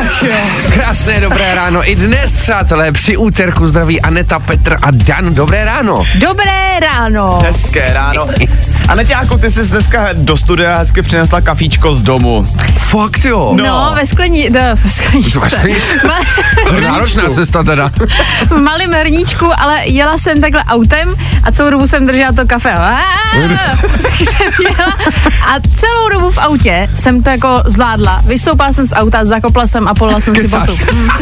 Ach 0.00 0.22
jo. 0.22 0.34
Krásné 0.74 1.20
dobré 1.20 1.54
ráno. 1.54 1.90
I 1.90 1.94
dnes, 1.96 2.36
přátelé, 2.36 2.92
při 2.92 3.16
úterku 3.16 3.68
zdraví 3.68 4.00
Aneta, 4.00 4.38
Petr 4.38 4.76
a 4.82 4.90
Dan. 4.90 5.34
Dobré 5.34 5.64
ráno. 5.64 6.04
Dobré 6.18 6.80
ráno. 6.80 7.40
Hezké 7.44 7.92
ráno. 7.94 8.28
A 8.88 8.94
Neťáku, 8.94 9.38
ty 9.38 9.50
jsi 9.50 9.66
dneska 9.66 10.08
do 10.12 10.36
studia 10.36 10.78
hezky 10.78 11.02
přinesla 11.02 11.40
kafíčko 11.40 11.94
z 11.94 12.02
domu. 12.02 12.44
Fakt 12.78 13.24
jo. 13.24 13.52
No, 13.56 13.64
no 13.64 13.92
ve 13.94 14.06
sklení, 14.06 14.50
no, 14.50 14.60
ve 14.84 14.90
sklení, 14.90 15.30
To 15.30 15.40
máš 15.40 15.54
Náročná 16.80 17.28
cesta 17.28 17.62
teda. 17.62 17.90
v 18.46 18.56
malém 18.56 18.92
hrníčku, 18.92 19.46
ale 19.58 19.86
jela 19.86 20.18
jsem 20.18 20.40
takhle 20.40 20.64
autem 20.64 21.14
a 21.44 21.52
celou 21.52 21.70
dobu 21.70 21.86
jsem 21.86 22.06
držela 22.06 22.32
to 22.32 22.46
kafe. 22.46 22.72
Tak 24.02 24.12
jsem 24.20 24.66
jela 24.78 24.96
a 25.46 25.60
celou 25.74 26.08
dobu 26.12 26.30
v 26.30 26.38
autě 26.38 26.88
jsem 26.96 27.22
to 27.22 27.30
jako 27.30 27.62
zvládla. 27.66 28.22
Vystoupila 28.26 28.72
jsem 28.72 28.86
z 28.86 28.92
auta, 28.92 29.24
zakopla 29.24 29.66
jsem 29.66 29.88
a 29.90 29.94
polila 29.94 30.20
jsem 30.20 30.34
si 30.34 30.48
botu. 30.48 30.72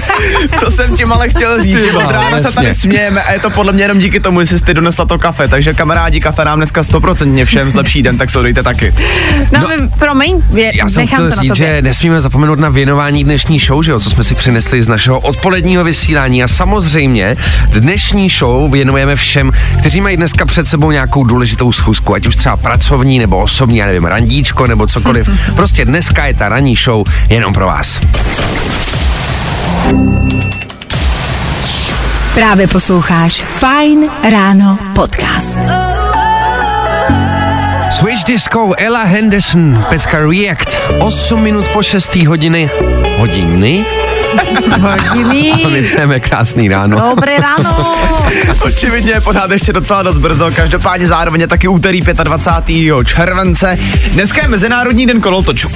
Co 0.60 0.70
jsem 0.70 0.96
tím 0.96 1.12
ale 1.12 1.28
chtěl 1.28 1.62
říct, 1.62 1.82
že 1.82 1.92
od 1.92 2.10
rána 2.10 2.40
se 2.40 2.52
tady 2.52 2.74
smějeme 2.74 3.22
a 3.22 3.32
je 3.32 3.40
to 3.40 3.50
podle 3.50 3.72
mě 3.72 3.84
jenom 3.84 3.98
díky 3.98 4.20
tomu, 4.20 4.44
že 4.44 4.58
jsi 4.58 4.64
ty 4.64 4.74
donesla 4.74 5.04
to 5.04 5.18
kafe. 5.18 5.48
Takže 5.48 5.74
kamarádi, 5.74 6.20
kafe 6.20 6.44
nám 6.44 6.58
dneska 6.58 6.82
stoprocentně 6.82 7.44
všem 7.44 7.70
zlepší 7.70 8.02
den, 8.02 8.18
tak 8.18 8.30
se 8.30 8.42
dejte 8.42 8.62
taky. 8.62 8.94
No, 9.52 9.60
No, 9.60 9.88
promiň, 9.98 10.42
je, 10.54 10.72
Já 10.74 10.88
jsem 10.88 11.00
nechám 11.02 11.16
chtěl 11.30 11.42
říct, 11.42 11.56
že 11.56 11.82
nesmíme 11.82 12.20
zapomenout 12.20 12.58
na 12.58 12.68
věnování 12.68 13.24
dnešní 13.24 13.58
show, 13.58 13.82
že 13.82 13.90
jo, 13.90 14.00
co 14.00 14.10
jsme 14.10 14.24
si 14.24 14.34
přinesli 14.34 14.82
z 14.82 14.88
našeho 14.88 15.20
odpoledního 15.20 15.84
vysílání. 15.84 16.42
A 16.44 16.48
samozřejmě 16.48 17.36
dnešní 17.68 18.28
show 18.30 18.72
věnujeme 18.72 19.16
všem, 19.16 19.52
kteří 19.78 20.00
mají 20.00 20.16
dneska 20.16 20.46
před 20.46 20.68
sebou 20.68 20.90
nějakou 20.90 21.24
důležitou 21.24 21.72
schůzku, 21.72 22.14
ať 22.14 22.26
už 22.26 22.36
třeba 22.36 22.56
pracovní 22.56 23.18
nebo 23.18 23.38
osobní, 23.38 23.78
já 23.78 23.86
nevím, 23.86 24.04
randíčko 24.04 24.66
nebo 24.66 24.86
cokoliv. 24.86 25.28
prostě 25.56 25.84
dneska 25.84 26.26
je 26.26 26.34
ta 26.34 26.48
ranní 26.48 26.76
show 26.76 27.06
jenom 27.28 27.52
pro 27.52 27.66
vás. 27.66 28.00
Právě 32.34 32.66
posloucháš 32.66 33.42
Fajn 33.42 34.10
ráno 34.30 34.78
podcast. 34.94 35.58
Switch 37.90 38.24
Disco, 38.26 38.72
Ella 38.78 39.02
Henderson, 39.02 39.86
pecka 39.90 40.18
React, 40.18 40.78
8 41.00 41.40
minut 41.40 41.68
po 41.68 41.82
6. 41.82 42.16
hodiny. 42.16 42.70
Hodiny? 43.16 43.84
Hodiny. 45.08 45.52
A 45.64 45.68
my 45.72 45.82
přejeme 45.82 46.20
krásný 46.20 46.68
ráno. 46.68 47.10
Dobré 47.10 47.36
ráno. 47.38 47.94
Očividně 48.62 49.12
je 49.12 49.20
pořád 49.20 49.50
ještě 49.50 49.72
docela 49.72 50.02
dost 50.02 50.18
brzo, 50.18 50.50
každopádně 50.56 51.06
zároveň 51.06 51.40
je 51.40 51.48
taky 51.48 51.68
úterý 51.68 52.00
25. 52.00 53.06
července. 53.06 53.78
Dneska 54.12 54.42
je 54.42 54.48
Mezinárodní 54.48 55.06
den 55.06 55.20
kolotočů. 55.20 55.68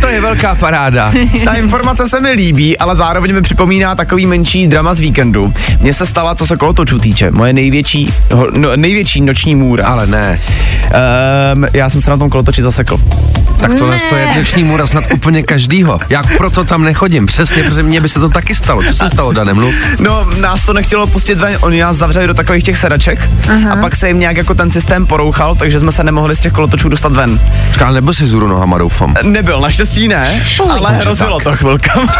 To 0.00 0.06
je 0.06 0.20
velká 0.20 0.54
paráda. 0.54 1.12
Ta 1.44 1.54
informace 1.54 2.08
se 2.08 2.20
mi 2.20 2.30
líbí, 2.30 2.78
ale 2.78 2.96
zároveň 2.96 3.34
mi 3.34 3.42
připomíná 3.42 3.94
takový 3.94 4.26
menší 4.26 4.68
drama 4.68 4.94
z 4.94 5.00
víkendu. 5.00 5.52
Mně 5.80 5.94
se 5.94 6.06
stala, 6.06 6.34
co 6.34 6.46
se 6.46 6.56
kolotočů 6.56 6.98
týče, 6.98 7.30
moje 7.30 7.52
největší, 7.52 8.12
no, 8.56 8.76
největší 8.76 9.20
noční 9.20 9.54
můra. 9.54 9.86
Ale 9.86 10.06
ne. 10.06 10.40
Um, 11.54 11.66
já 11.72 11.90
jsem 11.90 12.00
se 12.00 12.10
na 12.10 12.16
tom 12.16 12.30
kolotoči 12.30 12.62
zasekl. 12.62 13.00
Tak 13.60 13.74
tohle 13.74 13.94
Ne. 13.96 14.02
to 14.08 14.16
je 14.16 14.26
dnešní 14.34 14.64
můra 14.64 14.86
snad 14.86 15.04
úplně 15.14 15.42
každýho. 15.42 15.98
Já 16.08 16.22
proto 16.36 16.64
tam 16.64 16.82
nechodím. 16.82 17.26
Přesně, 17.26 17.62
protože 17.62 17.82
mně 17.82 18.00
by 18.00 18.08
se 18.08 18.20
to 18.20 18.28
taky 18.28 18.54
stalo. 18.54 18.82
Co 18.82 18.92
se 18.92 19.10
stalo, 19.10 19.32
Danem? 19.32 19.56
Mluv. 19.56 19.74
No, 19.98 20.24
nás 20.40 20.66
to 20.66 20.72
nechtělo 20.72 21.06
pustit 21.06 21.34
ven, 21.38 21.58
oni 21.60 21.80
nás 21.80 21.96
zavřeli 21.96 22.26
do 22.26 22.34
takových 22.34 22.64
těch 22.64 22.78
sedaček 22.78 23.30
Aha. 23.48 23.72
a 23.72 23.76
pak 23.76 23.96
se 23.96 24.08
jim 24.08 24.18
nějak 24.18 24.36
jako 24.36 24.54
ten 24.54 24.70
systém 24.70 25.06
porouchal, 25.06 25.54
takže 25.54 25.80
jsme 25.80 25.92
se 25.92 26.04
nemohli 26.04 26.36
z 26.36 26.38
těch 26.38 26.52
kolotočů 26.52 26.88
dostat 26.88 27.12
ven. 27.12 27.40
Ale 27.84 27.94
nebyl 27.94 28.14
jsi 28.14 28.26
zůru 28.26 28.48
nohama, 28.48 28.78
doufám. 28.78 29.14
Nebyl, 29.22 29.60
naštěstí 29.60 30.08
ne, 30.08 30.28
ale 30.80 30.90
že 30.92 30.96
hrozilo 30.96 31.38
tak. 31.38 31.44
to 31.44 31.56
chvilka. 31.56 31.92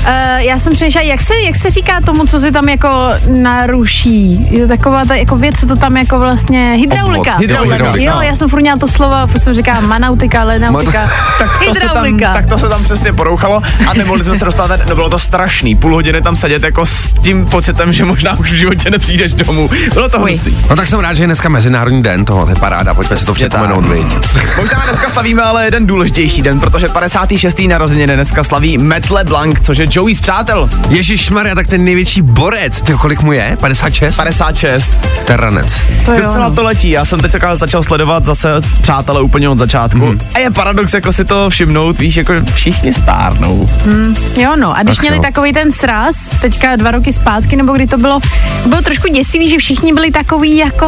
Uh, 0.00 0.06
já 0.36 0.58
jsem 0.58 0.72
přemýšlela, 0.72 1.06
jak 1.06 1.20
se, 1.22 1.34
jak 1.46 1.56
se 1.56 1.70
říká 1.70 2.00
tomu, 2.06 2.26
co 2.26 2.40
se 2.40 2.52
tam 2.52 2.68
jako 2.68 2.88
naruší? 3.26 4.46
Je 4.50 4.60
to 4.62 4.68
taková 4.68 5.04
ta 5.04 5.14
jako 5.14 5.36
věc, 5.36 5.60
co 5.60 5.66
to 5.66 5.76
tam 5.76 5.96
jako 5.96 6.18
vlastně, 6.18 6.72
hydraulika. 6.76 7.20
Obvod. 7.30 7.40
Hydraulika, 7.40 7.74
hydraulika. 7.74 8.12
Jo, 8.12 8.20
já 8.20 8.36
jsem 8.36 8.48
furt 8.48 8.60
měla 8.60 8.76
to 8.78 8.88
slovo, 8.88 9.14
furt 9.26 9.40
jsem 9.40 9.54
říkala 9.54 9.80
manautika, 9.80 10.44
lenautika, 10.70 11.10
tak, 11.38 11.58
to 11.66 11.74
se 11.74 11.80
tam, 11.80 11.88
hydraulika. 11.88 12.34
tak 12.34 12.46
to 12.46 12.58
se 12.58 12.68
tam 12.68 12.84
přesně 12.84 13.12
porouchalo 13.12 13.62
a 13.88 13.94
nemohli 13.94 14.24
jsme 14.24 14.38
se 14.38 14.44
dostat. 14.44 14.70
No 14.88 14.94
bylo 14.94 15.10
to 15.10 15.18
strašný, 15.18 15.76
půl 15.76 15.94
hodiny 15.94 16.22
tam 16.22 16.36
sedět 16.36 16.62
jako 16.62 16.86
s 16.86 17.12
tím 17.12 17.46
pocitem, 17.46 17.92
že 17.92 18.04
možná 18.04 18.38
už 18.38 18.50
v 18.50 18.54
životě 18.54 18.90
nepřijdeš 18.90 19.34
domů. 19.34 19.70
Bylo 19.94 20.08
to 20.08 20.20
hustý. 20.20 20.56
No 20.70 20.76
tak 20.76 20.88
jsem 20.88 21.00
rád, 21.00 21.14
že 21.14 21.22
je 21.22 21.26
dneska 21.26 21.48
Mezinárodní 21.48 22.02
den 22.02 22.24
toho, 22.24 22.44
to 22.44 22.50
je 22.50 22.56
paráda, 22.56 22.94
pojďme 22.94 23.16
si 23.16 23.26
to 23.26 23.34
připomenout, 23.34 23.86
viď. 23.86 24.06
Možná 24.56 24.82
dneska 24.84 25.10
slavíme 25.10 25.42
ale 25.42 25.64
jeden 25.64 25.86
důležitější 25.86 26.42
den, 26.42 26.60
protože 26.60 26.88
56. 26.88 27.58
narozeniny 27.68 28.14
dneska 28.14 28.44
slaví 28.44 28.78
Matt 28.78 29.10
LeBlanc, 29.10 29.56
což 29.62 29.78
je 29.78 29.86
Joey 29.90 30.14
z 30.14 30.20
Přátel. 30.20 30.68
Ježíš 30.88 31.30
Maria, 31.30 31.54
tak 31.54 31.66
ten 31.66 31.84
největší 31.84 32.22
borec, 32.22 32.82
ty 32.82 32.92
kolik 32.92 33.22
mu 33.22 33.32
je? 33.32 33.56
56? 33.60 34.16
56. 34.16 34.90
Teranec. 35.24 35.82
to 36.04 36.12
Docela 36.12 36.48
no. 36.48 36.54
to 36.54 36.62
letí. 36.62 36.90
Já 36.90 37.04
jsem 37.04 37.20
teď 37.20 37.32
začal 37.54 37.82
sledovat 37.82 38.24
zase 38.24 38.48
přátelé 38.82 39.22
úplně 39.22 39.48
od 39.48 39.58
začátku. 39.58 39.98
Mm. 39.98 40.20
A 40.34 40.38
je 40.38 40.50
paradox 40.60 40.94
jako 40.94 41.12
si 41.12 41.24
to 41.24 41.50
všimnout, 41.50 41.98
víš, 41.98 42.16
jako 42.16 42.32
všichni 42.54 42.94
stárnou. 42.94 43.68
Jo, 44.36 44.56
no, 44.56 44.76
a 44.78 44.82
když 44.82 44.96
Tak 44.96 45.02
měli 45.02 45.16
jo. 45.16 45.22
takový 45.22 45.52
ten 45.52 45.72
sraz, 45.72 46.30
teďka 46.40 46.76
dva 46.76 46.90
roky 46.90 47.12
zpátky, 47.12 47.56
nebo 47.56 47.72
kdy 47.72 47.86
to 47.86 47.98
bylo, 47.98 48.20
bylo 48.66 48.82
trošku 48.82 49.08
děsivý, 49.08 49.50
že 49.50 49.58
všichni 49.58 49.92
byli 49.92 50.10
takový 50.10 50.56
jako 50.56 50.86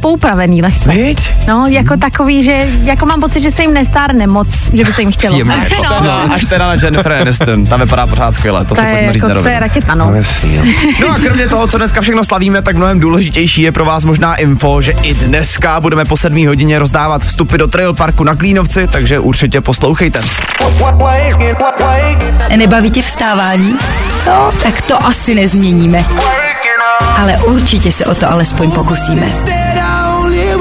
poupravený 0.00 0.62
lehce. 0.62 0.90
Viď? 0.90 1.30
No, 1.48 1.66
jako 1.66 1.96
takový, 1.96 2.42
že 2.42 2.66
jako 2.82 3.06
mám 3.06 3.20
pocit, 3.20 3.40
že 3.40 3.50
se 3.50 3.62
jim 3.62 3.74
nestárne 3.74 4.26
moc, 4.26 4.48
že 4.72 4.84
by 4.84 4.92
se 4.92 5.02
jim 5.02 5.12
chtělo. 5.12 5.32
Příjemné, 5.32 5.54
jako 5.70 5.82
no, 5.84 6.00
No, 6.04 6.32
až 6.34 6.44
teda 6.44 6.66
na 6.66 6.74
Jennifer 6.74 7.12
Aniston, 7.12 7.66
ta 7.66 7.76
vypadá 7.76 8.06
pořád 8.06 8.34
skvěle, 8.34 8.64
to, 8.64 8.74
to 8.74 8.80
si 8.80 8.86
je, 8.86 8.92
pojďme 8.92 9.12
říct 9.12 9.22
jako, 9.22 9.34
na 9.34 9.42
to 9.42 9.48
je 9.48 9.60
raketa, 9.60 9.94
no. 9.94 10.04
No 10.04 10.14
jasný, 10.14 10.56
no. 10.56 10.64
No 11.00 11.10
a 11.10 11.18
kromě 11.18 11.48
toho, 11.48 11.68
co 11.68 11.78
dneska 11.78 12.00
všechno 12.00 12.24
slavíme, 12.24 12.62
tak 12.62 12.76
mnohem 12.76 13.00
důležitější 13.00 13.62
je 13.62 13.72
pro 13.72 13.84
vás 13.84 14.04
možná 14.04 14.34
info, 14.34 14.80
že 14.82 14.92
i 15.02 15.14
dneska 15.14 15.80
budeme 15.80 16.04
po 16.04 16.16
7 16.16 16.46
hodině 16.46 16.78
rozdávat 16.78 17.22
vstupy 17.22 17.56
do 17.56 17.66
Trail 17.68 17.94
Parku 17.94 18.24
na 18.24 18.34
Klínovci, 18.34 18.88
takže 18.92 19.11
určitě 19.18 19.60
poslouchejte. 19.60 20.20
Nebaví 22.56 22.90
tě 22.90 23.02
vstávání? 23.02 23.78
No, 24.26 24.52
tak 24.62 24.82
to 24.82 25.06
asi 25.06 25.34
nezměníme. 25.34 26.04
Ale 27.18 27.36
určitě 27.36 27.92
se 27.92 28.06
o 28.06 28.14
to 28.14 28.30
alespoň 28.30 28.70
pokusíme. 28.70 29.26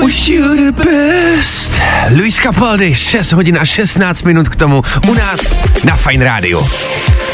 Wish 0.06 0.28
you 0.28 0.56
the 0.56 0.84
best. 0.84 1.72
Luis 2.10 2.36
Capaldi, 2.36 2.96
6 2.96 3.32
hodin 3.32 3.58
a 3.62 3.66
16 3.66 4.24
minut 4.24 4.50
k 4.50 4.56
tomu 4.56 4.82
u 5.08 5.14
nás 5.14 5.40
na 5.84 5.96
Fine 5.96 6.26
Radio. 6.26 6.68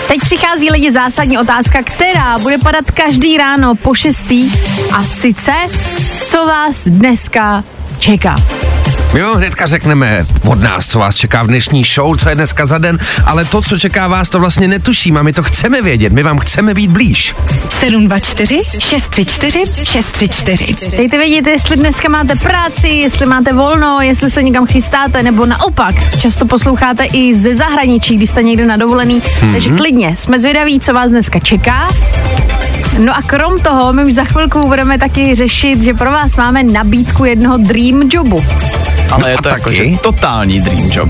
Teď 0.08 0.20
přichází 0.20 0.70
lidi 0.72 0.92
zásadní 0.92 1.38
otázka, 1.38 1.80
která 1.84 2.38
bude 2.38 2.58
padat 2.58 2.92
každý 2.92 3.38
ráno 3.38 3.76
po 3.76 3.96
šestý 3.96 4.52
a 4.92 5.04
sice, 5.04 5.54
co 6.24 6.46
vás 6.46 6.84
dneska 6.86 7.64
čeká. 8.00 8.36
My 9.14 9.22
vám 9.22 9.36
hnedka 9.36 9.68
řekneme 9.68 10.26
od 10.48 10.60
nás, 10.60 10.88
co 10.88 11.00
vás 11.00 11.16
čeká 11.16 11.44
v 11.44 11.48
dnešní 11.48 11.84
show, 11.84 12.18
co 12.18 12.30
je 12.30 12.36
dneska 12.36 12.66
za 12.66 12.78
den, 12.78 13.00
ale 13.26 13.46
to, 13.46 13.62
co 13.62 13.80
čeká 13.80 14.08
vás, 14.08 14.30
to 14.30 14.40
vlastně 14.40 14.68
netuším 14.68 15.18
a 15.18 15.22
my 15.22 15.34
to 15.34 15.44
chceme 15.44 15.82
vědět, 15.82 16.14
my 16.14 16.24
vám 16.24 16.40
chceme 16.40 16.74
být 16.74 16.92
blíž. 16.92 17.36
724 17.70 18.60
634 18.80 19.86
634. 19.86 20.98
Dejte 20.98 21.18
vědět, 21.18 21.48
jestli 21.48 21.76
dneska 21.76 22.10
máte 22.10 22.36
práci, 22.36 22.88
jestli 22.88 23.26
máte 23.26 23.54
volno, 23.54 24.02
jestli 24.02 24.32
se 24.32 24.44
někam 24.44 24.68
chystáte, 24.68 25.24
nebo 25.24 25.46
naopak, 25.46 25.96
často 26.20 26.46
posloucháte 26.46 27.04
i 27.04 27.36
ze 27.36 27.56
zahraničí, 27.56 28.16
když 28.16 28.30
jste 28.30 28.44
někde 28.44 28.66
na 28.66 28.78
dovolený, 28.78 29.22
mm-hmm. 29.22 29.52
takže 29.52 29.70
klidně, 29.70 30.16
jsme 30.16 30.40
zvědaví, 30.40 30.80
co 30.80 30.94
vás 30.94 31.12
dneska 31.12 31.40
čeká. 31.40 31.88
No 32.98 33.18
a 33.18 33.22
krom 33.22 33.60
toho, 33.60 33.94
my 33.94 34.06
už 34.06 34.14
za 34.14 34.24
chvilku 34.24 34.68
budeme 34.68 34.98
taky 34.98 35.36
řešit, 35.36 35.84
že 35.84 35.94
pro 35.94 36.12
vás 36.12 36.38
máme 36.38 36.64
nabídku 36.64 37.26
jednoho 37.26 37.58
dream 37.58 38.10
jobu. 38.14 38.44
Ale 39.12 39.22
No 39.22 39.28
je 39.28 39.36
a 39.36 39.42
to 39.42 39.50
jako, 39.50 39.64
taky? 39.70 39.92
že 39.92 39.98
totální 39.98 40.62
dream 40.62 40.92
job. 40.92 41.10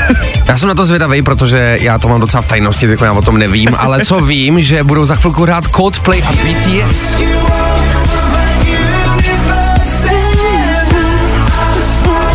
Já 0.48 0.56
jsem 0.56 0.68
na 0.68 0.74
to 0.74 0.84
zvědavý, 0.84 1.22
protože 1.22 1.78
já 1.80 1.98
to 1.98 2.08
mám 2.08 2.20
docela 2.20 2.42
v 2.42 2.46
tajnosti, 2.46 2.86
jako 2.90 3.04
já 3.04 3.12
o 3.12 3.22
tom 3.22 3.38
nevím, 3.38 3.68
ale 3.78 4.04
co 4.04 4.20
vím, 4.20 4.62
že 4.62 4.84
budou 4.84 5.06
za 5.06 5.16
chvilku 5.16 5.42
hrát 5.42 5.64
Coldplay 5.76 6.22
a 6.26 6.32
BTS. 6.32 7.14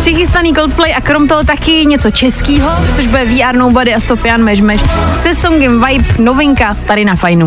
Přichystaný 0.00 0.54
Coldplay 0.54 0.94
a 0.94 1.00
krom 1.00 1.28
toho 1.28 1.44
taky 1.44 1.86
něco 1.86 2.10
českýho, 2.10 2.70
což 2.96 3.06
bude 3.06 3.24
VR 3.24 3.54
Nobody 3.56 3.94
a 3.94 4.00
Sofian 4.00 4.42
Mežmeš 4.44 4.80
se 5.22 5.34
songem 5.34 5.84
Vibe, 5.86 6.04
novinka 6.18 6.76
tady 6.86 7.04
na 7.04 7.16
Fajnu. 7.16 7.46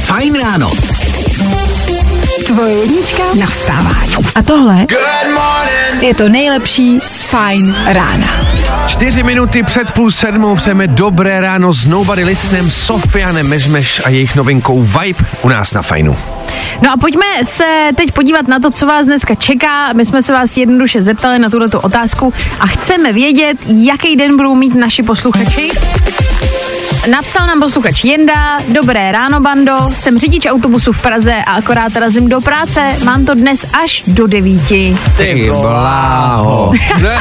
Fajn 0.00 0.34
ráno. 0.42 0.70
Tvoje 2.46 2.74
jednička 2.74 3.22
na 3.40 3.46
vstávání. 3.46 4.14
A 4.34 4.42
tohle 4.42 4.86
je 6.00 6.14
to 6.14 6.28
nejlepší 6.28 7.00
z 7.06 7.22
Fine 7.22 7.92
rána. 7.92 8.26
Čtyři 8.86 9.22
minuty 9.22 9.62
před 9.62 9.90
půl 9.90 10.10
sedmou 10.10 10.56
přejeme 10.56 10.86
dobré 10.86 11.40
ráno 11.40 11.72
s 11.72 11.86
Nobody 11.86 12.24
Listenem, 12.24 12.70
Sofianem 12.70 13.48
Mežmeš 13.48 14.02
a 14.04 14.08
jejich 14.08 14.36
novinkou 14.36 14.82
Vibe 14.82 15.24
u 15.42 15.48
nás 15.48 15.72
na 15.72 15.82
Fajnu. 15.82 16.16
No 16.82 16.92
a 16.92 16.96
pojďme 16.96 17.24
se 17.44 17.90
teď 17.96 18.12
podívat 18.12 18.48
na 18.48 18.60
to, 18.60 18.70
co 18.70 18.86
vás 18.86 19.06
dneska 19.06 19.34
čeká. 19.34 19.92
My 19.92 20.06
jsme 20.06 20.22
se 20.22 20.32
vás 20.32 20.56
jednoduše 20.56 21.02
zeptali 21.02 21.38
na 21.38 21.50
tuto 21.50 21.80
otázku 21.80 22.34
a 22.60 22.66
chceme 22.66 23.12
vědět, 23.12 23.58
jaký 23.66 24.16
den 24.16 24.36
budou 24.36 24.54
mít 24.54 24.74
naši 24.74 25.02
posluchači. 25.02 25.70
Napsal 27.10 27.46
nám 27.46 27.60
posluchač 27.60 28.04
Jenda, 28.04 28.58
dobré 28.68 29.12
ráno 29.12 29.40
bando, 29.40 29.88
jsem 29.94 30.18
řidič 30.18 30.46
autobusu 30.46 30.92
v 30.92 31.02
Praze 31.02 31.34
a 31.34 31.52
akorát 31.52 31.96
razím 31.96 32.28
do 32.28 32.40
práce, 32.40 32.80
mám 33.04 33.24
to 33.24 33.34
dnes 33.34 33.64
až 33.82 34.02
do 34.06 34.26
devíti. 34.26 34.96
Ty 35.16 35.50
bláho. 35.60 36.72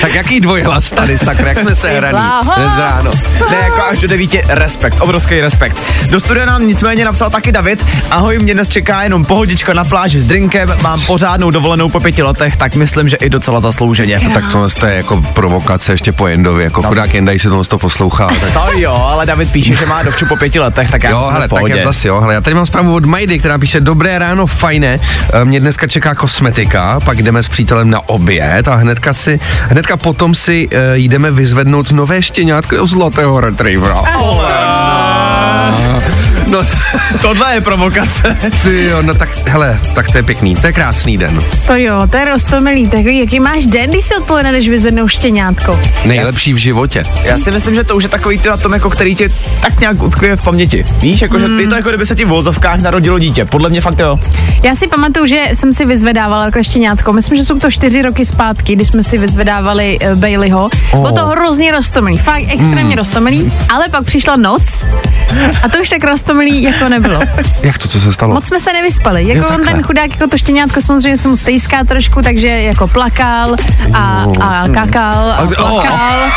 tak 0.00 0.14
jaký 0.14 0.40
dvojhlas 0.40 0.90
tady, 0.90 1.18
sakra, 1.18 1.48
jak 1.48 1.58
jsme 1.58 1.74
se 1.74 1.90
hraní 1.90 2.18
dnes 2.56 2.78
ráno. 2.78 3.10
Ne, 3.50 3.56
jako 3.56 3.82
až 3.82 3.98
do 3.98 4.08
devíti, 4.08 4.42
respekt, 4.48 5.00
obrovský 5.00 5.40
respekt. 5.40 5.80
Do 6.10 6.20
studia 6.20 6.46
nám 6.46 6.66
nicméně 6.66 7.04
napsal 7.04 7.30
taky 7.30 7.52
David, 7.52 7.84
ahoj, 8.10 8.38
mě 8.38 8.54
dnes 8.54 8.68
čeká 8.68 9.02
jenom 9.02 9.24
pohodička 9.24 9.74
na 9.74 9.84
pláži 9.84 10.20
s 10.20 10.24
drinkem, 10.24 10.76
mám 10.82 11.00
pořádnou 11.00 11.50
dovolenou 11.50 11.88
po 11.88 12.00
pěti 12.00 12.22
letech, 12.22 12.56
tak 12.56 12.74
myslím, 12.74 13.08
že 13.08 13.16
i 13.16 13.30
docela 13.30 13.60
zaslouženě. 13.60 14.20
No, 14.24 14.30
tak 14.30 14.52
tohle 14.52 14.68
je 14.86 14.94
jako 14.94 15.22
provokace 15.32 15.92
ještě 15.92 16.12
po 16.12 16.26
Jendovi, 16.26 16.64
jako 16.64 16.82
chudák 16.82 17.14
Jenda, 17.14 17.32
když 17.32 17.42
se 17.42 17.48
tohle 17.48 17.64
to 17.78 17.82
poslouchá. 17.82 18.26
Tak... 18.40 18.52
To 18.58 18.78
jo, 18.78 18.92
ale 18.92 19.26
David 19.26 19.52
píše, 19.52 19.74
že 19.74 19.86
má 19.86 20.02
dovču 20.02 20.26
po 20.26 20.36
pěti 20.36 20.60
letech, 20.60 20.90
tak 20.90 21.02
já 21.04 21.10
Jo, 21.10 21.28
hele, 21.32 21.48
tak 21.48 21.66
je 21.66 21.82
zase 21.82 22.08
jo. 22.08 22.20
Hele, 22.20 22.34
já 22.34 22.40
tady 22.40 22.54
mám 22.54 22.66
zprávu 22.66 22.94
od 22.94 23.04
Majdy, 23.04 23.38
která 23.38 23.58
píše 23.58 23.80
Dobré 23.80 24.18
ráno, 24.18 24.46
fajné. 24.46 25.00
Eh, 25.32 25.44
Mě 25.44 25.60
dneska 25.60 25.86
čeká 25.86 26.14
kosmetika, 26.14 27.00
pak 27.04 27.22
jdeme 27.22 27.42
s 27.42 27.48
přítelem 27.48 27.90
na 27.90 28.08
oběd 28.08 28.68
a 28.68 28.74
hnedka 28.74 29.12
si, 29.12 29.40
hnedka 29.68 29.96
potom 29.96 30.34
si 30.34 30.68
uh, 30.68 30.78
jdeme 30.94 31.30
vyzvednout 31.30 31.90
nové 31.90 32.22
štěňátko 32.22 32.86
z 32.86 32.90
zlatého 32.90 33.40
retrievera. 33.40 34.02
No, 36.50 36.64
Tohle 37.22 37.54
je 37.54 37.60
provokace. 37.60 38.36
ty 38.62 38.84
jo, 38.84 39.02
no 39.02 39.14
tak, 39.14 39.48
hele, 39.48 39.80
tak 39.94 40.10
to 40.10 40.16
je 40.16 40.22
pěkný, 40.22 40.54
to 40.54 40.66
je 40.66 40.72
krásný 40.72 41.18
den. 41.18 41.40
To 41.66 41.76
jo, 41.76 42.02
to 42.10 42.16
je 42.16 42.24
rostomilý. 42.24 42.88
Tak 42.88 43.04
jaký 43.04 43.40
máš 43.40 43.66
den, 43.66 43.90
když 43.90 44.04
si 44.04 44.16
odpoledne 44.16 44.52
jdeš 44.52 44.68
vyzvednout 44.68 45.08
štěňátko? 45.08 45.80
Nejlepší 46.04 46.52
v 46.52 46.56
životě. 46.56 47.02
Já 47.24 47.38
si 47.38 47.50
myslím, 47.50 47.74
že 47.74 47.84
to 47.84 47.96
už 47.96 48.02
je 48.02 48.08
takový 48.08 48.38
ty 48.38 48.48
atom, 48.48 48.72
jako 48.72 48.90
který 48.90 49.14
tě 49.14 49.30
tak 49.60 49.80
nějak 49.80 50.02
utkvěje 50.02 50.36
v 50.36 50.44
paměti. 50.44 50.84
Víš, 51.00 51.22
jako, 51.22 51.38
že 51.38 51.44
je 51.44 51.68
to 51.68 51.74
jako 51.74 51.88
kdyby 51.88 52.06
se 52.06 52.16
ti 52.16 52.24
v 52.24 52.28
vozovkách 52.28 52.80
narodilo 52.80 53.18
dítě. 53.18 53.44
Podle 53.44 53.68
mě 53.68 53.80
fakt 53.80 53.98
jo. 53.98 54.18
Já 54.62 54.74
si 54.74 54.88
pamatuju, 54.88 55.26
že 55.26 55.44
jsem 55.54 55.72
si 55.72 55.84
vyzvedávala 55.84 56.44
takhle 56.44 56.64
štěňátko. 56.64 57.12
Myslím, 57.12 57.36
že 57.36 57.44
jsou 57.44 57.58
to 57.58 57.70
čtyři 57.70 58.02
roky 58.02 58.24
zpátky, 58.24 58.76
kdy 58.76 58.84
jsme 58.84 59.02
si 59.02 59.18
vyzvedávali 59.18 59.98
uh, 59.98 60.18
Baileyho. 60.18 60.68
Oh. 60.92 61.00
Bylo 61.00 61.12
to 61.12 61.26
hrozně 61.26 61.72
rostomilý, 61.72 62.16
fakt 62.16 62.42
extrémně 62.48 62.94
mm. 62.94 62.98
rostomilý, 62.98 63.52
ale 63.68 63.88
pak 63.88 64.04
přišla 64.04 64.36
noc 64.36 64.84
a 65.62 65.68
to 65.68 65.80
už 65.80 65.88
tak 65.88 66.04
rostomilý 66.04 66.37
jako 66.46 66.88
nebylo. 66.88 67.20
Jak 67.62 67.78
to, 67.78 67.88
co 67.88 68.00
se 68.00 68.12
stalo? 68.12 68.34
Moc 68.34 68.46
jsme 68.46 68.60
se 68.60 68.72
nevyspali. 68.72 69.28
Jako 69.28 69.40
on 69.40 69.46
takhle. 69.46 69.72
ten 69.72 69.82
chudák, 69.82 70.10
jako 70.10 70.26
to 70.26 70.38
štěňátko 70.38 70.80
samozřejmě 70.80 71.16
se 71.16 71.28
mu 71.28 71.36
stejská 71.36 71.84
trošku, 71.84 72.22
takže 72.22 72.46
jako 72.46 72.88
plakal 72.88 73.56
a, 73.94 74.26
a 74.40 74.68
kakal 74.68 75.30
a 75.30 75.42
oh. 75.42 75.54
plakal. 75.54 76.30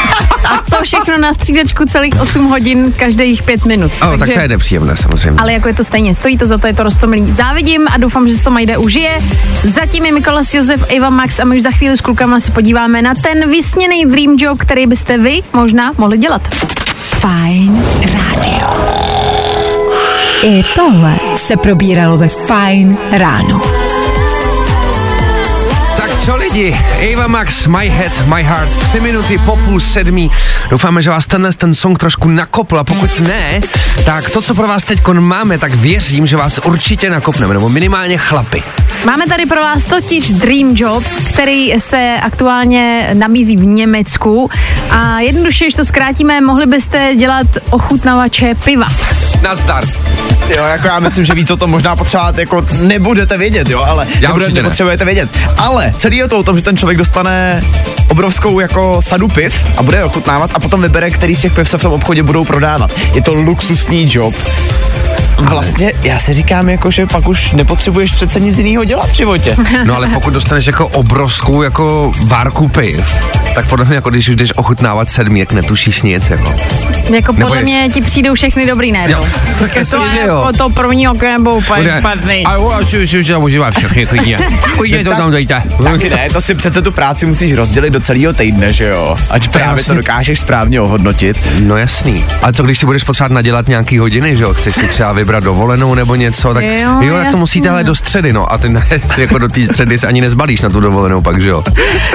A 0.45 0.63
to 0.69 0.83
všechno 0.83 1.17
na 1.17 1.33
střídačku 1.33 1.85
celých 1.85 2.21
8 2.21 2.45
hodin, 2.47 2.93
každých 2.97 3.43
5 3.43 3.65
minut. 3.65 3.91
Oh, 4.01 4.17
tak 4.17 4.29
to 4.33 4.39
je 4.39 4.47
nepříjemné 4.47 4.97
samozřejmě. 4.97 5.39
Ale 5.39 5.53
jako 5.53 5.67
je 5.67 5.73
to 5.73 5.83
stejně, 5.83 6.15
stojí 6.15 6.37
to 6.37 6.45
za 6.45 6.57
to, 6.57 6.67
je 6.67 6.73
to 6.73 6.83
rostomilý. 6.83 7.31
Závidím 7.31 7.87
a 7.91 7.97
doufám, 7.97 8.29
že 8.29 8.37
se 8.37 8.43
to 8.43 8.51
Majde 8.51 8.77
užije. 8.77 9.17
Zatím 9.63 10.05
je 10.05 10.11
Mikolas 10.11 10.53
Josef, 10.53 10.85
Eva 10.89 11.09
Max 11.09 11.39
a 11.39 11.45
my 11.45 11.57
už 11.57 11.63
za 11.63 11.71
chvíli 11.71 11.97
s 11.97 12.01
klukama 12.01 12.39
se 12.39 12.51
podíváme 12.51 13.01
na 13.01 13.13
ten 13.15 13.49
vysněný 13.49 14.05
dream 14.05 14.35
job, 14.39 14.57
který 14.59 14.87
byste 14.87 15.17
vy 15.17 15.41
možná 15.53 15.91
mohli 15.97 16.17
dělat. 16.17 16.41
Fine 17.21 17.83
Radio. 18.13 19.20
I 20.43 20.63
tohle 20.75 21.15
se 21.35 21.57
probíralo 21.57 22.17
ve 22.17 22.27
Fine 22.27 22.97
ráno. 23.11 23.61
Tak 25.97 26.17
co 26.19 26.35
lidi, 26.35 26.77
Ava 27.13 27.27
Max, 27.27 27.67
My 27.67 27.89
Head, 27.89 28.27
My 28.27 28.43
Heart, 28.43 28.77
tři 28.77 28.99
minuty 28.99 29.37
po 29.45 29.55
půl 29.55 29.79
sedmí. 29.79 30.31
Doufáme, 30.69 31.01
že 31.01 31.09
vás 31.09 31.27
tenhle 31.27 31.53
ten 31.53 31.73
song 31.73 31.99
trošku 31.99 32.27
nakopl 32.27 32.79
a 32.79 32.83
pokud 32.83 33.19
ne, 33.19 33.61
tak 34.05 34.29
to, 34.29 34.41
co 34.41 34.55
pro 34.55 34.67
vás 34.67 34.83
teď 34.83 35.07
máme, 35.07 35.57
tak 35.57 35.73
věřím, 35.73 36.27
že 36.27 36.37
vás 36.37 36.59
určitě 36.65 37.09
nakopneme, 37.09 37.53
nebo 37.53 37.69
minimálně 37.69 38.17
chlapy. 38.17 38.63
Máme 39.05 39.25
tady 39.27 39.45
pro 39.45 39.61
vás 39.61 39.83
totiž 39.83 40.31
Dream 40.31 40.71
Job, 40.75 41.03
který 41.33 41.73
se 41.79 42.15
aktuálně 42.21 43.09
nabízí 43.13 43.57
v 43.57 43.65
Německu 43.65 44.49
a 44.89 45.19
jednoduše, 45.19 45.65
když 45.65 45.75
to 45.75 45.85
zkrátíme, 45.85 46.41
mohli 46.41 46.65
byste 46.65 47.15
dělat 47.15 47.47
ochutnavače 47.69 48.55
piva. 48.55 48.87
Nazdar. 49.41 49.83
Jo, 50.57 50.63
jako 50.63 50.87
já 50.87 50.99
myslím, 50.99 51.25
že 51.25 51.33
víc 51.33 51.51
o 51.51 51.57
tom 51.57 51.69
možná 51.69 51.95
potřebovat 51.95 52.37
jako 52.37 52.65
nebudete 52.81 53.37
vědět, 53.37 53.69
jo, 53.69 53.83
ale 53.87 54.07
Já 54.19 54.29
nebudete, 54.29 54.53
ne. 54.53 54.63
potřebujete 54.69 55.05
vědět. 55.05 55.29
Ale 55.57 55.93
celý 55.97 56.17
je 56.17 56.27
to 56.27 56.37
o 56.37 56.43
tom, 56.43 56.55
že 56.57 56.61
ten 56.63 56.77
člověk 56.77 56.97
dostane 56.97 57.63
obrovskou 58.07 58.59
jako 58.59 59.01
sadu 59.01 59.27
piv 59.27 59.55
a 59.77 59.83
bude 59.83 59.97
je 59.97 60.03
ochutnávat 60.03 60.51
a 60.53 60.59
potom 60.59 60.81
vybere, 60.81 61.09
který 61.09 61.35
z 61.35 61.39
těch 61.39 61.53
piv 61.53 61.69
se 61.69 61.77
v 61.77 61.81
tom 61.81 61.93
obchodě 61.93 62.23
budou 62.23 62.45
prodávat. 62.45 62.91
Je 63.13 63.21
to 63.21 63.33
luxusní 63.33 64.07
job. 64.11 64.35
Vlastně 65.37 65.93
já 66.03 66.19
si 66.19 66.33
říkám, 66.33 66.69
jako, 66.69 66.91
že 66.91 67.05
pak 67.05 67.27
už 67.27 67.51
nepotřebuješ 67.51 68.11
přece 68.11 68.39
nic 68.39 68.57
jiného 68.57 68.83
dělat 68.83 69.09
v 69.09 69.13
životě. 69.15 69.55
No 69.83 69.95
ale 69.95 70.07
pokud 70.09 70.33
dostaneš 70.33 70.67
jako 70.67 70.87
obrovskou 70.87 71.61
jako 71.61 72.11
várku 72.23 72.67
piv, 72.67 73.15
tak 73.55 73.67
podle 73.67 73.85
mě 73.85 73.95
jako 73.95 74.09
když 74.09 74.29
už 74.29 74.35
jdeš 74.35 74.57
ochutnávat 74.57 75.11
sedmi, 75.11 75.39
jak 75.39 75.53
netušíš 75.53 76.01
nic, 76.01 76.29
jako. 76.29 76.55
Jako 77.13 77.33
podle 77.33 77.57
je- 77.57 77.63
mě 77.63 77.89
ti 77.93 78.01
přijdou 78.01 78.33
všechny 78.33 78.65
dobrý 78.65 78.91
najednou. 78.91 79.17
Jo, 79.23 79.27
tak 79.59 79.73
to 79.73 79.79
jasně, 79.79 79.99
že 80.11 80.17
je 80.17 80.27
jo. 80.27 80.35
jako 80.35 80.57
to 80.57 80.69
první 80.69 81.07
okem 81.07 81.43
byl 81.43 81.51
úplně 81.51 81.97
špatný. 81.99 82.45
A 82.45 82.53
jo, 82.53 82.79
si 82.85 83.07
si 83.07 83.23
si 83.23 83.35
užívá 83.35 83.71
všechny, 83.71 84.05
klidně. 84.05 84.37
Klidně 84.77 85.03
to 85.03 85.09
tam 85.11 85.31
dejte. 85.31 85.63
Taky 85.83 86.09
ne, 86.09 86.27
to 86.33 86.41
si 86.41 86.55
přece 86.55 86.81
tu 86.81 86.91
práci 86.91 87.25
musíš 87.25 87.53
rozdělit 87.53 87.89
do 87.89 87.99
celého 87.99 88.33
týdne, 88.33 88.73
že 88.73 88.87
jo? 88.87 89.15
Ať 89.29 89.47
právě 89.47 89.83
to 89.83 89.93
dokážeš 89.93 90.39
správně 90.39 90.81
ohodnotit. 90.81 91.39
No 91.59 91.77
jasný. 91.77 92.25
Ale 92.41 92.53
co 92.53 92.63
když 92.63 92.77
si 92.77 92.85
budeš 92.85 93.03
potřebovat 93.03 93.33
nadělat 93.33 93.67
nějaký 93.67 93.97
hodiny, 93.97 94.35
že 94.35 94.43
jo? 94.43 94.53
Chceš 94.53 94.75
si 94.75 94.87
třeba 94.87 95.11
vybrat 95.11 95.43
dovolenou 95.43 95.95
nebo 95.95 96.15
něco, 96.15 96.53
tak 96.53 96.63
Jo, 96.63 96.97
jo, 97.01 97.15
tak 97.15 97.31
to 97.31 97.37
musíte 97.37 97.69
ale 97.69 97.83
do 97.83 97.95
středy, 97.95 98.33
no. 98.33 98.53
A 98.53 98.57
ty 98.57 98.69
ne, 98.69 98.87
ty 99.15 99.21
jako 99.21 99.37
do 99.37 99.47
té 99.47 99.65
středy 99.65 99.97
se 99.97 100.07
ani 100.07 100.21
nezbalíš 100.21 100.61
na 100.61 100.69
tu 100.69 100.79
dovolenou, 100.79 101.21
pak, 101.21 101.41
že 101.41 101.49
jo? 101.49 101.63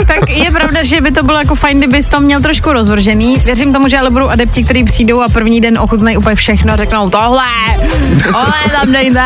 Tak 0.06 0.30
je 0.30 0.50
pravda, 0.50 0.82
že 0.82 1.00
by 1.00 1.10
to 1.10 1.22
bylo 1.22 1.38
jako 1.38 1.54
fajn, 1.54 1.78
kdybys 1.78 2.08
to 2.08 2.20
měl 2.20 2.40
trošku 2.40 2.72
rozvržený. 2.72 3.34
Věřím 3.44 3.72
tomu, 3.72 3.88
že 3.88 3.98
ale 3.98 4.10
budou 4.10 4.28
adepti, 4.28 4.64
kteří 4.64 4.84
přijdou 4.86 5.22
a 5.22 5.26
první 5.32 5.60
den 5.60 5.78
ochutnají 5.78 6.16
úplně 6.16 6.34
všechno 6.34 6.72
a 6.72 6.76
řeknou 6.76 7.10
tohle, 7.10 7.42
tohle 8.24 8.52
tam 8.80 8.92
dejte 8.92 9.20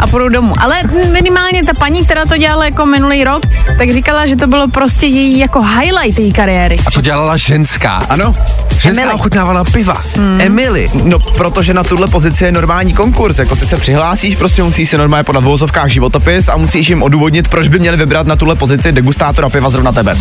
a 0.00 0.06
půjdou 0.06 0.28
domů. 0.28 0.54
Ale 0.60 0.76
minimálně 1.12 1.64
ta 1.64 1.72
paní, 1.78 2.04
která 2.04 2.24
to 2.24 2.36
dělala 2.36 2.64
jako 2.64 2.86
minulý 2.86 3.24
rok, 3.24 3.42
tak 3.78 3.92
říkala, 3.92 4.26
že 4.26 4.36
to 4.36 4.46
bylo 4.46 4.68
prostě 4.68 5.06
její 5.06 5.38
jako 5.38 5.62
highlight 5.62 6.18
její 6.18 6.32
kariéry. 6.32 6.76
A 6.86 6.90
to 6.90 7.00
dělala 7.00 7.36
ženská. 7.36 8.02
Ano, 8.08 8.34
Ženská 8.78 9.02
Emily. 9.02 9.14
ochutnávala 9.14 9.64
piva. 9.64 10.02
Hmm. 10.16 10.38
Emily. 10.40 10.90
No, 11.04 11.18
protože 11.18 11.74
na 11.74 11.84
tuhle 11.84 12.06
pozici 12.06 12.44
je 12.44 12.52
normální 12.52 12.94
konkurs. 12.94 13.38
Jako 13.38 13.56
ty 13.56 13.66
se 13.66 13.76
přihlásíš, 13.76 14.36
prostě 14.36 14.62
musíš 14.62 14.88
si 14.88 14.98
normálně 14.98 15.24
podat 15.24 15.40
v 15.40 15.46
vozovkách 15.46 15.88
životopis 15.90 16.48
a 16.48 16.56
musíš 16.56 16.88
jim 16.88 17.02
odůvodnit, 17.02 17.48
proč 17.48 17.68
by 17.68 17.78
měli 17.78 17.96
vybrat 17.96 18.26
na 18.26 18.36
tuhle 18.36 18.54
pozici 18.54 18.92
degustátora 18.92 19.48
piva 19.48 19.70
zrovna 19.70 19.92
tebe. 19.92 20.16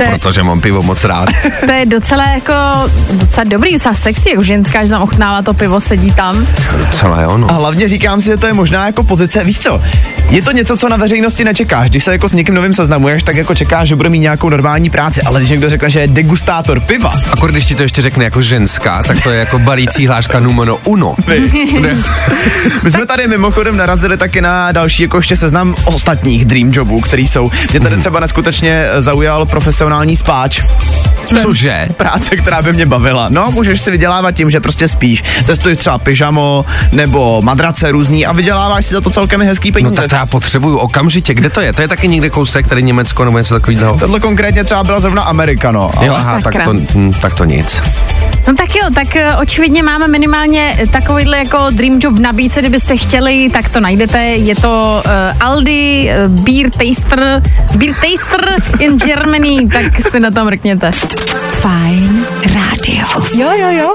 Je- 0.00 0.08
protože 0.10 0.42
mám 0.42 0.60
pivo 0.60 0.82
moc 0.82 1.04
rád. 1.04 1.28
To 1.66 1.72
je 1.72 1.86
docela 1.86 2.24
jako 2.28 2.52
docela 3.12 3.41
dobrý, 3.44 3.72
docela 3.72 3.94
sexy, 3.94 4.30
jako 4.30 4.42
ženská, 4.42 4.84
že 4.84 4.90
tam 4.90 5.02
ochutnává 5.02 5.42
to 5.42 5.54
pivo, 5.54 5.80
sedí 5.80 6.12
tam. 6.12 6.46
Docela 6.78 7.20
jo, 7.22 7.38
no. 7.38 7.50
A 7.50 7.52
hlavně 7.52 7.88
říkám 7.88 8.20
si, 8.20 8.26
že 8.26 8.36
to 8.36 8.46
je 8.46 8.52
možná 8.52 8.86
jako 8.86 9.02
pozice, 9.02 9.44
víš 9.44 9.58
co, 9.58 9.82
je 10.30 10.42
to 10.42 10.52
něco, 10.52 10.76
co 10.76 10.88
na 10.88 10.96
veřejnosti 10.96 11.44
nečekáš. 11.44 11.90
Když 11.90 12.04
se 12.04 12.12
jako 12.12 12.28
s 12.28 12.32
někým 12.32 12.54
novým 12.54 12.74
seznamuješ, 12.74 13.22
tak 13.22 13.36
jako 13.36 13.54
čekáš, 13.54 13.88
že 13.88 13.96
bude 13.96 14.08
mít 14.08 14.18
nějakou 14.18 14.48
normální 14.48 14.90
práci, 14.90 15.22
ale 15.22 15.40
když 15.40 15.50
někdo 15.50 15.70
řekne, 15.70 15.90
že 15.90 16.00
je 16.00 16.06
degustátor 16.06 16.80
piva, 16.80 17.12
Akor 17.32 17.52
když 17.52 17.66
ti 17.66 17.74
to 17.74 17.82
ještě 17.82 18.02
řekne 18.02 18.24
jako 18.24 18.42
ženská, 18.42 19.02
tak 19.02 19.20
to 19.20 19.30
je 19.30 19.38
jako 19.38 19.58
balící 19.58 20.06
hláška 20.06 20.40
numero 20.40 20.78
uno. 20.84 21.14
My 22.82 22.90
jsme 22.90 23.06
tady 23.06 23.28
mimochodem 23.28 23.76
narazili 23.76 24.16
taky 24.16 24.40
na 24.40 24.72
další 24.72 25.02
jako 25.02 25.16
ještě 25.16 25.36
seznam 25.36 25.74
ostatních 25.84 26.44
dream 26.44 26.70
jobů, 26.72 27.00
který 27.00 27.28
jsou. 27.28 27.50
Mě 27.70 27.80
tady 27.80 27.96
třeba 27.96 28.20
neskutečně 28.20 28.86
zaujal 28.98 29.46
profesionální 29.46 30.16
spáč. 30.16 30.62
Cože? 31.26 31.88
Práce, 31.96 32.36
která 32.36 32.62
by 32.62 32.72
mě 32.72 32.86
bavila. 32.86 33.26
No, 33.28 33.50
můžeš 33.50 33.80
si 33.80 33.90
vydělávat 33.90 34.30
tím, 34.32 34.50
že 34.50 34.60
prostě 34.60 34.88
spíš. 34.88 35.22
Testuješ 35.46 35.78
třeba 35.78 35.98
pyžamo 35.98 36.64
nebo 36.92 37.42
madrace 37.42 37.92
různý 37.92 38.26
a 38.26 38.32
vyděláváš 38.32 38.86
si 38.86 38.94
za 38.94 39.00
to 39.00 39.10
celkem 39.10 39.42
hezký 39.42 39.70
No 39.70 39.72
peníze. 39.72 39.94
tak 39.96 40.10
to 40.10 40.16
já 40.16 40.26
potřebuju 40.26 40.76
okamžitě. 40.76 41.34
Kde 41.34 41.50
to 41.50 41.60
je? 41.60 41.72
To 41.72 41.82
je 41.82 41.88
taky 41.88 42.08
někde 42.08 42.30
kousek, 42.30 42.68
tady 42.68 42.82
Německo 42.82 43.24
nebo 43.24 43.38
něco 43.38 43.54
takového. 43.54 43.96
Tohle 44.00 44.20
konkrétně 44.20 44.64
třeba 44.64 44.84
byla 44.84 45.00
zrovna 45.00 45.22
Amerika, 45.22 45.72
no. 45.72 45.90
Jo, 46.00 46.14
aha, 46.16 46.40
tak 46.40 46.64
to, 46.64 46.74
hm, 46.94 47.12
tak 47.20 47.34
to 47.34 47.44
nic. 47.44 47.82
No 48.46 48.54
tak 48.54 48.74
jo, 48.74 48.82
tak 48.94 49.16
eh, 49.16 49.36
očividně 49.36 49.82
máme 49.82 50.08
minimálně 50.08 50.76
takovýhle 50.92 51.38
jako 51.38 51.66
dream 51.70 51.98
job 52.02 52.14
v 52.14 52.20
nabídce, 52.20 52.60
kdybyste 52.60 52.96
chtěli, 52.96 53.50
tak 53.52 53.68
to 53.68 53.80
najdete. 53.80 54.18
Je 54.22 54.54
to 54.54 55.02
uh, 55.06 55.46
Aldi 55.48 56.10
uh, 56.26 56.40
Beer 56.40 56.70
Taster, 56.70 57.42
Beer 57.76 57.94
Taster 57.94 58.62
in 58.78 58.96
Germany, 58.96 59.68
tak 59.72 60.12
si 60.12 60.20
na 60.20 60.30
tom 60.30 60.44
mrkněte. 60.44 60.90
Fajn 61.50 62.26
rádio. 62.54 63.06
Jo, 63.34 63.50
jo, 63.58 63.68
jo. 63.70 63.94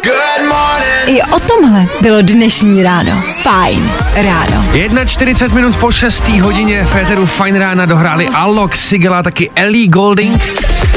I 1.06 1.22
o 1.22 1.40
tomhle 1.40 1.86
bylo 2.02 2.22
dnešní 2.22 2.84
ráno. 2.84 3.24
Fajn 3.42 3.92
ráno. 4.16 4.66
41 5.06 5.56
minut 5.56 5.76
po 5.76 5.92
6. 5.92 6.30
hodině 6.30 6.86
Féteru 6.86 7.26
Fine 7.26 7.60
Rána 7.60 7.86
dohráli 7.86 8.28
Alok 8.28 8.76
Sigela, 8.76 9.24
taky 9.24 9.50
Ellie 9.56 9.88
Golding. 9.88 10.42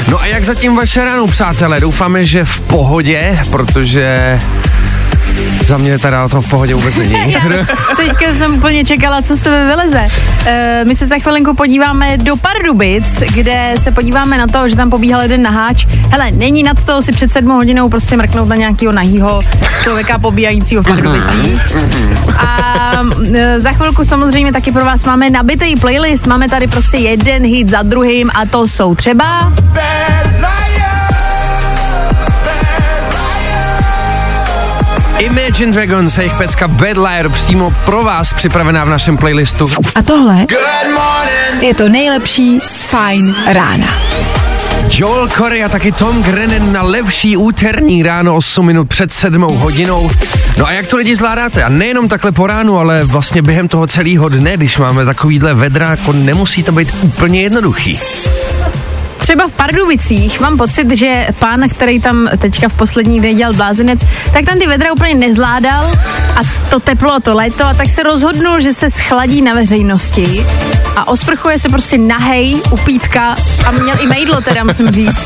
No 0.09 0.21
a 0.21 0.26
jak 0.26 0.45
zatím 0.45 0.76
vaše 0.76 1.04
ráno, 1.04 1.26
přátelé? 1.26 1.80
Doufáme, 1.80 2.25
že 2.25 2.45
v 2.45 2.61
pohodě, 2.61 3.38
protože 3.49 4.38
za 5.66 5.78
mě 5.78 5.99
teda 5.99 6.28
to 6.28 6.42
v 6.42 6.49
pohodě 6.49 6.75
vůbec 6.75 6.97
není. 6.97 7.32
Já 7.32 7.40
teďka 7.97 8.35
jsem 8.38 8.54
úplně 8.54 8.85
čekala, 8.85 9.23
co 9.23 9.37
z 9.37 9.40
tebe 9.40 9.66
vyleze. 9.66 10.09
E, 10.47 10.85
my 10.85 10.97
se 10.97 11.06
za 11.06 11.18
chvilinku 11.18 11.54
podíváme 11.54 12.16
do 12.16 12.37
Pardubic, 12.37 13.04
kde 13.35 13.75
se 13.82 13.92
podíváme 13.92 14.38
na 14.38 14.47
to, 14.47 14.68
že 14.68 14.76
tam 14.76 14.90
pobíhal 14.90 15.23
jeden 15.23 15.42
naháč. 15.42 15.87
Hele, 16.11 16.30
není 16.30 16.62
nad 16.62 16.85
to 16.85 17.02
si 17.02 17.12
před 17.12 17.32
sedmou 17.32 17.54
hodinou 17.54 17.88
prostě 17.88 18.16
mrknout 18.16 18.49
na 18.49 18.56
nějakého 18.56 18.92
nahýho 18.92 19.40
člověka 19.82 20.18
pobíhajícího 20.18 20.82
v 20.82 20.87
Pardubicích. 20.87 21.76
A 22.38 22.92
e, 23.35 23.61
za 23.61 23.73
chvilku 23.73 24.04
samozřejmě 24.04 24.52
taky 24.52 24.73
pro 24.73 24.85
vás 24.85 25.04
máme 25.04 25.30
nabitý 25.30 25.76
playlist, 25.76 26.26
máme 26.26 26.49
tady 26.49 26.66
prostě 26.66 26.97
jeden 26.97 27.44
hit 27.44 27.68
za 27.68 27.82
druhým 27.82 28.30
a 28.35 28.47
to 28.47 28.68
jsou 28.68 28.94
třeba... 28.94 29.52
Imagine 35.20 35.72
Dragons 35.72 36.18
a 36.18 36.20
jejich 36.20 36.36
pecka 36.36 36.68
Bad 36.68 36.96
Liar 36.96 37.28
přímo 37.28 37.70
pro 37.84 38.04
vás 38.04 38.32
připravená 38.32 38.84
v 38.84 38.88
našem 38.88 39.16
playlistu. 39.16 39.66
A 39.94 40.02
tohle 40.02 40.46
je 41.60 41.74
to 41.74 41.88
nejlepší 41.88 42.60
z 42.60 42.82
Fajn 42.82 43.34
rána. 43.46 43.86
Joel 44.90 45.28
Corey 45.28 45.64
a 45.64 45.68
taky 45.68 45.92
Tom 45.92 46.22
Grennan 46.22 46.72
na 46.72 46.82
lepší 46.82 47.36
úterní 47.36 48.02
ráno 48.02 48.36
8 48.36 48.66
minut 48.66 48.88
před 48.88 49.12
7 49.12 49.42
hodinou. 49.42 50.10
No 50.58 50.66
a 50.66 50.72
jak 50.72 50.86
to 50.86 50.96
lidi 50.96 51.16
zvládáte? 51.16 51.64
A 51.64 51.68
nejenom 51.68 52.08
takhle 52.08 52.32
po 52.32 52.46
ránu, 52.46 52.78
ale 52.78 53.04
vlastně 53.04 53.42
během 53.42 53.68
toho 53.68 53.86
celého 53.86 54.28
dne, 54.28 54.56
když 54.56 54.78
máme 54.78 55.04
takovýhle 55.04 55.54
vedra, 55.54 55.90
jako 55.90 56.12
nemusí 56.12 56.62
to 56.62 56.72
být 56.72 56.94
úplně 57.02 57.42
jednoduchý. 57.42 58.00
Třeba 59.20 59.48
v 59.48 59.52
Pardubicích 59.52 60.40
mám 60.40 60.56
pocit, 60.58 60.96
že 60.96 61.28
pán, 61.38 61.60
který 61.68 62.00
tam 62.00 62.28
teďka 62.38 62.68
v 62.68 62.72
poslední 62.72 63.20
dny 63.20 63.34
dělal 63.34 63.52
blázinec, 63.54 64.00
tak 64.32 64.44
tam 64.44 64.58
ty 64.58 64.66
vedra 64.66 64.92
úplně 64.92 65.14
nezvládal 65.14 65.92
a 66.36 66.40
to 66.70 66.80
teplo, 66.80 67.20
to 67.20 67.34
léto 67.34 67.64
a 67.66 67.74
tak 67.74 67.90
se 67.90 68.02
rozhodnul, 68.02 68.60
že 68.60 68.74
se 68.74 68.90
schladí 68.90 69.42
na 69.42 69.54
veřejnosti 69.54 70.46
a 70.96 71.08
osprchuje 71.08 71.58
se 71.58 71.68
prostě 71.68 71.98
nahej 71.98 72.56
u 72.70 72.76
pítka 72.76 73.36
a 73.66 73.70
měl 73.70 73.96
i 74.00 74.06
mejdlo 74.06 74.40
teda, 74.40 74.64
musím 74.64 74.90
říct. 74.92 75.18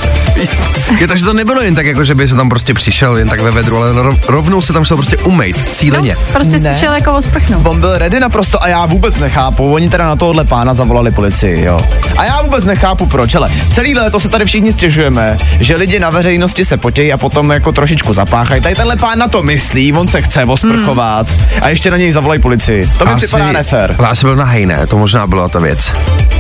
Je, 1.01 1.09
takže 1.09 1.25
to 1.25 1.33
nebylo 1.33 1.61
jen 1.63 1.75
tak, 1.75 1.87
jako 1.87 2.05
že 2.05 2.15
by 2.15 2.29
se 2.29 2.35
tam 2.37 2.49
prostě 2.49 2.75
přišel 2.75 3.17
jen 3.17 3.29
tak 3.29 3.41
ve 3.41 3.51
vedru, 3.51 3.77
ale 3.77 3.93
rov, 4.03 4.29
rovnou 4.29 4.63
se 4.63 4.73
tam 4.73 4.85
šel 4.85 4.97
prostě 4.97 5.17
umejt, 5.17 5.69
cíleně. 5.71 6.15
No, 6.15 6.21
prostě 6.33 6.59
Ne. 6.59 6.75
si 6.75 6.81
šel 6.81 6.93
jako 6.95 7.13
osprchnout. 7.13 7.67
On 7.67 7.81
byl 7.81 7.99
ready 7.99 8.21
naprosto 8.21 8.63
a 8.63 8.69
já 8.69 8.87
vůbec 8.87 9.19
nechápu. 9.19 9.73
Oni 9.75 9.89
teda 9.91 10.05
na 10.07 10.17
tohohle 10.17 10.45
pána 10.45 10.75
zavolali 10.75 11.11
policii, 11.11 11.65
jo. 11.65 11.79
A 12.17 12.25
já 12.25 12.43
vůbec 12.43 12.65
nechápu 12.65 13.07
proč, 13.07 13.35
ale 13.35 13.51
celý 13.73 13.84
léto 13.93 14.21
se 14.21 14.29
tady 14.29 14.45
všichni 14.45 14.73
stěžujeme, 14.73 15.37
že 15.61 15.77
lidi 15.77 15.99
na 15.99 16.11
veřejnosti 16.11 16.65
se 16.65 16.77
potějí 16.77 17.13
a 17.13 17.17
potom 17.17 17.51
jako 17.51 17.73
trošičku 17.73 18.15
zapáchají. 18.15 18.63
Tady 18.63 18.75
tenhle 18.75 18.97
pán 18.97 19.19
na 19.19 19.29
to 19.29 19.43
myslí, 19.43 19.93
on 19.93 20.09
se 20.09 20.21
chce 20.23 20.45
osprchovat 20.45 21.27
a 21.63 21.69
ještě 21.69 21.91
na 21.91 21.97
něj 21.97 22.13
zavolají 22.13 22.41
policii. 22.41 22.87
To 22.99 23.05
mi 23.07 23.17
připadá 23.17 23.53
nefér. 23.53 23.95
Ale 23.99 24.09
asi 24.09 24.27
byl 24.27 24.37
nahej, 24.37 24.67
ne? 24.67 24.87
To 24.87 24.99
možná 24.99 25.27
byla 25.27 25.49
ta 25.49 25.59
věc. 25.59 25.93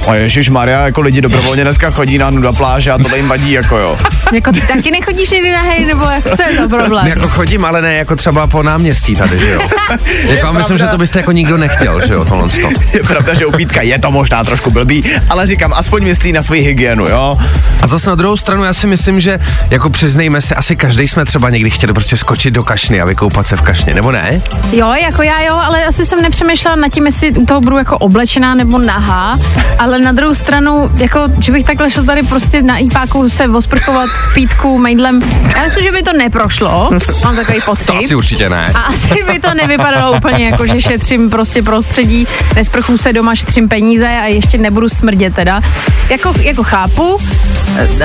A 0.08 0.14
Ježíš 0.14 0.48
Maria, 0.48 0.80
jako 0.80 1.00
lidi 1.00 1.20
dobrovolně 1.20 1.64
dneska 1.64 1.90
chodí 1.90 2.18
na 2.18 2.30
nuda 2.30 2.52
pláže 2.52 2.90
a 2.90 2.98
to 2.98 3.16
jim 3.16 3.28
vadí, 3.28 3.52
jako 3.52 3.78
jo. 3.78 3.98
Jako 4.32 4.52
ty 4.52 4.60
taky 4.60 4.90
nechodíš 4.90 5.30
někdy 5.30 5.50
nahej, 5.50 5.84
nebo 5.84 6.04
jak, 6.04 6.36
co 6.36 6.42
je 6.42 6.56
to 6.56 6.68
problém? 6.68 7.06
Jako 7.06 7.28
chodím, 7.28 7.64
ale 7.64 7.82
ne 7.82 7.94
jako 7.94 8.16
třeba 8.16 8.46
po 8.46 8.62
náměstí 8.62 9.14
tady, 9.14 9.38
že 9.38 9.50
jo? 9.50 9.60
jako, 10.28 10.52
myslím, 10.52 10.78
že 10.78 10.86
to 10.86 10.98
byste 10.98 11.18
jako 11.18 11.32
nikdo 11.32 11.56
nechtěl, 11.56 12.06
že 12.06 12.14
jo, 12.14 12.24
tohle 12.24 12.48
to. 12.48 12.68
Je 12.92 13.02
pravda, 13.02 13.34
že 13.34 13.46
upítka 13.46 13.82
je 13.82 13.98
to 13.98 14.10
možná 14.10 14.44
trošku 14.44 14.70
blbý, 14.70 15.04
ale 15.28 15.46
říkám, 15.46 15.72
aspoň 15.76 16.04
myslí 16.04 16.32
na 16.32 16.42
svoji 16.42 16.62
hygienu, 16.62 17.06
jo. 17.06 17.33
A 17.82 17.86
zase 17.86 18.10
na 18.10 18.16
druhou 18.16 18.36
stranu, 18.36 18.64
já 18.64 18.72
si 18.72 18.86
myslím, 18.86 19.20
že 19.20 19.40
jako 19.70 19.90
přiznejme 19.90 20.40
se, 20.40 20.54
asi 20.54 20.76
každý 20.76 21.08
jsme 21.08 21.24
třeba 21.24 21.50
někdy 21.50 21.70
chtěli 21.70 21.92
prostě 21.92 22.16
skočit 22.16 22.54
do 22.54 22.64
kašny 22.64 23.00
a 23.00 23.04
vykoupat 23.04 23.46
se 23.46 23.56
v 23.56 23.60
kašně, 23.60 23.94
nebo 23.94 24.12
ne? 24.12 24.40
Jo, 24.72 24.92
jako 24.92 25.22
já 25.22 25.40
jo, 25.40 25.54
ale 25.54 25.84
asi 25.84 26.06
jsem 26.06 26.22
nepřemýšlela 26.22 26.76
nad 26.76 26.88
tím, 26.88 27.06
jestli 27.06 27.30
u 27.30 27.46
toho 27.46 27.60
budu 27.60 27.78
jako 27.78 27.98
oblečená 27.98 28.54
nebo 28.54 28.78
nahá, 28.78 29.38
ale 29.78 29.98
na 29.98 30.12
druhou 30.12 30.34
stranu, 30.34 30.90
jako, 30.96 31.20
že 31.38 31.52
bych 31.52 31.64
takhle 31.64 31.90
šla 31.90 32.02
tady 32.02 32.22
prostě 32.22 32.62
na 32.62 32.78
IPáku 32.78 33.30
se 33.30 33.48
osprchovat 33.48 34.10
pítku, 34.34 34.78
mejdlem, 34.78 35.22
já 35.56 35.62
myslím, 35.62 35.84
že 35.84 35.92
by 35.92 36.02
to 36.02 36.12
neprošlo, 36.12 36.90
mám 37.24 37.36
takový 37.36 37.60
pocit. 37.64 37.86
To 37.86 37.96
asi 37.96 38.14
určitě 38.14 38.48
ne. 38.48 38.72
A 38.74 38.78
asi 38.78 39.08
by 39.32 39.38
to 39.38 39.54
nevypadalo 39.54 40.16
úplně 40.16 40.46
jako, 40.46 40.66
že 40.66 40.82
šetřím 40.82 41.30
prostě 41.30 41.62
prostředí, 41.62 42.26
nesprchu 42.54 42.98
se 42.98 43.12
doma, 43.12 43.34
šetřím 43.34 43.68
peníze 43.68 44.08
a 44.08 44.24
ještě 44.24 44.58
nebudu 44.58 44.88
smrdět 44.88 45.34
teda. 45.34 45.60
Jako, 46.08 46.32
jako 46.40 46.62
chápu, 46.62 47.18
Yeah. 47.24 47.53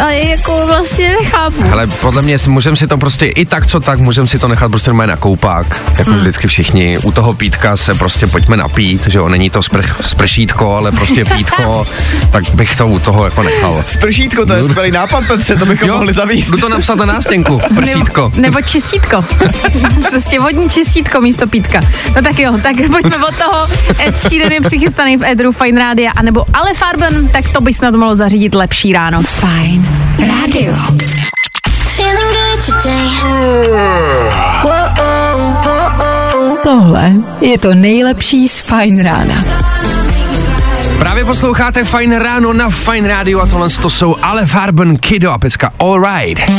Ale 0.02 0.20
jako 0.20 0.68
vlastně 0.68 1.16
nechápu. 1.20 1.64
Ale 1.72 1.88
podle 1.88 2.22
mě 2.22 2.38
můžeme 2.48 2.78
si 2.78 2.88
to 2.88 2.98
prostě 2.98 3.26
i 3.26 3.46
tak, 3.46 3.68
co 3.68 3.80
tak, 3.80 4.00
můžeme 4.00 4.28
si 4.28 4.40
to 4.40 4.48
nechat 4.48 4.70
prostě 4.70 4.90
normálně 4.90 5.12
na 5.12 5.18
koupák, 5.18 5.82
jako 5.98 6.12
hmm. 6.12 6.20
vždycky 6.20 6.48
všichni. 6.48 6.98
U 6.98 7.12
toho 7.12 7.34
pítka 7.34 7.78
se 7.78 7.96
prostě 7.96 8.28
pojďme 8.28 8.58
napít, 8.58 9.08
že 9.08 9.18
jo, 9.18 9.30
není 9.30 9.50
to 9.50 9.64
sprch, 9.64 10.02
spršítko, 10.02 10.76
ale 10.76 10.92
prostě 10.92 11.26
pítko, 11.26 11.86
tak 12.32 12.44
bych 12.54 12.76
to 12.76 12.88
u 12.88 13.00
toho 13.00 13.26
jako 13.26 13.44
nechal. 13.44 13.84
Spršítko, 13.88 14.46
to 14.46 14.54
je 14.54 14.64
skvělý 14.64 14.92
nápad, 14.92 15.28
Petře, 15.28 15.56
to 15.56 15.66
bychom 15.66 15.90
mohli 15.90 16.14
zavíst. 16.14 16.52
Jdu 16.52 16.58
to 16.58 16.70
napsat 16.70 16.96
na 16.96 17.06
nástěnku, 17.06 17.62
prsítko. 17.76 18.22
Nebo, 18.22 18.42
nebo 18.42 18.62
čistítko. 18.62 19.26
prostě 20.10 20.40
vodní 20.40 20.70
čistítko 20.70 21.22
místo 21.22 21.48
pítka. 21.48 21.80
No 22.16 22.22
tak 22.22 22.40
jo, 22.40 22.54
tak 22.64 22.76
pojďme 22.76 23.26
od 23.26 23.36
toho. 23.38 23.68
Ed 24.08 24.20
Sheeran 24.20 24.52
je 24.52 24.62
přichystaný 24.62 25.18
v 25.18 25.24
Edru 25.24 25.52
Fine 25.52 25.80
Rádia, 25.86 26.12
anebo 26.16 26.46
Ale 26.54 26.74
Farben, 26.74 27.28
tak 27.28 27.50
to 27.54 27.62
by 27.62 27.74
snad 27.74 27.96
mohlo 27.96 28.16
zařídit 28.16 28.56
lepší 28.56 28.94
ráno. 28.94 29.22
Fajn 29.50 29.88
rádio. 30.28 30.74
Today. 31.98 33.10
Tohle 36.64 37.14
je 37.42 37.58
to 37.58 37.74
nejlepší 37.74 38.48
z 38.48 38.60
Fajn 38.60 39.04
rána. 39.04 39.44
Právě 41.00 41.26
posloucháte 41.26 41.84
Fine 41.84 42.20
Ráno 42.20 42.54
na 42.54 42.70
Fine 42.70 43.08
Radio 43.08 43.40
a 43.40 43.46
tohle 43.46 43.70
to 43.70 43.90
jsou 43.90 44.16
Ale 44.22 44.46
Farben, 44.46 44.98
Kido 44.98 45.32
a 45.32 45.38
pecka 45.38 45.72
All 45.80 46.04
Right. 46.04 46.52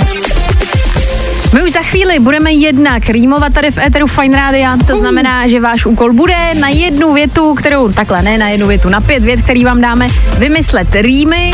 My 1.55 1.63
už 1.63 1.73
za 1.73 1.83
chvíli 1.83 2.19
budeme 2.19 2.53
jednak 2.53 3.09
rýmovat 3.09 3.55
tady 3.55 3.71
v 3.71 3.79
Eteru 3.79 4.07
Fine 4.07 4.37
Rádia, 4.37 4.77
to 4.87 4.97
znamená, 4.97 5.49
že 5.49 5.61
váš 5.61 5.87
úkol 5.87 6.13
bude 6.13 6.55
na 6.55 6.69
jednu 6.69 7.15
větu, 7.15 7.55
kterou, 7.55 7.93
takhle 7.93 8.23
ne, 8.23 8.39
na 8.39 8.49
jednu 8.49 8.67
větu, 8.67 8.89
na 8.89 9.01
pět 9.01 9.23
vět, 9.23 9.43
který 9.43 9.65
vám 9.65 9.81
dáme, 9.81 10.07
vymyslet 10.39 10.95
rýmy, 10.95 11.53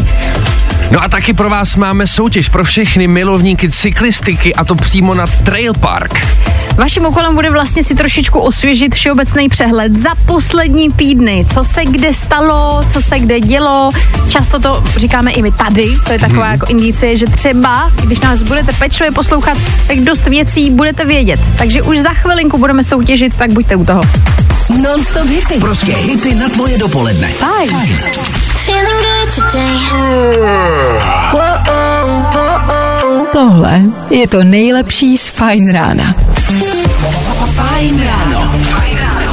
No 0.90 1.02
a 1.02 1.08
taky 1.08 1.34
pro 1.34 1.50
vás 1.50 1.76
máme 1.76 2.06
soutěž 2.06 2.48
pro 2.48 2.64
všechny 2.64 3.08
milovníky 3.08 3.70
cyklistiky 3.70 4.54
a 4.54 4.64
to 4.64 4.74
přímo 4.74 5.14
na 5.14 5.26
Trail 5.26 5.74
Park. 5.74 6.26
Vaším 6.76 7.06
úkolem 7.06 7.34
bude 7.34 7.50
vlastně 7.50 7.84
si 7.84 7.94
trošičku 7.94 8.40
osvěžit 8.40 8.94
všeobecný 8.94 9.48
přehled 9.48 9.96
za 9.96 10.10
poslední 10.26 10.92
týdny, 10.92 11.46
co 11.54 11.64
se 11.64 11.84
kde 11.84 12.14
stalo, 12.14 12.84
co 12.92 13.02
se 13.02 13.18
kde 13.18 13.40
dělo. 13.40 13.90
Často 14.28 14.58
to 14.58 14.84
říkáme 14.96 15.32
i 15.32 15.42
my 15.42 15.52
tady, 15.52 15.88
to 16.06 16.12
je 16.12 16.18
taková 16.18 16.48
jako 16.48 16.66
indicie, 16.66 17.16
že 17.16 17.26
třeba, 17.26 17.90
když 18.04 18.20
nás 18.20 18.42
budete 18.42 18.72
pečlivě 18.72 19.12
poslouchat, 19.12 19.58
tak 19.86 20.00
dost 20.00 20.26
věcí 20.28 20.70
budete 20.70 21.04
vědět. 21.04 21.40
Takže 21.58 21.82
už 21.82 21.98
za 21.98 22.10
chvilinku 22.10 22.58
budeme 22.58 22.84
soutěžit, 22.84 23.36
tak 23.36 23.52
buďte 23.52 23.76
u 23.76 23.84
toho. 23.84 24.00
Non-stop 24.82 25.28
hity. 25.28 25.60
Prostě 25.60 25.92
hity 25.92 26.34
na 26.34 26.48
tvoje 26.48 26.78
dopoledne. 26.78 27.28
Fajn. 27.28 27.70
Feeling 28.66 29.02
good 29.02 29.34
today. 29.34 29.76
Tohle 33.32 33.82
je 34.10 34.28
to 34.28 34.44
nejlepší 34.44 35.16
z 35.16 35.28
Fajn 35.28 35.72
rána. 35.72 36.14
Fajn 37.54 38.02
ráno. 38.02 38.60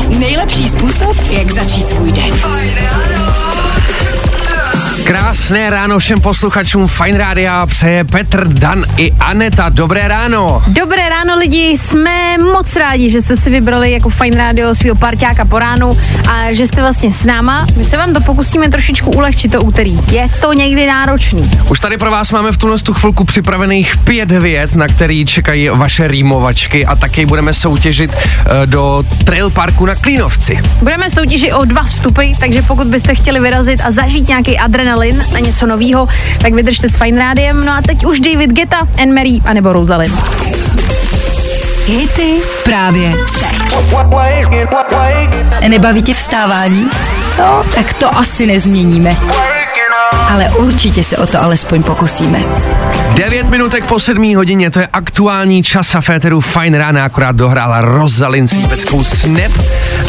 Nejlepší 0.07 0.69
způsob, 0.69 1.17
jak 1.29 1.51
začít 1.51 1.87
svůj 1.87 2.11
den. 2.11 2.33
Krásné 5.13 5.69
ráno 5.69 5.99
všem 5.99 6.21
posluchačům 6.21 6.87
Fine 6.87 7.17
Rádia 7.17 7.65
přeje 7.65 8.03
Petr, 8.03 8.47
Dan 8.47 8.83
i 8.97 9.11
Aneta. 9.19 9.69
Dobré 9.69 10.07
ráno. 10.07 10.63
Dobré 10.67 11.09
ráno 11.09 11.35
lidi, 11.35 11.77
jsme 11.77 12.37
moc 12.37 12.75
rádi, 12.75 13.09
že 13.09 13.21
jste 13.21 13.37
si 13.37 13.49
vybrali 13.49 13.91
jako 13.91 14.09
Fine 14.09 14.37
Radio 14.37 14.75
svého 14.75 14.95
parťáka 14.95 15.45
po 15.45 15.59
ránu 15.59 15.97
a 16.29 16.53
že 16.53 16.67
jste 16.67 16.81
vlastně 16.81 17.13
s 17.13 17.25
náma. 17.25 17.65
My 17.77 17.85
se 17.85 17.97
vám 17.97 18.13
to 18.13 18.21
pokusíme 18.21 18.69
trošičku 18.69 19.11
ulehčit 19.11 19.51
to 19.51 19.61
úterý. 19.61 19.99
Je 20.11 20.29
to 20.41 20.53
někdy 20.53 20.87
náročný. 20.87 21.51
Už 21.69 21.79
tady 21.79 21.97
pro 21.97 22.11
vás 22.11 22.31
máme 22.31 22.51
v 22.51 22.57
tuhle 22.57 22.79
tu 22.79 22.93
chvilku 22.93 23.23
připravených 23.23 23.97
pět 23.97 24.31
vět, 24.31 24.75
na 24.75 24.87
který 24.87 25.25
čekají 25.25 25.69
vaše 25.69 26.07
rýmovačky 26.07 26.85
a 26.85 26.95
taky 26.95 27.25
budeme 27.25 27.53
soutěžit 27.53 28.11
uh, 28.11 28.15
do 28.65 29.05
Trail 29.23 29.49
Parku 29.49 29.85
na 29.85 29.95
Klínovci. 29.95 30.59
Budeme 30.79 31.09
soutěžit 31.09 31.53
o 31.53 31.65
dva 31.65 31.83
vstupy, 31.83 32.31
takže 32.39 32.61
pokud 32.61 32.87
byste 32.87 33.15
chtěli 33.15 33.39
vyrazit 33.39 33.81
a 33.85 33.91
zažít 33.91 34.27
nějaký 34.27 34.57
adrenalin 34.57 35.02
a 35.35 35.39
něco 35.39 35.65
novýho, 35.65 36.07
tak 36.41 36.53
vydržte 36.53 36.89
s 36.89 36.95
Fine 36.95 37.19
Rádiem. 37.19 37.65
No 37.65 37.71
a 37.71 37.81
teď 37.81 38.05
už 38.05 38.19
David 38.19 38.51
Geta, 38.51 38.87
Anne 39.01 39.13
Marie 39.13 39.41
a 39.45 39.53
nebo 39.53 39.73
Rosalind. 39.73 40.19
Hity 41.85 42.35
právě 42.63 43.13
teď. 43.39 43.53
Nebaví 45.67 46.01
tě 46.01 46.13
vstávání? 46.13 46.89
No, 47.39 47.63
tak 47.75 47.93
to 47.93 48.17
asi 48.17 48.47
nezměníme. 48.47 49.15
Ale 50.29 50.49
určitě 50.49 51.03
se 51.03 51.17
o 51.17 51.27
to 51.27 51.41
alespoň 51.41 51.83
pokusíme. 51.83 52.39
9 53.13 53.49
minutek 53.49 53.85
po 53.85 53.99
7 53.99 54.35
hodině, 54.35 54.69
to 54.69 54.79
je 54.79 54.87
aktuální 54.93 55.63
čas 55.63 55.95
a 55.95 56.01
Féteru 56.01 56.41
Fine 56.41 56.77
Rána, 56.77 57.05
akorát 57.05 57.35
dohrála 57.35 57.81
Rosalind 57.81 58.49
s 58.49 58.67
peckou 58.67 59.03
Snap. 59.03 59.51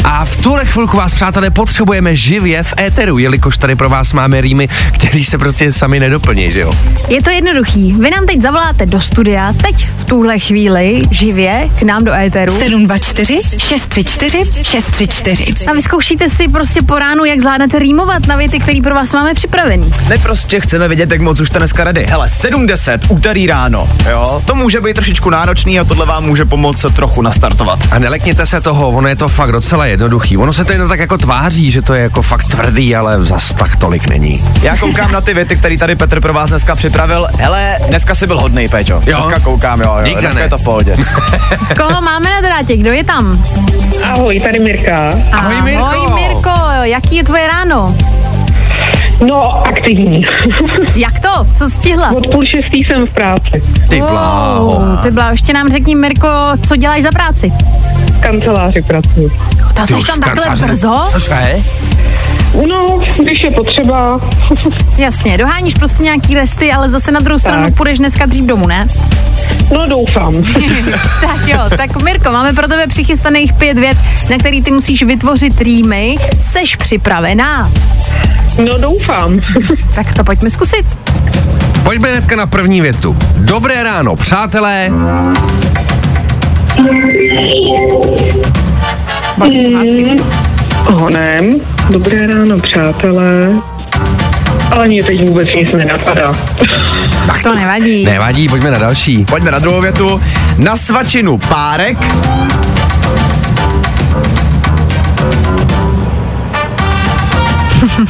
A 0.07 0.25
v 0.25 0.37
tuhle 0.37 0.65
chvilku 0.65 0.97
vás, 0.97 1.13
přátelé, 1.13 1.49
potřebujeme 1.49 2.15
živě 2.15 2.63
v 2.63 2.73
éteru, 2.79 3.17
jelikož 3.17 3.57
tady 3.57 3.75
pro 3.75 3.89
vás 3.89 4.13
máme 4.13 4.41
rýmy, 4.41 4.67
který 4.91 5.25
se 5.25 5.37
prostě 5.37 5.71
sami 5.71 5.99
nedoplní, 5.99 6.51
že 6.51 6.59
jo? 6.59 6.71
Je 7.07 7.21
to 7.21 7.29
jednoduchý. 7.29 7.93
Vy 7.93 8.09
nám 8.09 8.25
teď 8.25 8.41
zavoláte 8.41 8.85
do 8.85 9.01
studia, 9.01 9.53
teď 9.53 9.87
v 9.87 10.05
tuhle 10.05 10.39
chvíli, 10.39 11.01
živě, 11.11 11.69
k 11.79 11.81
nám 11.81 12.03
do 12.03 12.13
éteru. 12.13 12.59
724 12.59 13.39
634 13.57 14.63
634. 14.63 15.65
A 15.67 15.73
vyzkoušíte 15.73 16.29
si 16.29 16.47
prostě 16.47 16.81
po 16.81 16.99
ránu, 16.99 17.25
jak 17.25 17.39
zvládnete 17.39 17.79
rýmovat 17.79 18.27
na 18.27 18.35
věty, 18.35 18.59
které 18.59 18.81
pro 18.83 18.95
vás 18.95 19.13
máme 19.13 19.33
připravený. 19.33 19.91
My 20.07 20.17
prostě 20.17 20.59
chceme 20.59 20.87
vidět, 20.87 21.11
jak 21.11 21.21
moc 21.21 21.39
už 21.39 21.47
jste 21.47 21.59
dneska 21.59 21.83
ready. 21.83 22.05
Hele, 22.09 22.27
7.10, 22.27 22.99
úterý 23.09 23.47
ráno, 23.47 23.89
jo? 24.09 24.41
To 24.45 24.55
může 24.55 24.81
být 24.81 24.93
trošičku 24.93 25.29
náročný 25.29 25.79
a 25.79 25.83
tohle 25.83 26.05
vám 26.05 26.23
může 26.23 26.45
pomoct 26.45 26.81
se 26.81 26.89
trochu 26.89 27.21
nastartovat. 27.21 27.79
A 27.91 27.99
nelekněte 27.99 28.45
se 28.45 28.61
toho, 28.61 28.89
ono 28.89 29.07
je 29.07 29.15
to 29.15 29.27
fakt 29.27 29.51
docela 29.51 29.85
jednoduchý. 29.95 30.37
Ono 30.37 30.53
se 30.53 30.65
to 30.65 30.71
jenom 30.71 30.89
tak 30.89 30.99
jako 30.99 31.17
tváří, 31.17 31.71
že 31.71 31.81
to 31.81 31.93
je 31.93 32.01
jako 32.03 32.21
fakt 32.21 32.43
tvrdý, 32.43 32.95
ale 32.95 33.23
zas 33.23 33.53
tak 33.53 33.75
tolik 33.75 34.09
není. 34.09 34.43
Já 34.61 34.77
koukám 34.79 35.11
na 35.11 35.21
ty 35.21 35.33
věty, 35.33 35.55
které 35.55 35.77
tady 35.77 35.95
Petr 35.95 36.21
pro 36.21 36.33
vás 36.33 36.49
dneska 36.49 36.75
připravil. 36.75 37.27
Hele, 37.37 37.77
dneska 37.89 38.15
si 38.15 38.27
byl 38.27 38.39
hodnej, 38.39 38.69
Péčo. 38.69 38.93
Jo? 38.93 39.01
Dneska 39.05 39.39
koukám, 39.39 39.81
jo, 39.81 39.95
jo. 39.97 40.03
Díka, 40.03 40.19
dneska 40.19 40.39
ne. 40.39 40.45
je 40.45 40.49
to 40.49 40.57
v 40.57 40.63
pohodě. 40.63 40.97
Koho 41.77 42.01
máme 42.01 42.29
na 42.29 42.41
drátě? 42.41 42.77
Kdo 42.77 42.91
je 42.91 43.03
tam? 43.03 43.43
Ahoj, 44.03 44.39
tady 44.39 44.59
Mirka. 44.59 45.13
Ahoj, 45.31 45.61
Mirko. 45.61 45.85
Ahoj 45.85 46.21
Mirko, 46.21 46.51
jaký 46.81 47.15
je 47.15 47.23
tvoje 47.23 47.47
ráno? 47.47 47.95
No, 49.27 49.67
aktivní. 49.67 50.25
Jak 50.95 51.19
to? 51.19 51.47
Co 51.57 51.69
stihla? 51.69 52.11
Od 52.11 52.27
půl 52.27 52.43
šestý 52.45 52.83
jsem 52.83 53.07
v 53.07 53.13
práci. 53.13 53.63
Ty 53.89 53.99
bláho. 53.99 54.97
ty 55.03 55.11
bláho. 55.11 55.31
Ještě 55.31 55.53
nám 55.53 55.71
řekni, 55.71 55.95
Mirko, 55.95 56.27
co 56.67 56.75
děláš 56.75 57.03
za 57.03 57.09
práci? 57.11 57.51
Kanceláři 58.25 58.81
pracuji. 58.81 59.31
Ta 59.73 59.81
Ty 59.81 59.87
jsi 59.87 59.93
už 59.93 60.03
tam 60.03 60.19
takhle 60.19 60.55
brzo? 60.67 61.09
Cože? 61.11 61.63
No, 62.69 62.99
když 63.23 63.43
je 63.43 63.51
potřeba. 63.51 64.19
Jasně, 64.97 65.37
doháníš 65.37 65.73
prostě 65.73 66.03
nějaký 66.03 66.33
resty, 66.33 66.71
ale 66.71 66.89
zase 66.89 67.11
na 67.11 67.19
druhou 67.19 67.39
stranu 67.39 67.65
Tak. 67.65 67.73
půjdeš 67.75 67.97
dneska 67.97 68.25
dřív 68.25 68.45
domů, 68.45 68.67
ne? 68.67 68.87
No, 69.73 69.89
doufám. 69.89 70.33
tak 71.21 71.47
jo, 71.47 71.59
tak 71.77 72.01
Mirko, 72.01 72.31
máme 72.31 72.53
pro 72.53 72.67
tebe 72.67 72.87
přichystaných 72.87 73.53
pět 73.53 73.77
vět, 73.77 73.97
na 74.29 74.37
který 74.37 74.61
ty 74.61 74.71
musíš 74.71 75.03
vytvořit 75.03 75.61
rýmy. 75.61 76.17
Seš 76.41 76.75
připravená? 76.75 77.71
No, 78.69 78.77
doufám. 78.77 79.39
Tak 79.95 80.13
to 80.13 80.23
pojďme 80.23 80.49
zkusit. 80.49 80.85
Pojďme 81.83 82.11
hnedka 82.11 82.35
na 82.35 82.47
první 82.47 82.81
větu. 82.81 83.15
Dobré 83.37 83.83
ráno, 83.83 84.15
přátelé. 84.15 84.89
Mm, 89.37 90.17
honem. 90.85 91.61
Dobré 91.89 92.27
ráno, 92.27 92.59
přátelé. 92.59 93.61
Ale 94.71 94.87
mě 94.87 95.03
teď 95.03 95.27
vůbec 95.27 95.47
nic 95.55 95.71
nenapadá. 95.71 96.31
To 97.43 97.55
nevadí. 97.55 98.05
Nevadí, 98.05 98.49
pojďme 98.49 98.71
na 98.71 98.77
další. 98.77 99.25
Pojďme 99.25 99.51
na 99.51 99.59
druhou 99.59 99.81
větu. 99.81 100.21
Na 100.57 100.75
svačinu 100.75 101.37
párek. 101.37 101.97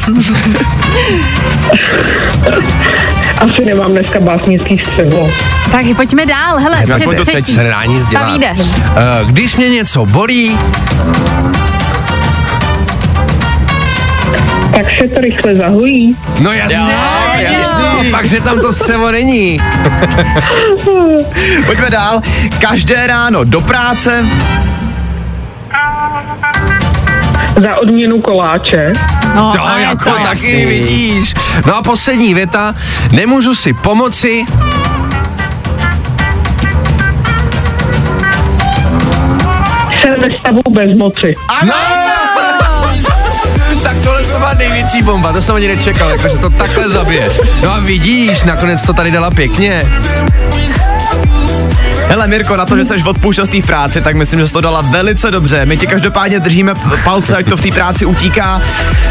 Asi 3.37 3.65
nemám 3.65 3.91
dneska 3.91 4.19
básnický 4.19 4.77
střevo. 4.79 5.29
Tak 5.71 5.85
pojďme 5.95 6.25
dál. 6.25 6.59
Hele, 6.59 6.77
Tak 6.87 6.95
před 6.95 7.09
třetí. 7.09 7.21
třetí. 7.31 7.53
Se 7.53 7.63
nedá 7.63 7.85
nic 7.85 8.05
Ta 8.05 8.09
dělat. 8.11 8.29
vyjdeš. 8.31 8.59
Uh, 8.59 8.67
když 9.31 9.55
mě 9.55 9.69
něco 9.69 10.05
bolí, 10.05 10.57
Tak 14.75 14.85
se 15.01 15.07
to 15.07 15.21
rychle 15.21 15.55
zahojí. 15.55 16.15
no 16.39 16.53
jasně, 16.53 16.77
Jo, 16.77 16.87
jasně, 17.39 18.11
pak, 18.11 18.25
že 18.25 18.41
tam 18.41 18.59
to 18.59 18.73
střevo 18.73 19.11
není. 19.11 19.59
Pojďme 21.65 21.89
dál. 21.89 22.21
Každé 22.61 23.07
ráno 23.07 23.43
do 23.43 23.61
práce. 23.61 24.25
Za 27.55 27.75
odměnu 27.75 28.21
koláče. 28.21 28.91
No, 29.35 29.51
To 29.55 29.63
ale 29.63 29.81
jako 29.81 30.09
to 30.09 30.15
taky 30.23 30.65
vidíš. 30.65 31.33
No 31.65 31.75
a 31.75 31.81
poslední 31.81 32.33
věta. 32.33 32.75
Nemůžu 33.11 33.55
si 33.55 33.73
pomoci, 33.73 34.45
Jsem 40.01 40.21
ve 40.21 40.37
stavu 40.39 40.59
bezmoci. 40.69 41.35
No! 41.63 41.73
tak 43.83 43.97
tohle 44.03 44.23
to 44.23 44.37
byla 44.37 44.53
největší 44.53 45.01
bomba, 45.01 45.33
to 45.33 45.41
jsem 45.41 45.55
ani 45.55 45.67
nečekal, 45.67 46.09
jako, 46.09 46.27
že 46.27 46.37
to 46.37 46.49
takhle 46.49 46.89
zabiješ. 46.89 47.39
No 47.63 47.71
a 47.73 47.79
vidíš, 47.79 48.43
nakonec 48.43 48.81
to 48.81 48.93
tady 48.93 49.11
dala 49.11 49.31
pěkně. 49.31 49.83
Hele 52.07 52.27
Mirko, 52.27 52.55
na 52.55 52.65
to, 52.65 52.77
že 52.77 52.85
jsi 52.85 52.93
od 53.05 53.17
půl 53.19 53.33
šestý 53.33 53.61
v 53.61 53.65
práci, 53.67 54.01
tak 54.01 54.15
myslím, 54.15 54.39
že 54.39 54.47
jsi 54.47 54.53
to 54.53 54.61
dala 54.61 54.81
velice 54.81 55.31
dobře. 55.31 55.65
My 55.65 55.77
ti 55.77 55.87
každopádně 55.87 56.39
držíme 56.39 56.73
palce, 57.03 57.37
ať 57.37 57.49
to 57.49 57.57
v 57.57 57.61
té 57.61 57.71
práci 57.71 58.05
utíká. 58.05 58.61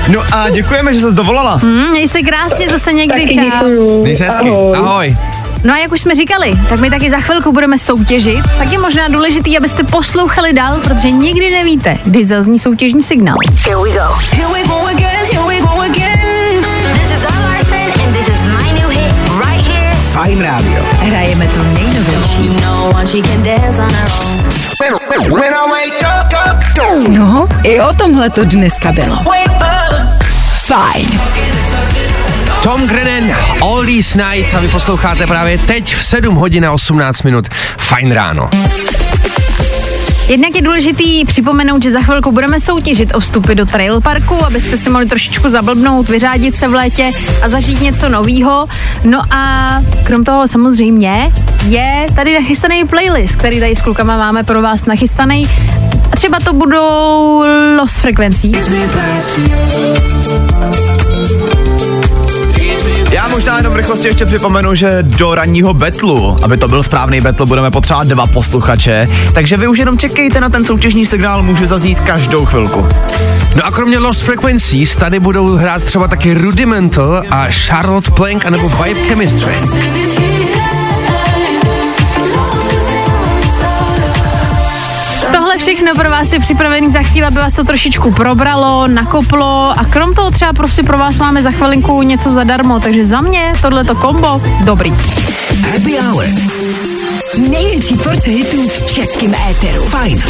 No 0.08 0.20
a 0.32 0.50
děkujeme, 0.50 0.94
že 0.94 1.00
jsi 1.00 1.06
dovolala. 1.12 1.60
Hm, 1.62 1.90
měj 1.90 2.08
se 2.08 2.22
krásně 2.22 2.70
zase 2.70 2.92
někdy, 2.92 3.20
Taky 3.22 3.34
čau. 3.34 3.42
děkuju. 3.44 4.02
Měj 4.02 4.16
se 4.16 4.24
hezky. 4.24 4.48
Ahoj. 4.48 4.76
Ahoj. 4.78 5.16
No 5.64 5.74
a 5.74 5.78
jak 5.78 5.92
už 5.92 6.00
jsme 6.00 6.14
říkali, 6.14 6.52
tak 6.68 6.80
my 6.80 6.90
taky 6.90 7.10
za 7.10 7.16
chvilku 7.20 7.52
budeme 7.52 7.78
soutěžit, 7.78 8.40
tak 8.58 8.72
je 8.72 8.78
možná 8.78 9.08
důležitý, 9.08 9.58
abyste 9.58 9.84
poslouchali 9.84 10.52
dál, 10.52 10.78
protože 10.84 11.10
nikdy 11.10 11.50
nevíte, 11.50 11.98
kdy 12.04 12.24
zazní 12.24 12.58
soutěžní 12.58 13.02
signál. 13.02 13.36
Here 13.64 13.76
we 13.76 13.90
go. 13.90 14.14
Here 14.32 14.48
we 14.54 14.62
go 14.68 14.86
again. 14.86 15.26
Here 15.32 15.46
we 15.48 15.60
go 15.60 15.80
again. 15.80 16.64
This 16.92 17.18
is 17.18 17.24
Al 17.36 17.42
Larson 17.42 18.02
and 18.06 18.14
this 18.16 18.28
is 18.28 18.44
my 18.44 18.80
new 18.80 18.88
hit 18.90 19.12
right 19.46 19.66
here. 19.66 19.94
Fajn 20.12 20.42
rádio. 20.42 20.84
Hrajeme 21.00 21.46
to 21.46 21.58
nejnovější. 21.62 21.83
No, 27.08 27.46
i 27.62 27.80
o 27.80 27.92
tomhle 27.94 28.30
to 28.30 28.44
dneska 28.44 28.92
bylo. 28.92 29.16
Fajn. 30.66 31.20
Tom 32.62 32.86
Grennan, 32.86 33.36
All 33.62 33.84
These 33.86 34.18
Nights 34.18 34.54
a 34.54 34.60
vy 34.60 34.68
posloucháte 34.68 35.26
právě 35.26 35.58
teď 35.58 35.96
v 35.96 36.04
7 36.04 36.34
hodin 36.34 36.66
a 36.66 36.72
18 36.72 37.22
minut. 37.22 37.48
Fajn 37.78 38.12
ráno. 38.12 38.50
Jednak 40.28 40.54
je 40.54 40.62
důležitý 40.62 41.24
připomenout, 41.24 41.82
že 41.82 41.90
za 41.90 42.00
chvilku 42.00 42.32
budeme 42.32 42.60
soutěžit 42.60 43.14
o 43.14 43.20
vstupy 43.20 43.54
do 43.54 43.66
Trail 43.66 44.00
Parku, 44.00 44.44
abyste 44.44 44.76
si 44.76 44.90
mohli 44.90 45.06
trošičku 45.06 45.48
zablbnout, 45.48 46.08
vyřádit 46.08 46.56
se 46.56 46.68
v 46.68 46.74
létě 46.74 47.10
a 47.42 47.48
zažít 47.48 47.80
něco 47.80 48.08
novýho. 48.08 48.66
No 49.04 49.22
a 49.30 49.80
krom 50.04 50.24
toho 50.24 50.48
samozřejmě 50.48 51.32
je 51.68 52.06
tady 52.14 52.34
nachystaný 52.40 52.84
playlist, 52.84 53.36
který 53.36 53.60
tady 53.60 53.76
s 53.76 53.80
klukama 53.80 54.16
máme 54.16 54.44
pro 54.44 54.62
vás 54.62 54.86
nachystaný. 54.86 55.48
A 56.12 56.16
třeba 56.16 56.38
to 56.40 56.52
budou 56.52 57.44
Lost 57.78 57.96
Frekvencí. 57.96 58.52
Možná 63.34 63.56
jenom 63.56 63.74
rychlosti 63.74 64.08
ještě 64.08 64.26
připomenu, 64.26 64.74
že 64.74 64.98
do 65.02 65.34
ranního 65.34 65.74
betlu, 65.74 66.36
aby 66.42 66.56
to 66.56 66.68
byl 66.68 66.82
správný 66.82 67.20
betl, 67.20 67.46
budeme 67.46 67.70
potřebovat 67.70 68.06
dva 68.06 68.26
posluchače. 68.26 69.08
Takže 69.34 69.56
vy 69.56 69.66
už 69.66 69.78
jenom 69.78 69.98
čekejte 69.98 70.40
na 70.40 70.48
ten 70.48 70.64
soutěžní 70.64 71.06
signál, 71.06 71.42
může 71.42 71.66
zaznít 71.66 72.00
každou 72.00 72.46
chvilku. 72.46 72.88
No 73.56 73.66
a 73.66 73.70
kromě 73.70 73.98
Lost 73.98 74.22
Frequencies 74.22 74.96
tady 74.96 75.20
budou 75.20 75.56
hrát 75.56 75.84
třeba 75.84 76.08
taky 76.08 76.34
Rudimental 76.34 77.22
a 77.30 77.46
Charlotte 77.50 78.10
Plank 78.10 78.46
anebo 78.46 78.68
Vibe 78.68 79.00
Chemistry. 79.00 79.54
Všechno 85.64 85.94
pro 85.94 86.10
vás 86.10 86.32
je 86.32 86.40
připravený 86.40 86.92
za 86.92 87.02
chvíli, 87.02 87.26
aby 87.26 87.36
vás 87.36 87.52
to 87.52 87.64
trošičku 87.64 88.12
probralo, 88.12 88.88
nakoplo 88.88 89.78
a 89.78 89.84
krom 89.84 90.14
toho 90.14 90.30
třeba 90.30 90.52
prostě 90.52 90.82
pro 90.82 90.98
vás 90.98 91.18
máme 91.18 91.42
za 91.42 91.50
chvilinku 91.50 92.02
něco 92.02 92.32
zadarmo, 92.32 92.80
takže 92.80 93.06
za 93.06 93.20
mě 93.20 93.52
tohleto 93.62 93.94
kombo 93.94 94.42
dobrý. 94.64 94.90
Happy 95.72 95.96
Hour. 95.98 96.26
Největší 97.50 97.96
porce 97.96 98.30
hitů 98.30 98.68
v 98.68 98.92
českém 98.92 99.34
éteru. 99.50 99.82
Fajn. 99.82 100.22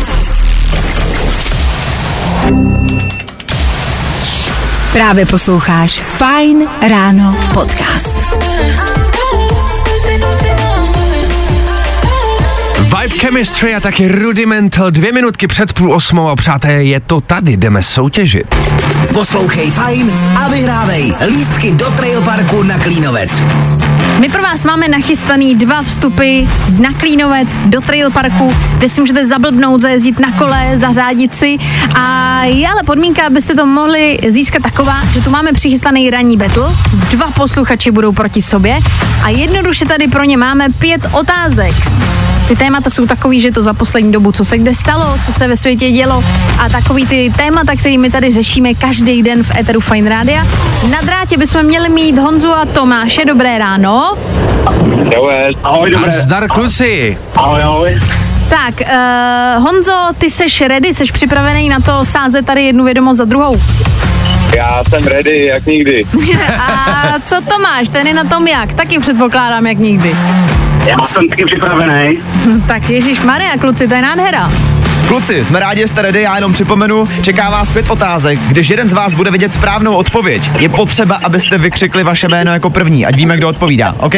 Právě 4.92 5.26
posloucháš 5.26 6.02
Fine 6.18 6.66
Ráno 6.88 7.36
podcast. 7.54 8.16
Vibe 13.04 13.18
Chemistry 13.18 13.74
a 13.74 13.80
taky 13.80 14.08
Rudimental 14.08 14.90
dvě 14.90 15.12
minutky 15.12 15.46
před 15.46 15.72
půl 15.72 15.94
osmou 15.94 16.28
a 16.28 16.36
přátelé, 16.36 16.84
je 16.84 17.00
to 17.00 17.20
tady, 17.20 17.56
jdeme 17.56 17.82
soutěžit. 17.82 18.54
Poslouchej 19.12 19.70
Fajn 19.70 20.12
a 20.36 20.48
vyhrávej 20.48 21.14
lístky 21.26 21.70
do 21.70 21.90
Trail 21.90 22.20
Parku 22.22 22.62
na 22.62 22.78
Klínovec. 22.78 23.42
My 24.18 24.28
pro 24.28 24.42
vás 24.42 24.64
máme 24.64 24.88
nachystaný 24.88 25.54
dva 25.54 25.82
vstupy 25.82 26.44
na 26.80 26.92
Klínovec 26.92 27.48
do 27.66 27.80
Trail 27.80 28.10
Parku, 28.10 28.52
kde 28.78 28.88
si 28.88 29.00
můžete 29.00 29.26
zablbnout, 29.26 29.80
zajezdit 29.80 30.20
na 30.20 30.38
kole, 30.38 30.72
zařádit 30.74 31.36
si. 31.36 31.56
A 31.94 32.40
je 32.44 32.68
ale 32.68 32.82
podmínka, 32.82 33.26
abyste 33.26 33.54
to 33.54 33.66
mohli 33.66 34.18
získat 34.28 34.62
taková, 34.62 34.96
že 35.12 35.20
tu 35.20 35.30
máme 35.30 35.52
přichystaný 35.52 36.10
ranní 36.10 36.36
battle, 36.36 36.76
dva 37.10 37.30
posluchači 37.30 37.90
budou 37.90 38.12
proti 38.12 38.42
sobě 38.42 38.78
a 39.22 39.28
jednoduše 39.28 39.84
tady 39.84 40.08
pro 40.08 40.24
ně 40.24 40.36
máme 40.36 40.68
pět 40.78 41.00
otázek. 41.12 41.74
Ty 42.48 42.56
témata 42.56 42.90
jsou 42.90 43.06
takový, 43.06 43.40
že 43.40 43.50
to 43.52 43.62
za 43.62 43.72
poslední 43.72 44.12
dobu, 44.12 44.32
co 44.32 44.44
se 44.44 44.58
kde 44.58 44.74
stalo, 44.74 45.18
co 45.26 45.32
se 45.32 45.48
ve 45.48 45.56
světě 45.56 45.90
dělo 45.90 46.24
a 46.58 46.68
takový 46.68 47.06
ty 47.06 47.32
témata, 47.36 47.72
který 47.76 47.98
my 47.98 48.10
tady 48.10 48.30
řešíme 48.30 48.74
každý 48.74 49.22
den 49.22 49.42
v 49.42 49.50
Eteru 49.58 49.80
Fine 49.80 50.10
Rádia. 50.10 50.46
Na 50.90 51.00
drátě 51.00 51.36
bychom 51.36 51.62
měli 51.62 51.88
mít 51.88 52.18
Honzu 52.18 52.52
a 52.52 52.64
Tomáše. 52.64 53.24
Dobré 53.24 53.58
ráno. 53.58 54.14
Ahoj, 55.62 55.94
A 56.06 56.10
zdar 56.10 56.48
kluci. 56.48 57.18
ahoj, 57.36 57.62
ahoj. 57.62 58.00
Tak, 58.48 58.74
uh, 58.80 59.64
Honzo, 59.64 59.92
ty 60.18 60.30
seš 60.30 60.60
ready, 60.60 60.94
seš 60.94 61.10
připravený 61.10 61.68
na 61.68 61.80
to 61.80 62.04
sázet 62.04 62.46
tady 62.46 62.64
jednu 62.64 62.84
vědomost 62.84 63.16
za 63.18 63.24
druhou. 63.24 63.60
Já 64.56 64.82
jsem 64.88 65.04
ready, 65.06 65.44
jak 65.46 65.66
nikdy. 65.66 66.04
A 66.58 67.14
co 67.26 67.36
Tomáš, 67.54 67.88
ten 67.88 68.06
je 68.06 68.14
na 68.14 68.24
tom 68.24 68.48
jak? 68.48 68.72
Taky 68.72 68.98
předpokládám 68.98 69.66
jak 69.66 69.78
nikdy. 69.78 70.16
Já 70.86 70.96
jsem 71.06 71.28
taky 71.28 71.44
připravený. 71.44 72.18
Tak 72.66 72.90
Ježíš 72.90 73.20
Maria, 73.20 73.56
kluci, 73.58 73.88
to 73.88 73.94
je 73.94 74.02
nádhera. 74.02 74.50
Kluci, 75.08 75.44
jsme 75.44 75.60
rádi, 75.60 75.80
že 75.80 75.86
jste 75.86 76.02
ready, 76.02 76.22
já 76.22 76.34
jenom 76.34 76.52
připomenu, 76.52 77.08
čeká 77.22 77.50
vás 77.50 77.70
pět 77.70 77.90
otázek. 77.90 78.38
Když 78.38 78.68
jeden 78.68 78.88
z 78.88 78.92
vás 78.92 79.14
bude 79.14 79.30
vědět 79.30 79.52
správnou 79.52 79.94
odpověď, 79.96 80.50
je 80.58 80.68
potřeba, 80.68 81.20
abyste 81.24 81.58
vykřikli 81.58 82.04
vaše 82.04 82.28
jméno 82.28 82.52
jako 82.52 82.70
první, 82.70 83.06
ať 83.06 83.16
víme, 83.16 83.36
kdo 83.36 83.48
odpovídá, 83.48 83.94
OK? 83.98 84.14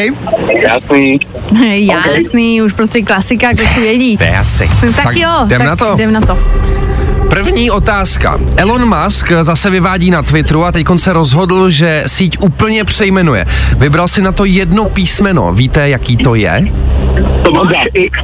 Jasný. 0.62 1.20
Jasný, 2.16 2.62
už 2.62 2.72
prostě 2.72 3.02
klasika, 3.02 3.52
kdo 3.52 3.66
si 3.66 3.80
vědí. 3.80 4.16
To 4.16 4.24
je 4.24 4.38
asi. 4.38 4.70
Tak, 4.96 5.16
jo, 5.16 5.30
jdem 5.46 5.58
tak 5.58 5.68
na 5.68 5.76
to. 5.76 5.92
jdem 5.94 6.12
na 6.12 6.20
to. 6.20 6.38
První 7.36 7.70
otázka. 7.70 8.40
Elon 8.56 8.88
Musk 8.88 9.32
zase 9.40 9.70
vyvádí 9.70 10.10
na 10.10 10.22
Twitteru 10.22 10.64
a 10.64 10.72
teď 10.72 10.86
se 10.96 11.12
rozhodl, 11.12 11.70
že 11.70 12.02
síť 12.06 12.36
úplně 12.40 12.84
přejmenuje. 12.84 13.46
Vybral 13.78 14.08
si 14.08 14.22
na 14.22 14.32
to 14.32 14.44
jedno 14.44 14.84
písmeno. 14.84 15.52
Víte, 15.52 15.88
jaký 15.88 16.16
to 16.16 16.34
je? 16.34 16.64
Tomáš 17.44 17.86
X. 17.94 18.18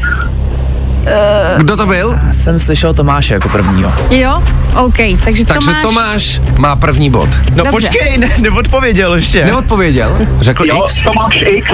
Kdo 1.56 1.76
to 1.76 1.86
byl? 1.86 2.18
Já 2.26 2.32
jsem 2.32 2.60
slyšel 2.60 2.94
Tomáše 2.94 3.34
jako 3.34 3.48
prvního. 3.48 3.92
Jo, 4.10 4.42
OK, 4.76 4.96
takže, 5.24 5.44
Takže 5.44 5.44
Tomáš... 5.44 5.82
Tomáš 5.82 6.40
má 6.58 6.76
první 6.76 7.10
bod. 7.10 7.28
No 7.50 7.56
Dobře. 7.56 7.70
počkej, 7.70 8.18
ne, 8.18 8.28
neodpověděl 8.40 9.14
ještě. 9.14 9.44
Neodpověděl. 9.44 10.16
Řekl 10.40 10.64
Jo, 10.68 10.82
X. 10.84 11.02
Tomáš 11.02 11.38
X. 11.46 11.66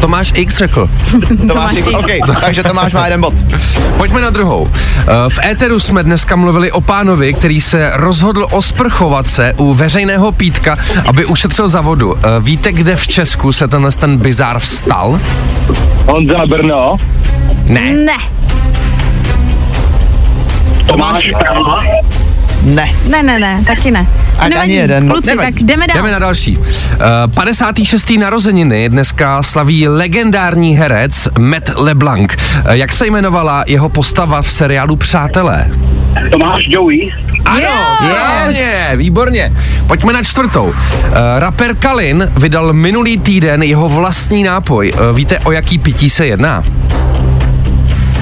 Tomáš 0.00 0.32
X 0.34 0.56
řekl. 0.56 0.90
Tomáš, 1.48 1.74
Tomáš. 1.84 2.04
OK, 2.04 2.40
takže 2.40 2.62
Tomáš 2.62 2.92
má 2.92 3.04
jeden 3.04 3.20
bod. 3.20 3.34
Pojďme 3.96 4.20
na 4.20 4.30
druhou. 4.30 4.68
Eh, 4.98 5.04
V 5.28 5.38
éteru 5.44 5.80
jsme 5.80 6.02
dneska 6.02 6.36
mluvili 6.36 6.72
o 6.72 6.80
pánovi, 6.80 7.34
který 7.34 7.60
se 7.60 7.90
rozhodl 7.94 8.46
osprchovat 8.50 9.28
se 9.28 9.54
u 9.56 9.74
veřejného 9.74 10.32
pítka, 10.32 10.78
aby 11.06 11.24
ušetřil 11.26 11.68
za 11.68 11.80
vodu. 11.80 12.16
Eh, 12.18 12.20
Víte, 12.40 12.72
kde 12.72 12.96
v 12.96 13.08
Česku 13.08 13.52
se 13.52 13.68
tenhle 13.68 13.90
ten 13.92 14.16
bizár 14.18 14.58
vstal? 14.58 15.20
Honza 16.06 16.46
Brno. 16.48 16.96
Ne. 17.64 17.80
Ne, 17.80 18.12
Tomáš 20.90 21.30
Praha. 21.38 21.82
Ne. 22.62 22.92
ne, 23.08 23.22
ne, 23.22 23.38
ne, 23.38 23.62
taky 23.66 23.90
ne. 23.90 24.06
Ani- 24.38 24.50
Nevadí. 24.54 24.70
ani 24.70 24.72
jeden, 24.74 25.08
Kluci, 25.08 25.28
nevadí. 25.28 25.52
tak 25.54 25.62
jdeme 25.62 25.86
dál. 25.86 25.96
Jdeme 25.96 26.10
na 26.10 26.18
další. 26.18 26.58
Uh, 26.58 26.66
56. 27.34 28.10
narozeniny 28.18 28.88
dneska 28.88 29.42
slaví 29.42 29.88
legendární 29.88 30.76
herec 30.76 31.28
Matt 31.38 31.70
LeBlanc. 31.76 32.32
Uh, 32.34 32.72
jak 32.72 32.92
se 32.92 33.06
jmenovala 33.06 33.64
jeho 33.66 33.88
postava 33.88 34.42
v 34.42 34.50
seriálu 34.50 34.96
Přátelé? 34.96 35.66
Tomáš 36.32 36.62
Joey. 36.68 37.12
Ano, 37.44 37.60
Jo! 37.60 37.68
správně, 37.98 38.72
výborně. 38.96 39.52
Pojďme 39.86 40.12
na 40.12 40.22
čtvrtou. 40.22 40.64
Uh, 40.64 40.74
rapper 41.38 41.74
Kalin 41.76 42.32
vydal 42.36 42.72
minulý 42.72 43.18
týden 43.18 43.62
jeho 43.62 43.88
vlastní 43.88 44.42
nápoj. 44.42 44.92
Uh, 45.10 45.16
víte, 45.16 45.38
o 45.38 45.52
jaký 45.52 45.78
pití 45.78 46.10
se 46.10 46.26
jedná? 46.26 46.62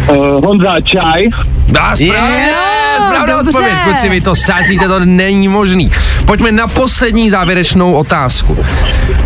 Uh, 0.09 0.45
Honza 0.45 0.81
Čaj. 0.81 1.25
Dá, 1.69 1.97
správně, 1.97 2.49
Jo, 2.49 2.55
správná 2.97 3.27
dobře. 3.37 3.49
odpověď. 3.49 3.75
Kluci, 3.85 4.09
vy 4.09 4.21
to 4.21 4.37
sázíte, 4.37 4.89
to 4.89 5.01
není 5.05 5.49
možný. 5.49 5.91
Pojďme 6.25 6.53
na 6.53 6.69
poslední 6.69 7.31
závěrečnou 7.31 7.93
otázku. 7.93 8.59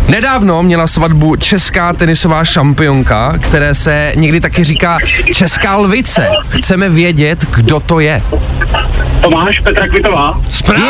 Nedávno 0.07 0.63
měla 0.63 0.87
svatbu 0.87 1.35
česká 1.35 1.93
tenisová 1.93 2.45
šampionka, 2.45 3.33
které 3.41 3.75
se 3.75 4.11
někdy 4.15 4.39
taky 4.41 4.63
říká 4.63 4.97
česká 5.33 5.75
lvice. 5.77 6.27
Chceme 6.49 6.89
vědět, 6.89 7.45
kdo 7.55 7.79
to 7.79 7.99
je. 7.99 8.21
Tomáš 9.21 9.59
Petra 9.59 9.87
Kvitová. 9.87 10.41
Správně! 10.49 10.89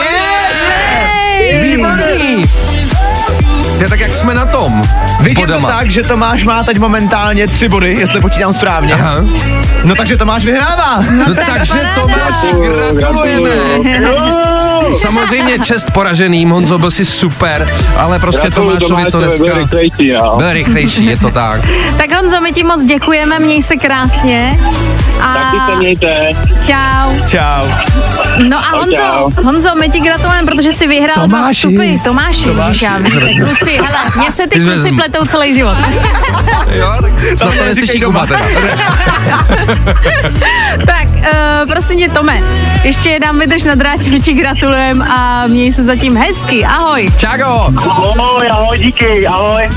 Výborný! 1.64 2.46
Je 3.84 3.90
tak, 3.90 4.00
jak 4.00 4.14
jsme 4.14 4.34
na 4.34 4.46
tom. 4.46 4.84
Vidím 5.22 5.48
to 5.48 5.62
tak, 5.62 5.92
že 5.92 6.04
Tomáš 6.04 6.44
má 6.44 6.64
teď 6.64 6.80
momentálně 6.80 7.48
tři 7.48 7.70
body, 7.70 7.94
jestli 8.00 8.22
počítám 8.22 8.54
správně. 8.54 8.94
Aha. 8.94 9.16
No 9.84 9.96
takže 9.96 10.18
Tomáš 10.18 10.46
vyhrává. 10.46 11.04
No, 11.12 11.26
takže 11.36 11.80
Tomáši, 11.96 12.48
gratulujeme. 12.94 13.50
Samozřejmě 14.96 15.60
čest 15.60 15.92
poraženým, 15.92 16.50
Honzo 16.50 16.80
byl 16.80 16.92
si 16.92 17.06
super, 17.06 17.70
ale 17.98 18.20
prostě 18.20 18.48
Gratuluju 18.48 18.78
Tomášovi 18.78 19.12
to 19.12 19.20
dneska 19.20 19.44
byl 19.44 19.58
rychlejší, 19.58 20.12
no. 20.12 20.36
byl 20.38 20.54
rychlejší, 20.54 21.06
je 21.06 21.18
to 21.18 21.32
tak. 21.32 21.62
Tak 21.98 22.22
Honzo, 22.22 22.42
my 22.42 22.52
ti 22.52 22.64
moc 22.64 22.86
děkujeme, 22.86 23.40
měj 23.40 23.64
se 23.64 23.76
krásně. 23.76 24.60
A 25.22 25.34
Taky 25.34 25.72
se 25.72 25.78
mějte. 25.78 26.30
čau. 26.66 27.28
Čau. 27.28 27.93
No 28.48 28.58
a 28.58 28.70
Honzo. 28.78 29.30
Honzo, 29.44 29.70
my 29.80 29.90
ti 29.90 30.00
gratulujeme, 30.00 30.52
protože 30.52 30.74
jsi 30.74 30.88
vyhrál 30.88 31.28
dva 31.28 31.38
Tomáši. 31.38 31.56
vstupy. 31.68 31.96
Tomáši, 32.04 32.44
Tomáši. 32.44 32.86
já 32.86 32.98
víte, 32.98 33.34
kluci, 33.34 33.76
hele, 33.78 33.98
mě 34.18 34.32
se 34.32 34.48
ty 34.48 34.60
kluci 34.60 34.92
pletou 34.92 35.26
celý 35.26 35.54
život. 35.54 35.78
Jo, 36.74 36.94
tak 37.02 37.12
snad 37.38 37.54
to 37.58 37.64
neslyší 37.66 38.00
doma. 38.00 38.28
Kuba 38.28 38.38
teda. 38.38 38.48
tak, 40.88 41.08
uh, 41.10 41.68
prosím 41.68 42.00
tě, 42.00 42.10
Tome, 42.10 42.40
ještě 42.84 43.10
jednou 43.10 43.40
vydrž 43.40 43.64
na 43.64 43.76
drátě, 43.76 44.10
my 44.10 44.20
ti 44.20 44.34
gratulujeme 44.34 45.06
a 45.10 45.48
měj 45.48 45.74
se 45.74 45.84
zatím 45.84 46.18
hezky. 46.18 46.66
Ahoj. 46.66 47.08
Čago! 47.18 47.46
Ahoj, 47.78 48.50
ahoj, 48.52 48.78
díky, 48.78 49.28
ahoj. 49.28 49.70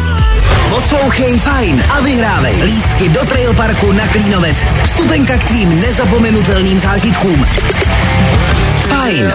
Poslouchej 0.70 1.38
Fajn 1.38 1.84
a 1.96 2.00
vyhrávej 2.00 2.62
lístky 2.62 3.08
do 3.08 3.20
Trail 3.26 3.54
Parku 3.54 3.92
na 3.92 4.06
Klínovec. 4.06 4.56
Vstupenka 4.84 5.38
k 5.38 5.44
tvým 5.44 5.80
nezapomenutelným 5.80 6.80
zážitkům. 6.80 7.46
Fajn. 9.06 9.30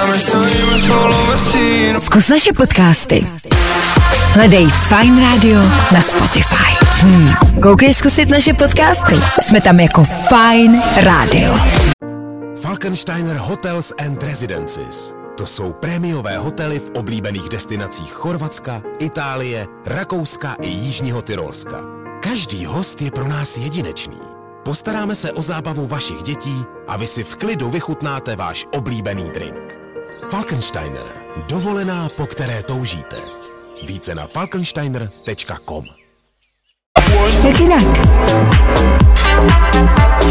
Zkus 1.99 2.29
naše 2.29 2.53
podcasty. 2.53 3.25
Hledej 4.33 4.67
Fine 4.67 5.21
Radio 5.21 5.59
na 5.93 6.01
Spotify. 6.01 6.75
Hmm. 7.01 7.33
Koukej 7.61 7.93
zkusit 7.93 8.29
naše 8.29 8.53
podcasty. 8.53 9.15
Jsme 9.41 9.61
tam 9.61 9.79
jako 9.79 10.03
Fine 10.03 10.81
Radio. 11.03 11.59
Falkensteiner 12.61 13.37
Hotels 13.37 13.93
and 13.97 14.23
Residences. 14.23 15.13
To 15.37 15.47
jsou 15.47 15.73
prémiové 15.73 16.37
hotely 16.37 16.79
v 16.79 16.91
oblíbených 16.93 17.49
destinacích 17.49 18.11
Chorvatska, 18.11 18.81
Itálie, 18.99 19.67
Rakouska 19.85 20.55
i 20.61 20.67
Jižního 20.67 21.21
Tyrolska. 21.21 21.79
Každý 22.23 22.65
host 22.65 23.01
je 23.01 23.11
pro 23.11 23.27
nás 23.27 23.57
jedinečný. 23.57 24.40
Postaráme 24.65 25.15
se 25.15 25.31
o 25.31 25.41
zábavu 25.41 25.87
vašich 25.87 26.23
dětí 26.23 26.63
a 26.87 26.97
vy 26.97 27.07
si 27.07 27.23
v 27.23 27.35
klidu 27.35 27.69
vychutnáte 27.69 28.35
váš 28.35 28.65
oblíbený 28.71 29.29
drink. 29.33 29.77
Falkensteiner. 30.31 31.03
Dovolená, 31.49 32.09
po 32.17 32.25
které 32.25 32.63
toužíte. 32.63 33.15
Více 33.87 34.15
na 34.15 34.27
falkensteiner.com 34.27 35.85
Jak 37.43 37.59
jinak? 37.59 37.83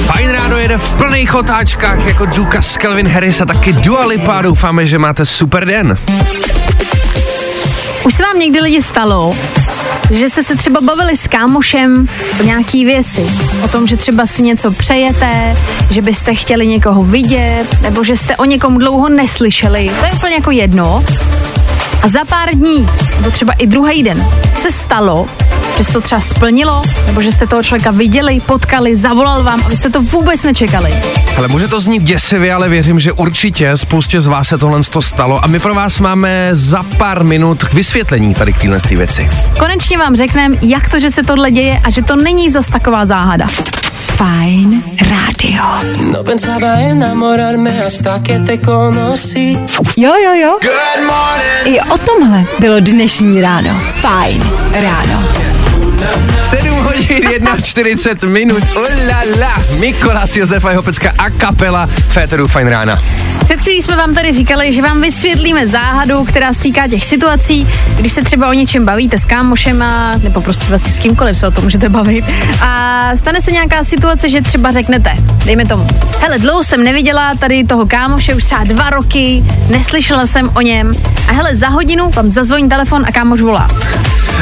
Fajn 0.06 0.30
ráno 0.30 0.56
jede 0.56 0.78
v 0.78 0.96
plných 0.96 1.34
otáčkách 1.34 2.06
jako 2.06 2.26
Dukas 2.26 2.76
Kelvin 2.76 3.08
Harris 3.08 3.40
a 3.40 3.44
taky 3.44 3.72
Dua 3.72 4.06
Lipa. 4.06 4.42
Doufáme, 4.42 4.86
že 4.86 4.98
máte 4.98 5.24
super 5.24 5.64
den. 5.64 5.98
Už 8.04 8.14
se 8.14 8.22
vám 8.22 8.38
někdy 8.38 8.60
lidi 8.60 8.82
stalo, 8.82 9.32
že 10.10 10.28
jste 10.28 10.44
se 10.44 10.56
třeba 10.56 10.80
bavili 10.80 11.16
s 11.16 11.26
kámošem 11.26 12.08
o 12.40 12.42
nějaký 12.42 12.84
věci. 12.84 13.26
O 13.64 13.68
tom, 13.68 13.86
že 13.86 13.96
třeba 13.96 14.26
si 14.26 14.42
něco 14.42 14.70
přejete, 14.70 15.56
že 15.90 16.02
byste 16.02 16.34
chtěli 16.34 16.66
někoho 16.66 17.02
vidět, 17.02 17.66
nebo 17.82 18.04
že 18.04 18.16
jste 18.16 18.36
o 18.36 18.44
někom 18.44 18.78
dlouho 18.78 19.08
neslyšeli. 19.08 19.90
To 20.00 20.06
je 20.06 20.12
úplně 20.12 20.34
jako 20.34 20.50
jedno. 20.50 21.04
A 22.02 22.08
za 22.08 22.24
pár 22.24 22.54
dní, 22.54 22.88
nebo 23.16 23.30
třeba 23.30 23.52
i 23.52 23.66
druhý 23.66 24.02
den, 24.02 24.26
se 24.62 24.72
stalo, 24.72 25.28
že 25.80 25.84
se 25.84 25.92
to 25.92 26.00
třeba 26.00 26.20
splnilo, 26.20 26.82
nebo 27.06 27.22
že 27.22 27.32
jste 27.32 27.46
toho 27.46 27.62
člověka 27.62 27.90
viděli, 27.90 28.40
potkali, 28.40 28.96
zavolal 28.96 29.42
vám 29.42 29.62
a 29.64 29.68
vy 29.68 29.76
jste 29.76 29.90
to 29.90 30.02
vůbec 30.02 30.42
nečekali. 30.42 30.94
Ale 31.36 31.48
může 31.48 31.68
to 31.68 31.80
znít 31.80 32.02
děsivě, 32.02 32.54
ale 32.54 32.68
věřím, 32.68 33.00
že 33.00 33.12
určitě 33.12 33.76
spoustě 33.76 34.20
z 34.20 34.26
vás 34.26 34.48
se 34.48 34.58
tohle 34.58 34.80
to 34.90 35.02
stalo 35.02 35.44
a 35.44 35.46
my 35.46 35.58
pro 35.58 35.74
vás 35.74 36.00
máme 36.00 36.48
za 36.52 36.82
pár 36.82 37.24
minut 37.24 37.64
k 37.64 37.72
vysvětlení 37.72 38.34
tady 38.34 38.52
k 38.52 38.58
téhle 38.58 38.78
věci. 38.90 39.30
Konečně 39.58 39.98
vám 39.98 40.16
řekneme, 40.16 40.56
jak 40.62 40.88
to, 40.88 41.00
že 41.00 41.10
se 41.10 41.22
tohle 41.22 41.50
děje 41.50 41.80
a 41.84 41.90
že 41.90 42.02
to 42.02 42.16
není 42.16 42.50
zas 42.50 42.66
taková 42.66 43.06
záhada. 43.06 43.46
Fajn 44.04 44.82
rádio. 45.10 45.62
No 46.12 46.24
pensaba 46.24 46.66
enamorarme 46.66 47.70
hasta 47.84 48.18
que 48.18 48.38
te 48.38 48.58
conocí. 48.58 49.58
Jo, 49.96 50.12
jo, 50.24 50.34
jo. 50.34 50.58
I 51.64 51.80
o 51.80 51.98
tomhle 51.98 52.44
bylo 52.58 52.80
dnešní 52.80 53.40
ráno. 53.40 53.80
Fajn 54.00 54.50
ráno. 54.72 55.29
7 56.40 56.68
hodin 56.68 57.48
41 57.62 58.30
minut, 58.38 58.62
ulala, 58.76 59.54
Mikolas 59.78 60.36
Josef 60.36 60.64
a 60.64 60.70
jeho 60.70 60.82
pecka 60.82 61.12
a 61.18 61.30
kapela 61.30 61.86
Féteru 61.86 62.48
Fajn 62.48 62.68
rána. 62.68 62.98
Před 63.44 63.60
chvílí 63.60 63.82
jsme 63.82 63.96
vám 63.96 64.14
tady 64.14 64.32
říkali, 64.32 64.72
že 64.72 64.82
vám 64.82 65.00
vysvětlíme 65.00 65.66
záhadu, 65.66 66.24
která 66.24 66.52
se 66.52 66.60
týká 66.60 66.88
těch 66.88 67.04
situací, 67.04 67.66
když 67.98 68.12
se 68.12 68.22
třeba 68.22 68.48
o 68.48 68.52
něčem 68.52 68.84
bavíte 68.84 69.18
s 69.18 69.24
kámošema, 69.24 70.14
nebo 70.22 70.40
prostě 70.40 70.66
vlastně 70.68 70.92
s 70.92 70.98
kýmkoliv 70.98 71.36
se 71.36 71.46
o 71.46 71.50
tom 71.50 71.64
můžete 71.64 71.88
bavit. 71.88 72.24
A 72.62 73.10
stane 73.16 73.40
se 73.40 73.52
nějaká 73.52 73.84
situace, 73.84 74.28
že 74.28 74.42
třeba 74.42 74.70
řeknete, 74.70 75.10
dejme 75.44 75.64
tomu, 75.64 75.86
hele, 76.20 76.38
dlouho 76.38 76.62
jsem 76.62 76.84
neviděla 76.84 77.34
tady 77.34 77.64
toho 77.64 77.86
kámoše, 77.86 78.34
už 78.34 78.44
třeba 78.44 78.64
dva 78.64 78.90
roky, 78.90 79.44
neslyšela 79.68 80.26
jsem 80.26 80.50
o 80.54 80.60
něm. 80.60 80.92
A 81.28 81.32
hele, 81.32 81.56
za 81.56 81.68
hodinu 81.68 82.10
vám 82.10 82.30
zazvoní 82.30 82.68
telefon 82.68 83.04
a 83.08 83.12
kámoš 83.12 83.40
volá. 83.40 83.68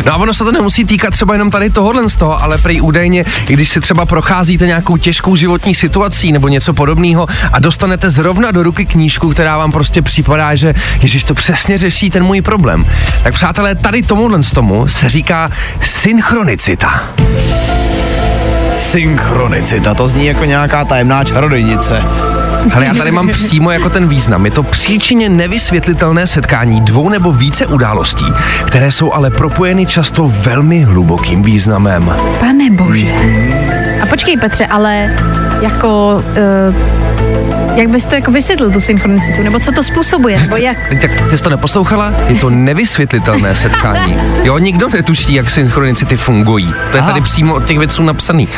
No 0.07 0.13
a 0.13 0.17
ono 0.17 0.35
se 0.35 0.45
to 0.45 0.53
nemusí 0.53 0.85
týkat 0.85 1.11
třeba 1.11 1.35
jenom 1.35 1.51
tady 1.51 1.71
tohohle 1.71 2.11
z 2.11 2.17
toho, 2.17 2.43
ale 2.43 2.59
prý 2.59 2.81
údajně, 2.81 3.25
když 3.47 3.69
si 3.69 3.81
třeba 3.81 4.07
procházíte 4.07 4.67
nějakou 4.67 4.97
těžkou 4.97 5.37
životní 5.37 5.75
situací 5.75 6.33
nebo 6.33 6.49
něco 6.49 6.75
podobného 6.75 7.27
a 7.53 7.59
dostanete 7.59 8.11
zrovna 8.11 8.51
do 8.51 8.63
ruky 8.63 8.87
knížku, 8.87 9.29
která 9.29 9.59
vám 9.59 9.73
prostě 9.73 10.03
připadá, 10.03 10.55
že 10.55 10.75
Ježíš 11.03 11.25
to 11.25 11.35
přesně 11.35 11.79
řeší 11.79 12.11
ten 12.11 12.25
můj 12.25 12.43
problém. 12.43 12.87
Tak 13.23 13.35
přátelé, 13.35 13.75
tady 13.75 14.03
tomuhle 14.03 14.43
z 14.43 14.53
tomu 14.53 14.89
se 14.89 15.09
říká 15.09 15.51
synchronicita. 15.81 17.03
Synchronicita, 18.73 19.95
to 19.95 20.09
zní 20.09 20.27
jako 20.27 20.45
nějaká 20.45 20.85
tajemná 20.85 21.25
čarodějnice. 21.25 22.03
Ale 22.75 22.85
já 22.87 22.95
tady 22.95 23.11
mám 23.11 23.29
přímo 23.29 23.71
jako 23.71 23.91
ten 23.91 24.09
význam. 24.09 24.45
Je 24.45 24.51
to 24.51 24.63
příčině 24.63 25.29
nevysvětlitelné 25.29 26.27
setkání 26.27 26.81
dvou 26.81 27.09
nebo 27.09 27.33
více 27.33 27.67
událostí, 27.67 28.27
které 28.67 28.93
jsou 28.93 29.13
ale 29.13 29.31
propojeny 29.31 29.87
často 29.87 30.29
velmi 30.29 30.83
hlubokým 30.83 31.43
významem. 31.43 32.13
Pane 32.41 32.71
bože. 32.71 33.15
A 34.03 34.07
počkej 34.07 34.37
Petře, 34.37 34.67
ale 34.67 35.17
jako... 35.63 36.23
Uh, 36.69 37.08
jak 37.79 37.89
bys 37.89 38.07
to 38.07 38.15
jako 38.15 38.31
vysvětlil, 38.31 38.71
tu 38.71 38.81
synchronicitu? 38.81 39.43
Nebo 39.43 39.61
co 39.61 39.73
to 39.73 39.83
způsobuje? 39.83 40.41
Nebo 40.43 40.57
jak? 40.57 40.77
Tak 41.01 41.31
ty 41.31 41.37
jsi 41.37 41.43
to 41.43 41.51
neposlouchala? 41.51 42.13
Je 42.29 42.35
to 42.41 42.51
nevysvětlitelné 42.51 43.55
setkání. 43.57 44.17
Jo, 44.45 44.59
nikdo 44.59 44.89
netuší, 44.89 45.35
jak 45.35 45.51
synchronicity 45.51 46.17
fungují. 46.17 46.75
To 46.91 46.97
je 46.97 47.01
Aha. 47.03 47.11
tady 47.11 47.21
přímo 47.21 47.55
od 47.55 47.65
těch 47.65 47.79
věců 47.79 48.03
napsaný. 48.03 48.49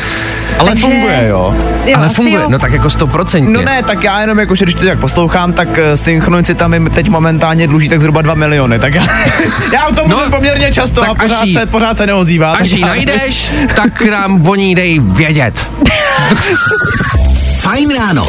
Ale 0.59 0.69
Takže- 0.71 0.87
funguje, 0.87 1.27
jo. 1.29 1.57
Jo, 1.87 1.95
Ale 1.97 2.09
funguje, 2.09 2.43
jo. 2.43 2.49
no 2.51 2.59
tak 2.59 2.73
jako 2.73 2.91
stoprocentně. 2.91 3.53
No 3.53 3.63
ne, 3.63 3.83
tak 3.83 4.05
já 4.05 4.21
jenom 4.21 4.39
jako, 4.39 4.55
že 4.55 4.65
když 4.65 4.75
to 4.75 4.85
tak 4.87 4.99
poslouchám, 4.99 5.53
tak 5.53 5.69
eh, 5.79 5.97
synchronicita 5.97 6.69
mi 6.69 6.91
teď 6.91 7.09
momentálně 7.09 7.67
dluží 7.67 7.89
tak 7.89 8.01
zhruba 8.01 8.23
2 8.23 8.35
miliony, 8.35 8.79
tak 8.79 8.95
já, 8.95 9.03
já 9.73 9.87
o 9.87 9.95
tom 9.95 10.09
No, 10.09 10.17
mluvím 10.17 10.31
poměrně 10.31 10.73
často 10.73 11.11
a 11.11 11.15
pořád 11.15 11.45
jí- 11.45 11.55
se, 11.55 11.67
pořád 11.67 11.97
se 11.97 12.07
neozývá. 12.07 12.53
Až 12.53 12.71
tak 12.71 12.79
ji 12.79 12.85
najdeš, 12.85 13.51
tak 13.77 14.03
nám 14.03 14.47
o 14.49 14.55
ní 14.55 14.75
dej 14.75 14.99
vědět. 14.99 15.67
Fajn 17.61 17.91
ráno. 17.99 18.27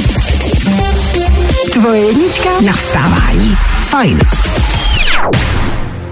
Tvoje 1.73 2.01
jednička 2.01 2.49
na 2.65 2.71
vstávání. 2.71 3.57
Fajn. 3.83 4.19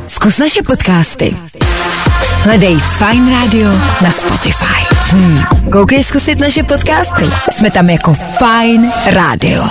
Zkus 0.05 0.37
naše 0.37 0.61
podcasty. 0.63 1.35
Hledej 2.43 2.77
Fine 2.79 3.39
Radio 3.41 3.69
na 4.01 4.11
Spotify. 4.11 4.95
Hmm. 5.11 5.43
Koukej 5.71 6.03
zkusit 6.03 6.39
naše 6.39 6.63
podcasty. 6.63 7.25
Jsme 7.51 7.71
tam 7.71 7.89
jako 7.89 8.13
Fine 8.13 8.91
Radio. 9.11 9.67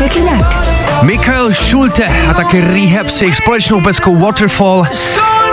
Jak 0.00 0.16
jinak? 0.16 0.68
Michael 1.02 1.54
Schulte 1.54 2.04
a 2.30 2.34
také 2.34 2.60
Rehab 2.60 3.10
s 3.10 3.22
jejich 3.22 3.36
společnou 3.36 3.80
peckou 3.80 4.16
Waterfall. 4.16 4.86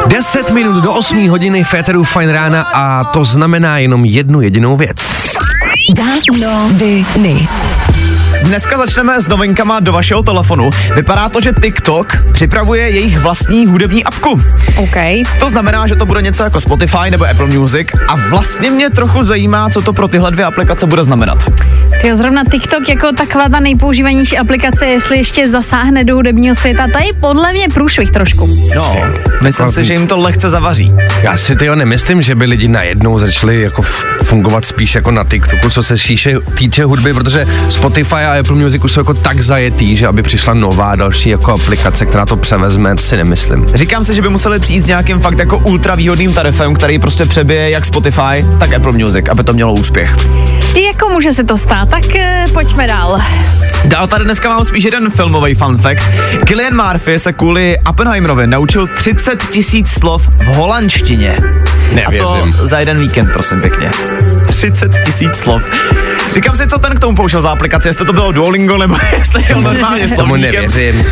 10 0.08 0.52
minut 0.52 0.84
do 0.84 0.94
8 0.94 1.30
hodiny 1.30 1.64
Féteru 1.64 2.04
Fine 2.04 2.34
rána 2.34 2.62
a 2.62 3.04
to 3.04 3.26
znamená 3.26 3.78
jenom 3.78 4.06
jednu 4.06 4.42
jedinou 4.42 4.78
věc. 4.78 4.98
Danoviny. 5.96 7.48
Dneska 8.46 8.78
začneme 8.78 9.22
s 9.22 9.28
novinkama 9.28 9.80
do 9.80 9.92
vašeho 9.92 10.24
telefonu. 10.24 10.70
Vypadá 10.96 11.30
to, 11.30 11.42
že 11.42 11.52
TikTok 11.62 12.18
připravuje 12.34 12.90
jejich 12.90 13.20
vlastní 13.20 13.66
hudební 13.66 14.04
apku. 14.04 14.42
OK. 14.78 14.96
To 15.40 15.50
znamená, 15.50 15.88
že 15.88 15.96
to 15.96 16.06
bude 16.06 16.22
něco 16.22 16.44
jako 16.44 16.62
Spotify 16.62 17.12
nebo 17.12 17.26
Apple 17.26 17.48
Music 17.48 17.88
a 18.08 18.16
vlastně 18.16 18.72
mě 18.72 18.90
trochu 18.90 19.24
zajímá, 19.24 19.70
co 19.70 19.82
to 19.82 19.94
pro 19.94 20.08
tyhle 20.08 20.32
dvě 20.32 20.46
aplikace 20.46 20.86
bude 20.86 21.04
znamenat. 21.04 21.38
Ty 22.02 22.16
zrovna 22.16 22.44
TikTok 22.52 22.90
jako 22.90 23.12
taková 23.12 23.50
ta 23.50 23.60
nejpoužívanější 23.60 24.38
aplikace, 24.38 24.86
jestli 24.86 25.18
ještě 25.18 25.50
zasáhne 25.50 26.04
do 26.04 26.16
hudebního 26.16 26.56
světa, 26.56 26.86
to 26.94 27.06
je 27.06 27.14
podle 27.14 27.54
mě 27.54 27.68
průšvih 27.74 28.12
trošku. 28.12 28.50
No, 28.76 28.96
myslím 29.42 29.72
si, 29.72 29.84
že 29.84 29.94
jim 29.94 30.08
to 30.08 30.18
lehce 30.18 30.50
zavaří. 30.50 30.94
Já 31.22 31.38
si 31.38 31.56
tyjo 31.56 31.76
nemyslím, 31.76 32.22
že 32.22 32.36
by 32.36 32.46
lidi 32.46 32.68
najednou 32.68 33.20
začali 33.20 33.62
jako 33.62 33.82
fungovat 34.24 34.66
spíš 34.66 34.96
jako 34.96 35.12
na 35.12 35.24
TikToku, 35.24 35.70
co 35.70 35.84
se 35.84 35.98
šíše, 35.98 36.36
týče 36.58 36.84
hudby, 36.84 37.14
protože 37.14 37.46
Spotify 37.70 38.16
a 38.16 38.35
Apple 38.40 38.56
Music 38.56 38.84
už 38.84 38.94
jsou 38.94 39.00
jako 39.00 39.14
tak 39.14 39.42
zajetý, 39.42 39.96
že 39.96 40.08
aby 40.08 40.24
přišla 40.24 40.54
nová 40.54 40.96
další 40.96 41.30
jako 41.30 41.52
aplikace, 41.52 42.06
která 42.06 42.26
to 42.26 42.38
převezme, 42.38 42.98
si 42.98 43.18
nemyslím. 43.18 43.68
Říkám 43.74 44.04
si, 44.04 44.16
že 44.16 44.22
by 44.22 44.30
museli 44.30 44.60
přijít 44.60 44.84
s 44.84 44.88
nějakým 44.88 45.20
fakt 45.20 45.40
jako 45.40 45.58
ultra 45.58 45.96
výhodným 45.96 46.34
tarifem, 46.34 46.74
který 46.74 47.00
prostě 47.00 47.26
přebije 47.26 47.70
jak 47.70 47.86
Spotify, 47.86 48.46
tak 48.60 48.74
Apple 48.74 48.92
Music, 48.92 49.26
aby 49.30 49.44
to 49.44 49.54
mělo 49.54 49.74
úspěch. 49.74 50.16
Jako 50.88 51.10
může 51.10 51.34
se 51.34 51.44
to 51.44 51.58
stát, 51.58 51.90
tak 51.90 52.16
eh, 52.16 52.46
pojďme 52.54 52.88
dál. 52.88 53.22
Dál 53.86 54.08
tady 54.08 54.26
dneska 54.26 54.50
mám 54.50 54.66
spíš 54.66 54.84
jeden 54.84 55.10
filmový 55.10 55.54
fun 55.54 55.78
fact. 55.78 56.20
Killian 56.46 56.86
Murphy 56.86 57.20
se 57.20 57.34
kvůli 57.34 57.78
Oppenheimerovi 57.90 58.48
naučil 58.48 58.88
30 58.96 59.44
tisíc 59.52 59.90
slov 59.90 60.28
v 60.28 60.46
holandštině. 60.46 61.38
Nevěřím. 61.94 62.54
A 62.54 62.58
to 62.58 62.68
za 62.68 62.80
jeden 62.80 63.00
víkend, 63.00 63.30
prosím 63.34 63.62
pěkně. 63.62 63.92
30 64.48 64.92
tisíc 65.06 65.36
slov. 65.36 65.62
Říkám 66.34 66.56
si, 66.56 66.68
co 66.68 66.80
ten 66.80 66.96
k 66.96 67.00
tomu 67.00 67.16
poušel 67.16 67.42
za 67.42 67.50
aplikaci, 67.52 67.88
jestli 67.88 68.06
to 68.06 68.14
bylo 68.14 68.32
Duolingo, 68.32 68.78
nebo 68.78 68.96
jestli 69.18 69.44
jel 69.50 69.62
normálně 69.62 70.08
Tomu 70.08 70.16
slovníkem. 70.16 70.52
nevěřím. 70.56 71.06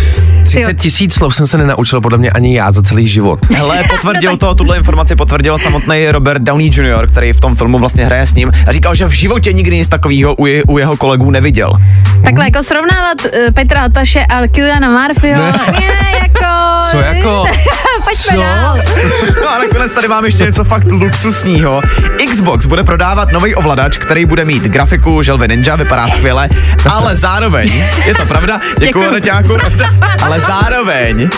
30 0.46 0.74
tisíc 0.74 1.14
slov 1.14 1.36
jsem 1.36 1.48
se 1.48 1.58
nenaučil 1.58 2.02
podle 2.02 2.18
mě 2.18 2.30
ani 2.32 2.58
já 2.58 2.72
za 2.72 2.82
celý 2.82 3.08
život. 3.08 3.40
Hele, 3.56 3.84
potvrdil 3.90 4.38
to, 4.38 4.56
tuhle 4.56 4.78
informaci 4.78 5.16
potvrdil 5.16 5.58
samotný 5.58 6.12
Robert 6.12 6.42
Downey 6.42 6.68
Jr., 6.68 7.08
který 7.12 7.34
v 7.34 7.40
tom 7.42 7.56
filmu 7.56 7.80
vlastně 7.80 8.06
hraje 8.06 8.26
s 8.28 8.34
ním 8.34 8.52
a 8.68 8.72
říkal, 8.72 8.96
že 8.96 9.06
v 9.06 9.12
životě 9.12 9.54
nikdy 9.54 9.78
nic 9.78 9.88
takového 9.88 10.36
u, 10.36 10.46
je, 10.46 10.64
u 10.64 10.78
jeho 10.78 10.98
kolegů 10.98 11.32
neviděl. 11.32 11.72
Takhle 12.24 12.46
jako 12.46 12.64
srovnávat 12.64 13.18
uh, 13.26 13.32
Petra 13.54 13.82
Ataše 13.82 14.20
a 14.26 14.48
Kiliana 14.48 14.90
Murphyho, 15.02 15.42
Ne. 15.42 15.52
ne, 15.72 16.20
jako... 16.22 16.46
Co 16.92 16.98
jako? 16.98 17.46
Pojďme 18.04 18.36
Co? 18.36 18.36
dál. 18.42 18.78
No 19.42 19.50
a 19.50 19.58
Nakonec 19.60 19.92
tady 19.92 20.08
mám 20.08 20.26
ještě 20.26 20.44
něco 20.44 20.63
fakt 20.64 20.88
luxusního. 20.92 21.82
Xbox 22.32 22.66
bude 22.66 22.84
prodávat 22.84 23.32
nový 23.32 23.56
ovladač, 23.56 23.98
který 23.98 24.26
bude 24.26 24.46
mít 24.46 24.64
grafiku 24.64 25.22
želvy 25.22 25.48
Ninja, 25.48 25.76
vypadá 25.76 26.08
skvěle, 26.08 26.50
ale 26.94 27.16
zároveň, 27.16 27.84
je 28.06 28.16
to 28.16 28.26
pravda, 28.26 28.60
děkuji. 28.80 29.14
Reťáku, 29.14 29.58
ale 30.22 30.40
zároveň 30.40 31.30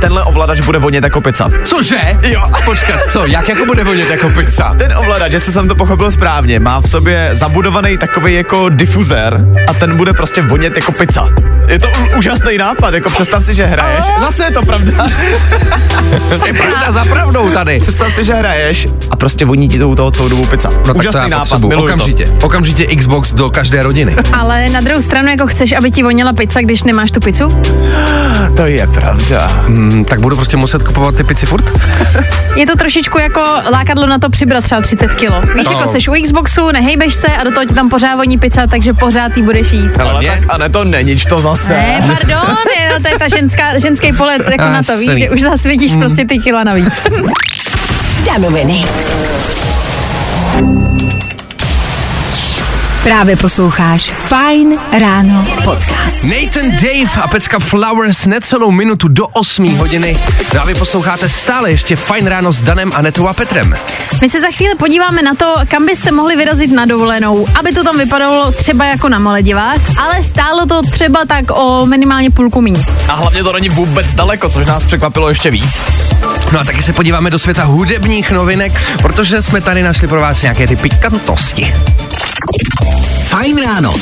tenhle 0.00 0.22
ovladač 0.24 0.60
bude 0.60 0.78
vonět 0.78 1.04
jako 1.04 1.20
pizza. 1.20 1.46
Cože? 1.64 2.00
Jo. 2.22 2.42
Počkat, 2.64 3.00
co? 3.08 3.26
Jak 3.26 3.48
jako 3.48 3.64
bude 3.64 3.84
vonět 3.84 4.10
jako 4.10 4.28
pizza? 4.30 4.74
Ten 4.78 4.94
ovladač, 4.96 5.32
jestli 5.32 5.52
jsem 5.52 5.68
to 5.68 5.74
pochopil 5.74 6.10
správně, 6.10 6.60
má 6.60 6.80
v 6.80 6.88
sobě 6.90 7.30
zabudovaný 7.32 7.98
takový 7.98 8.34
jako 8.34 8.68
difuzér 8.68 9.40
a 9.68 9.74
ten 9.74 9.96
bude 9.96 10.12
prostě 10.12 10.42
vonět 10.42 10.76
jako 10.76 10.92
pizza. 10.92 11.28
Je 11.68 11.78
to 11.78 11.88
u- 11.88 12.18
úžasný 12.18 12.58
nápad, 12.58 12.94
jako 12.94 13.10
představ 13.10 13.44
si, 13.44 13.54
že 13.54 13.64
hraješ. 13.66 14.04
Zase 14.20 14.44
je 14.44 14.50
to 14.50 14.62
pravda. 14.62 15.06
To 16.38 16.46
je 16.46 16.52
pravda 16.52 16.92
za 16.92 17.04
pravdou 17.04 17.50
tady. 17.50 17.80
Představ 17.80 18.12
si, 18.12 18.24
že 18.24 18.34
hraješ 18.34 18.69
a 19.10 19.16
prostě 19.16 19.44
voní 19.44 19.68
ti 19.68 19.78
to 19.78 19.88
u 19.88 19.94
toho 19.94 20.10
celou 20.10 20.28
dobu 20.28 20.46
pizza. 20.46 20.70
No 20.86 20.94
Úžasný 20.94 21.20
nápad, 21.30 21.38
potřebuju. 21.48 21.68
miluju 21.68 21.88
to. 21.88 21.94
Okamžitě. 21.94 22.28
Okamžitě 22.42 22.86
Xbox 22.96 23.32
do 23.32 23.50
každé 23.50 23.82
rodiny. 23.82 24.16
Ale 24.32 24.68
na 24.70 24.80
druhou 24.80 25.02
stranu, 25.02 25.28
jako 25.28 25.46
chceš, 25.46 25.72
aby 25.72 25.90
ti 25.90 26.02
voněla 26.02 26.32
pizza, 26.32 26.60
když 26.60 26.82
nemáš 26.82 27.10
tu 27.10 27.20
pizzu? 27.20 27.48
To 28.56 28.66
je 28.66 28.86
pravda. 28.86 29.46
Hmm, 29.66 30.04
tak 30.04 30.20
budu 30.20 30.36
prostě 30.36 30.56
muset 30.56 30.82
kupovat 30.82 31.14
ty 31.14 31.24
pici 31.24 31.46
furt? 31.46 31.64
Je 32.56 32.66
to 32.66 32.76
trošičku 32.76 33.18
jako 33.18 33.40
lákadlo 33.72 34.06
na 34.06 34.18
to 34.18 34.28
přibrat 34.28 34.64
třeba 34.64 34.80
30 34.80 35.14
kilo. 35.14 35.40
Víš, 35.40 35.66
No. 35.66 35.72
jako 35.72 35.88
seš 35.92 36.08
u 36.08 36.12
Xboxu, 36.24 36.72
nehejbeš 36.72 37.14
se 37.14 37.26
a 37.26 37.44
do 37.44 37.50
toho 37.50 37.64
ti 37.66 37.74
tam 37.74 37.88
pořád 37.88 38.16
voní 38.16 38.38
pizza, 38.38 38.66
takže 38.66 38.92
pořád 38.92 39.36
jí 39.36 39.42
budeš 39.42 39.72
jíst. 39.72 40.00
Ale 40.00 40.18
mě? 40.20 40.28
tak, 40.30 40.38
a 40.48 40.58
ne 40.58 40.68
to 40.68 40.84
nenič 40.84 41.24
to 41.24 41.40
zase. 41.40 41.72
Ne, 41.72 42.04
pardon, 42.18 42.56
je, 42.80 43.00
to 43.02 43.08
je 43.08 43.18
ta 43.18 43.28
ženská, 43.28 43.78
ženský 43.78 44.12
pohled 44.12 44.42
jako 44.50 44.64
na 44.64 44.82
to, 44.82 44.96
víš, 44.98 45.10
že 45.18 45.30
už 45.30 45.40
zase 45.40 45.68
vidíš 45.68 45.94
prostě 45.94 46.24
ty 46.24 46.38
kila 46.38 46.64
navíc. 46.64 47.02
Danoviny. 48.26 48.84
Právě 53.02 53.36
posloucháš 53.36 54.12
Fine 54.28 54.76
Ráno 55.00 55.46
podcast. 55.64 56.24
Nathan 56.24 56.70
Dave 56.70 57.22
a 57.22 57.28
pecka 57.28 57.58
Flowers 57.58 58.26
necelou 58.26 58.70
minutu 58.70 59.08
do 59.08 59.26
8 59.26 59.76
hodiny. 59.76 60.16
No 60.54 60.60
a 60.60 60.64
vy 60.64 60.74
posloucháte 60.74 61.28
stále 61.28 61.70
ještě 61.70 61.96
Fajn 61.96 62.26
ráno 62.26 62.52
s 62.52 62.62
Danem, 62.62 62.92
Anetou 62.94 63.28
a 63.28 63.32
Petrem. 63.32 63.76
My 64.20 64.30
se 64.30 64.40
za 64.40 64.50
chvíli 64.50 64.74
podíváme 64.74 65.22
na 65.22 65.34
to, 65.34 65.54
kam 65.68 65.86
byste 65.86 66.12
mohli 66.12 66.36
vyrazit 66.36 66.72
na 66.72 66.84
dovolenou, 66.84 67.46
aby 67.58 67.72
to 67.72 67.84
tam 67.84 67.98
vypadalo 67.98 68.52
třeba 68.52 68.84
jako 68.84 69.08
na 69.08 69.18
Maledivách, 69.18 69.98
ale 69.98 70.24
stálo 70.24 70.66
to 70.66 70.82
třeba 70.90 71.24
tak 71.24 71.44
o 71.50 71.86
minimálně 71.86 72.30
půlku 72.30 72.60
míň. 72.60 72.84
A 73.08 73.14
hlavně 73.14 73.42
to 73.42 73.52
není 73.52 73.68
vůbec 73.68 74.14
daleko, 74.14 74.48
což 74.48 74.66
nás 74.66 74.84
překvapilo 74.84 75.28
ještě 75.28 75.50
víc. 75.50 75.82
No 76.52 76.60
a 76.60 76.64
taky 76.64 76.82
se 76.82 76.92
podíváme 76.92 77.30
do 77.30 77.38
světa 77.38 77.64
hudebních 77.64 78.30
novinek, 78.30 78.80
protože 79.02 79.42
jsme 79.42 79.60
tady 79.60 79.82
našli 79.82 80.08
pro 80.08 80.20
vás 80.20 80.42
nějaké 80.42 80.66
ty 80.66 80.76
pikantnosti. 80.76 81.74
Fajn 83.24 83.56
ráno. 83.66 83.94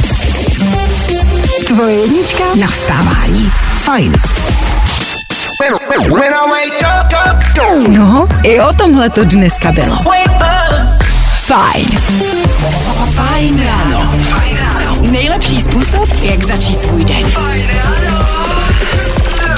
Tvoje 1.67 1.95
jednička 1.95 2.45
na 2.61 2.67
vstávání. 2.67 3.53
Fajn. 3.77 4.13
No, 7.89 8.29
i 8.43 8.61
o 8.61 8.73
tomhle 8.73 9.11
to 9.11 9.25
dneska 9.25 9.73
bylo. 9.73 9.97
Fajn. 11.37 11.89
Fajn 13.15 13.67
ráno. 13.67 14.15
Nejlepší 15.01 15.61
způsob, 15.61 16.09
jak 16.23 16.45
začít 16.45 16.81
svůj 16.81 17.05
den. 17.05 17.23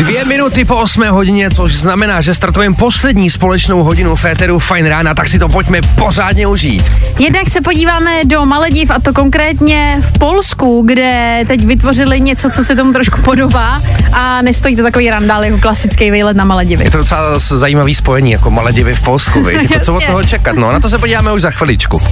Dvě 0.00 0.24
minuty 0.24 0.64
po 0.64 0.76
8 0.76 1.02
hodině, 1.08 1.50
což 1.50 1.76
znamená, 1.76 2.20
že 2.20 2.34
startujeme 2.34 2.76
poslední 2.76 3.30
společnou 3.30 3.82
hodinu 3.82 4.16
Féteru 4.16 4.58
Fajn 4.58 4.86
rána, 4.86 5.14
tak 5.14 5.28
si 5.28 5.38
to 5.38 5.48
pojďme 5.48 5.80
pořádně 5.82 6.46
užít. 6.46 6.92
Jednak 7.18 7.50
se 7.50 7.60
podíváme 7.60 8.24
do 8.24 8.46
Malediv 8.46 8.90
a 8.90 9.00
to 9.00 9.12
konkrétně 9.12 10.02
v 10.14 10.18
Polsku, 10.18 10.82
kde 10.86 11.44
teď 11.48 11.64
vytvořili 11.64 12.20
něco, 12.20 12.50
co 12.50 12.64
se 12.64 12.76
tomu 12.76 12.92
trošku 12.92 13.20
podobá 13.20 13.82
a 14.12 14.42
nestojí 14.42 14.76
to 14.76 14.82
takový 14.82 15.10
randál 15.10 15.44
jako 15.44 15.58
klasický 15.58 16.10
výlet 16.10 16.36
na 16.36 16.44
Maledivy. 16.44 16.84
Je 16.84 16.90
to 16.90 16.98
docela 16.98 17.38
zajímavý 17.38 17.94
spojení, 17.94 18.30
jako 18.30 18.50
Maledivy 18.50 18.94
v 18.94 19.02
Polsku? 19.02 19.48
Jako 19.48 19.80
co 19.80 19.94
od 19.94 20.04
toho 20.06 20.22
čekat, 20.22 20.56
no, 20.56 20.72
na 20.72 20.80
to 20.80 20.88
se 20.88 20.98
podíváme 20.98 21.32
už 21.32 21.42
za 21.42 21.50
chviličku. 21.50 22.02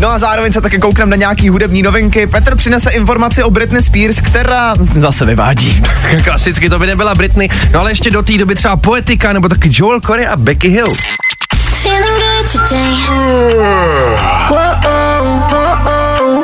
No 0.00 0.08
a 0.10 0.18
zároveň 0.18 0.52
se 0.52 0.60
také 0.60 0.78
koukneme 0.78 1.10
na 1.10 1.16
nějaký 1.16 1.48
hudební 1.48 1.82
novinky. 1.82 2.26
Petr 2.26 2.56
přinese 2.56 2.90
informaci 2.90 3.42
o 3.42 3.50
Britney 3.50 3.82
Spears, 3.82 4.20
která 4.20 4.74
zase 4.90 5.24
vyvádí. 5.24 5.82
Klasicky 6.24 6.70
to 6.70 6.78
by 6.78 6.86
nebyla 6.86 7.14
Britney, 7.22 7.48
no 7.72 7.80
ale 7.80 7.90
ještě 7.90 8.10
do 8.10 8.22
té 8.22 8.38
doby 8.38 8.54
třeba 8.54 8.76
Poetika 8.76 9.32
nebo 9.32 9.48
taky 9.48 9.70
Joel 9.72 10.00
Corey 10.00 10.26
a 10.26 10.36
Becky 10.36 10.68
Hill. 10.68 10.94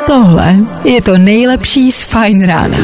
Tohle 0.07 0.55
je 0.83 1.01
to 1.01 1.17
nejlepší 1.17 1.91
z 1.91 2.03
Fajn 2.03 2.47
rána. 2.47 2.77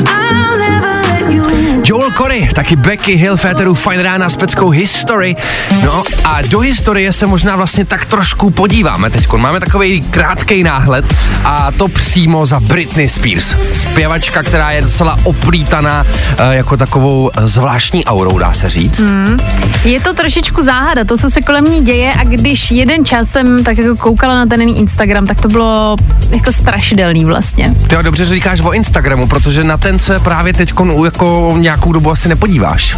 Joel 1.83 2.11
Corey, 2.11 2.49
taky 2.53 2.75
Becky 2.75 3.15
Hill, 3.15 3.37
Féteru 3.37 3.75
Fine 3.75 4.03
Rána 4.03 4.29
s 4.29 4.35
peckou 4.35 4.69
History. 4.69 5.35
No 5.83 6.03
a 6.23 6.41
do 6.41 6.59
historie 6.59 7.13
se 7.13 7.25
možná 7.25 7.55
vlastně 7.55 7.85
tak 7.85 8.05
trošku 8.05 8.49
podíváme 8.49 9.09
teď. 9.09 9.31
Máme 9.33 9.59
takový 9.59 10.01
krátký 10.01 10.63
náhled 10.63 11.05
a 11.43 11.71
to 11.71 11.87
přímo 11.87 12.45
za 12.45 12.59
Britney 12.59 13.09
Spears. 13.09 13.55
Zpěvačka, 13.77 14.43
která 14.43 14.71
je 14.71 14.81
docela 14.81 15.19
oplítaná 15.23 16.03
eh, 16.37 16.55
jako 16.55 16.77
takovou 16.77 17.31
zvláštní 17.43 18.05
aurou, 18.05 18.37
dá 18.37 18.53
se 18.53 18.69
říct. 18.69 18.99
Hmm. 18.99 19.39
Je 19.83 19.99
to 19.99 20.13
trošičku 20.13 20.63
záhada, 20.63 21.03
to, 21.03 21.17
co 21.17 21.29
se 21.29 21.41
kolem 21.41 21.65
ní 21.65 21.85
děje 21.85 22.13
a 22.13 22.23
když 22.23 22.71
jeden 22.71 23.05
čas 23.05 23.29
jsem 23.29 23.63
tak 23.63 23.77
jako 23.77 23.95
koukala 23.95 24.35
na 24.35 24.45
ten 24.45 24.61
Instagram, 24.61 25.27
tak 25.27 25.41
to 25.41 25.47
bylo 25.47 25.95
jako 26.31 26.53
strašidelný 26.53 27.25
vlastně. 27.25 27.73
Ty 27.87 27.95
jo, 27.95 28.01
dobře 28.01 28.25
že 28.25 28.35
říkáš 28.35 28.61
o 28.61 28.71
Instagramu, 28.71 29.27
protože 29.27 29.63
na 29.63 29.77
ten 29.77 29.99
se 29.99 30.19
právě 30.19 30.53
teď 30.53 30.73
jako 31.15 31.53
nějakou 31.57 31.91
dobu 31.91 32.11
asi 32.11 32.29
nepodíváš. 32.29 32.97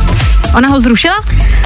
Ona 0.55 0.69
ho 0.69 0.79
zrušila? 0.79 1.15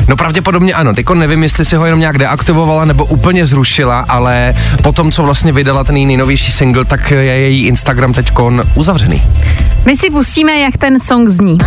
No 0.08 0.16
pravděpodobně 0.16 0.74
ano, 0.74 0.94
teďko 0.94 1.16
nevím, 1.16 1.44
jestli 1.44 1.66
si 1.66 1.76
ho 1.76 1.86
jenom 1.86 2.00
nějak 2.00 2.18
deaktivovala 2.18 2.86
nebo 2.86 3.06
úplně 3.06 3.46
zrušila, 3.46 4.06
ale 4.10 4.54
potom, 4.84 5.12
co 5.12 5.24
vlastně 5.24 5.52
vydala 5.52 5.84
ten 5.84 5.98
její 5.98 6.06
nejnovější 6.06 6.52
single, 6.52 6.86
tak 6.86 7.12
je 7.12 7.24
její 7.24 7.66
Instagram 7.66 8.14
teďkon 8.14 8.64
uzavřený. 8.76 9.24
My 9.86 9.98
si 9.98 10.10
pustíme, 10.10 10.60
jak 10.60 10.78
ten 10.78 11.00
song 11.00 11.30
zní. 11.30 11.58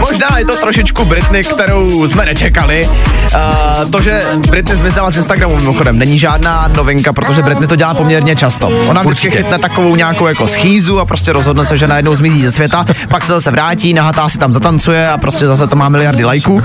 Možná 0.00 0.38
je 0.38 0.44
to 0.44 0.56
trošičku 0.56 1.04
Britney, 1.04 1.44
kterou 1.44 2.08
jsme 2.08 2.24
nečekali. 2.24 2.88
Uh, 2.88 3.90
to, 3.90 4.02
že 4.02 4.22
Britney 4.50 4.78
zmizela 4.78 5.10
z 5.10 5.16
Instagramu 5.16 5.56
mimochodem, 5.56 5.98
není 5.98 6.18
žádná 6.18 6.70
novinka, 6.76 7.12
protože 7.12 7.42
Britney 7.42 7.68
to 7.68 7.76
dělá 7.76 7.94
poměrně 7.94 8.36
často. 8.36 8.68
Ona 8.68 9.02
vždycky 9.02 9.08
Určitě. 9.28 9.36
chytne 9.36 9.58
takovou 9.58 9.96
nějakou 9.96 10.26
jako 10.26 10.48
schýzu 10.48 10.93
a 11.00 11.04
prostě 11.04 11.32
rozhodne 11.32 11.66
se, 11.66 11.78
že 11.78 11.86
najednou 11.88 12.16
zmizí 12.16 12.42
ze 12.42 12.52
světa, 12.52 12.84
pak 13.08 13.22
se 13.22 13.32
zase 13.32 13.50
vrátí, 13.50 13.94
nahatá 13.94 14.28
si 14.28 14.38
tam 14.38 14.52
zatancuje 14.52 15.08
a 15.08 15.18
prostě 15.18 15.46
zase 15.46 15.66
to 15.66 15.76
má 15.76 15.88
miliardy 15.88 16.24
lajků. 16.24 16.62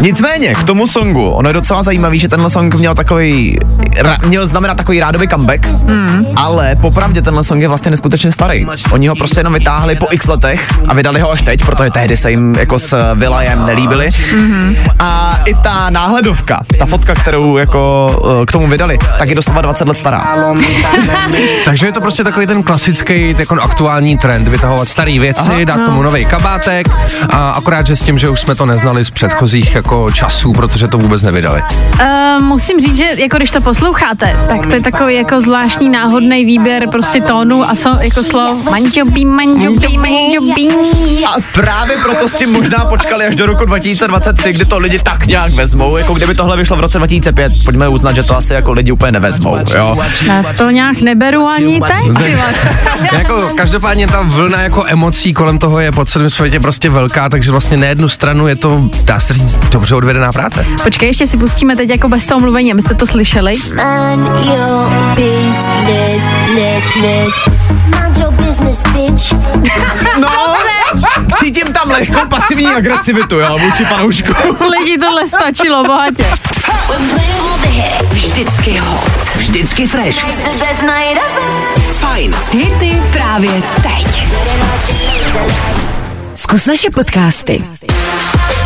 Nicméně, 0.00 0.54
k 0.54 0.64
tomu 0.64 0.86
songu, 0.86 1.30
ono 1.30 1.48
je 1.48 1.52
docela 1.52 1.82
zajímavý, 1.82 2.18
že 2.18 2.28
tenhle 2.28 2.50
song 2.50 2.74
měl 2.74 2.94
takový, 2.94 3.58
ra- 4.02 4.28
měl 4.28 4.46
znamenat 4.46 4.74
takový 4.76 5.00
rádový 5.00 5.28
comeback, 5.28 5.66
Hmm. 5.66 6.26
ale 6.36 6.76
popravdě 6.80 7.22
tenhle 7.22 7.44
song 7.44 7.62
je 7.62 7.68
vlastně 7.68 7.90
neskutečně 7.90 8.32
starý. 8.32 8.66
Oni 8.92 9.08
ho 9.08 9.14
prostě 9.16 9.40
jenom 9.40 9.52
vytáhli 9.52 9.96
po 9.96 10.06
x 10.10 10.26
letech 10.26 10.68
a 10.88 10.94
vydali 10.94 11.20
ho 11.20 11.30
až 11.30 11.42
teď, 11.42 11.64
protože 11.64 11.90
tehdy 11.90 12.16
se 12.16 12.30
jim 12.30 12.54
jako 12.58 12.78
s 12.78 13.14
Villajem 13.14 13.66
nelíbili. 13.66 14.10
Mhm. 14.36 14.76
A 14.98 15.38
i 15.44 15.54
ta 15.54 15.90
náhledovka, 15.90 16.60
ta 16.78 16.86
fotka, 16.86 17.14
kterou 17.14 17.56
jako 17.56 18.06
eh, 18.42 18.46
k 18.46 18.52
tomu 18.52 18.68
vydali, 18.68 18.98
tak 19.18 19.28
je 19.28 19.34
doslova 19.34 19.60
20 19.60 19.88
let 19.88 19.98
stará. 19.98 20.24
Takže 21.64 21.86
je 21.86 21.92
to 21.92 22.00
prostě 22.00 22.24
takový 22.24 22.46
ten 22.46 22.62
klasický 22.62 23.34
jako 23.38 23.55
aktuální 23.60 24.18
trend, 24.18 24.48
vytahovat 24.48 24.88
staré 24.88 25.18
věci, 25.18 25.50
Aha. 25.50 25.64
dát 25.64 25.76
No. 25.76 25.84
tomu 25.86 26.02
nový 26.02 26.24
kabátek 26.24 26.88
a 27.30 27.50
akorát, 27.50 27.86
že 27.86 27.96
s 27.96 28.02
tím, 28.02 28.18
že 28.18 28.28
už 28.28 28.40
jsme 28.40 28.54
to 28.54 28.66
neznali 28.66 29.04
z 29.04 29.10
předchozích 29.10 29.74
jako 29.74 30.10
časů, 30.10 30.52
protože 30.52 30.88
to 30.88 30.98
vůbec 30.98 31.22
nevydali. 31.22 31.62
Uh, 32.00 32.42
musím 32.42 32.80
říct, 32.80 32.96
že 32.96 33.06
jako 33.16 33.36
když 33.36 33.50
to 33.50 33.60
posloucháte, 33.60 34.36
tak 34.48 34.66
to 34.66 34.72
je 34.72 34.80
takový 34.82 35.14
jako 35.14 35.40
zvláštní 35.40 35.88
náhodný 35.88 36.44
výběr 36.44 36.88
prostě 36.90 37.20
tónu 37.20 37.70
a 37.70 37.74
so, 37.74 38.02
jako 38.02 38.24
slov 38.24 38.64
manžobí, 38.70 39.24
manžobí, 39.24 39.98
manžobí. 39.98 41.24
A 41.26 41.34
právě 41.52 41.96
proto 42.02 42.28
s 42.28 42.34
tím 42.34 42.52
možná 42.52 42.84
počkali 42.84 43.24
až 43.26 43.34
do 43.36 43.46
roku 43.46 43.64
2023, 43.64 44.52
kdy 44.52 44.64
to 44.64 44.78
lidi 44.78 44.98
tak 44.98 45.26
nějak 45.26 45.52
vezmou, 45.52 45.96
jako 45.96 46.14
kdyby 46.14 46.34
tohle 46.34 46.56
vyšlo 46.56 46.76
v 46.76 46.80
roce 46.80 46.98
2005. 46.98 47.52
Pojďme 47.64 47.88
uznat, 47.88 48.12
že 48.12 48.22
to 48.22 48.36
asi 48.36 48.54
jako 48.54 48.72
lidi 48.72 48.92
úplně 48.92 49.12
nevezmou, 49.12 49.56
jo. 49.76 49.98
Já 50.26 50.44
to 50.58 50.70
nějak 50.70 51.00
neberu 51.00 51.46
ani 51.46 51.80
teď, 51.80 52.24
ty 52.24 52.36
jako 53.46 53.56
každopádně 53.56 54.06
ta 54.06 54.22
vlna 54.22 54.62
jako 54.62 54.84
emocí 54.86 55.34
kolem 55.34 55.58
toho 55.58 55.80
je 55.80 55.92
po 55.92 56.04
celém 56.04 56.30
světě 56.30 56.60
prostě 56.60 56.90
velká, 56.90 57.28
takže 57.28 57.50
vlastně 57.50 57.76
na 57.76 57.86
jednu 57.86 58.08
stranu 58.08 58.48
je 58.48 58.56
to, 58.56 58.90
dá 59.04 59.20
se 59.20 59.34
říct, 59.34 59.54
dobře 59.54 59.94
odvedená 59.94 60.32
práce. 60.32 60.66
Počkej, 60.82 61.08
ještě 61.08 61.26
si 61.26 61.36
pustíme 61.36 61.76
teď 61.76 61.90
jako 61.90 62.08
bez 62.08 62.26
toho 62.26 62.40
mluvení, 62.40 62.72
abyste 62.72 62.94
to 62.94 63.06
slyšeli. 63.06 63.54
No, 63.74 63.84
Dobře, 70.20 70.75
Cítím 71.38 71.72
tam 71.72 71.90
lehkou 71.90 72.28
pasivní 72.28 72.66
agresivitu, 72.66 73.36
jo, 73.36 73.58
vůči 73.58 73.84
panoušku. 73.84 74.32
Lidi, 74.70 74.98
tohle 74.98 75.28
stačilo 75.28 75.84
bohatě. 75.84 76.24
Vždycky 78.10 78.78
hot. 78.78 79.10
Vždycky 79.36 79.86
fresh. 79.86 80.24
Fajn. 81.92 82.34
Hity 82.52 83.02
právě 83.12 83.62
teď. 83.82 84.26
Zkus 86.34 86.66
naše 86.66 86.90
podcasty. 86.90 87.62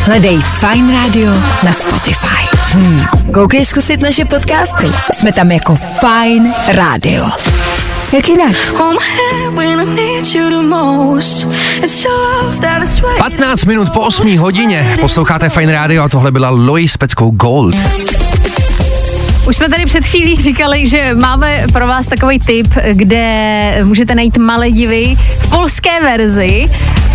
Hledej 0.05 0.41
Fine 0.41 1.03
Radio 1.03 1.33
na 1.63 1.73
Spotify. 1.73 2.57
Hmm. 2.73 3.07
Koukej 3.35 3.65
zkusit 3.65 4.01
naše 4.01 4.25
podcasty. 4.25 4.87
Jsme 5.13 5.33
tam 5.33 5.51
jako 5.51 5.77
Fine 5.77 6.55
Radio. 6.69 7.31
Jak 8.13 8.29
jinak? 8.29 8.57
15 13.19 13.65
minut 13.65 13.91
po 13.91 14.01
8 14.01 14.37
hodině 14.39 14.97
posloucháte 15.01 15.49
Fine 15.49 15.73
Radio 15.73 16.03
a 16.03 16.09
tohle 16.09 16.31
byla 16.31 16.51
Lois 16.51 16.93
s 16.93 16.97
peckou 16.97 17.31
Gold. 17.31 17.77
Už 19.49 19.57
jsme 19.57 19.69
tady 19.69 19.87
před 19.87 20.05
chvílí 20.05 20.43
říkali, 20.43 20.89
že 20.89 21.15
máme 21.15 21.65
pro 21.73 21.87
vás 21.87 22.07
takový 22.07 22.39
tip, 22.39 22.67
kde 22.93 23.81
můžete 23.85 24.15
najít 24.15 24.39
Maledivy 24.39 25.17
v 25.39 25.51
polské 25.51 26.01
verzi. 26.03 26.71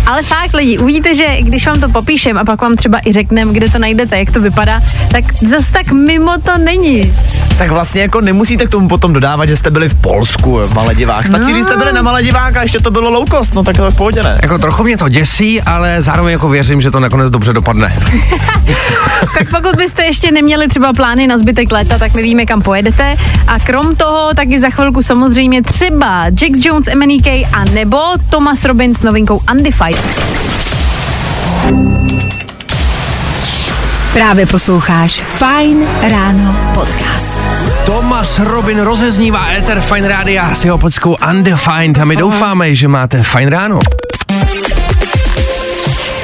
Ale 0.06 0.22
fakt 0.22 0.54
lidi, 0.54 0.78
uvidíte, 0.78 1.14
že 1.14 1.24
když 1.40 1.66
vám 1.66 1.80
to 1.80 1.88
popíšem 1.88 2.38
a 2.38 2.44
pak 2.44 2.62
vám 2.62 2.76
třeba 2.76 2.98
i 3.06 3.12
řekneme, 3.12 3.52
kde 3.52 3.68
to 3.70 3.78
najdete, 3.78 4.18
jak 4.18 4.30
to 4.30 4.40
vypadá, 4.40 4.80
tak 5.10 5.24
zas 5.34 5.70
tak 5.70 5.92
mimo 5.92 6.32
to 6.44 6.58
není. 6.58 7.14
Tak 7.58 7.70
vlastně 7.70 8.02
jako 8.02 8.20
nemusíte 8.20 8.66
k 8.66 8.68
tomu 8.70 8.88
potom 8.88 9.12
dodávat, 9.12 9.46
že 9.46 9.56
jste 9.56 9.70
byli 9.70 9.88
v 9.88 9.94
Polsku, 9.94 10.58
v 10.64 10.74
Maledivách. 10.74 11.26
Stačí, 11.26 11.44
No. 11.44 11.50
když 11.52 11.62
jste 11.62 11.76
byli 11.76 11.92
na 11.92 12.02
Maledivách 12.02 12.56
a 12.56 12.62
ještě 12.62 12.78
to 12.80 12.90
bylo 12.90 13.10
low 13.10 13.28
cost, 13.30 13.54
no 13.54 13.64
tak 13.64 13.76
to 13.76 13.90
v 13.90 13.96
pohodě 13.96 14.22
ne. 14.22 14.38
Jako 14.42 14.58
trochu 14.58 14.82
mě 14.84 14.96
to 14.96 15.08
děsí, 15.08 15.62
ale 15.62 16.02
zároveň 16.02 16.32
jako 16.32 16.48
věřím, 16.48 16.80
že 16.80 16.90
to 16.90 17.00
nakonec 17.00 17.30
dobře 17.30 17.52
dopadne. 17.52 17.96
Tak 19.38 19.50
pokud 19.50 19.76
byste 19.76 20.04
ještě 20.04 20.30
neměli 20.30 20.68
třeba 20.68 20.92
plány 20.92 21.26
na 21.26 21.38
zbytek 21.38 21.72
léta, 21.72 21.98
tak 21.98 22.14
nevíme, 22.14 22.46
kam 22.46 22.62
pojedete. 22.62 23.14
A 23.46 23.58
krom 23.58 23.96
toho, 23.96 24.34
taky 24.34 24.60
za 24.60 24.70
chvilku 24.70 25.02
samozřejmě 25.02 25.62
třeba 25.62 26.24
Jack 26.24 26.64
Jones, 26.64 26.86
MNK 26.94 27.26
a 27.26 27.64
nebo 27.74 27.98
Thomas 28.30 28.64
Robin 28.64 28.94
s 28.94 29.02
novinkou 29.02 29.40
Undefied. 29.52 29.95
Právě 34.12 34.46
posloucháš 34.46 35.22
Fine 35.38 35.86
Ráno 36.08 36.56
podcast. 36.74 37.36
Thomas 37.86 38.38
Robin 38.38 38.80
rozeznívá 38.80 39.46
Ether 39.50 39.80
Fine 39.80 40.08
Rádia 40.08 40.54
s 40.54 40.64
jeho 40.64 40.78
peckou 40.78 41.16
Undefined 41.30 41.98
a 41.98 42.04
my 42.04 42.16
doufáme, 42.16 42.74
že 42.74 42.88
máte 42.88 43.22
fajn 43.22 43.48
ráno. 43.48 43.80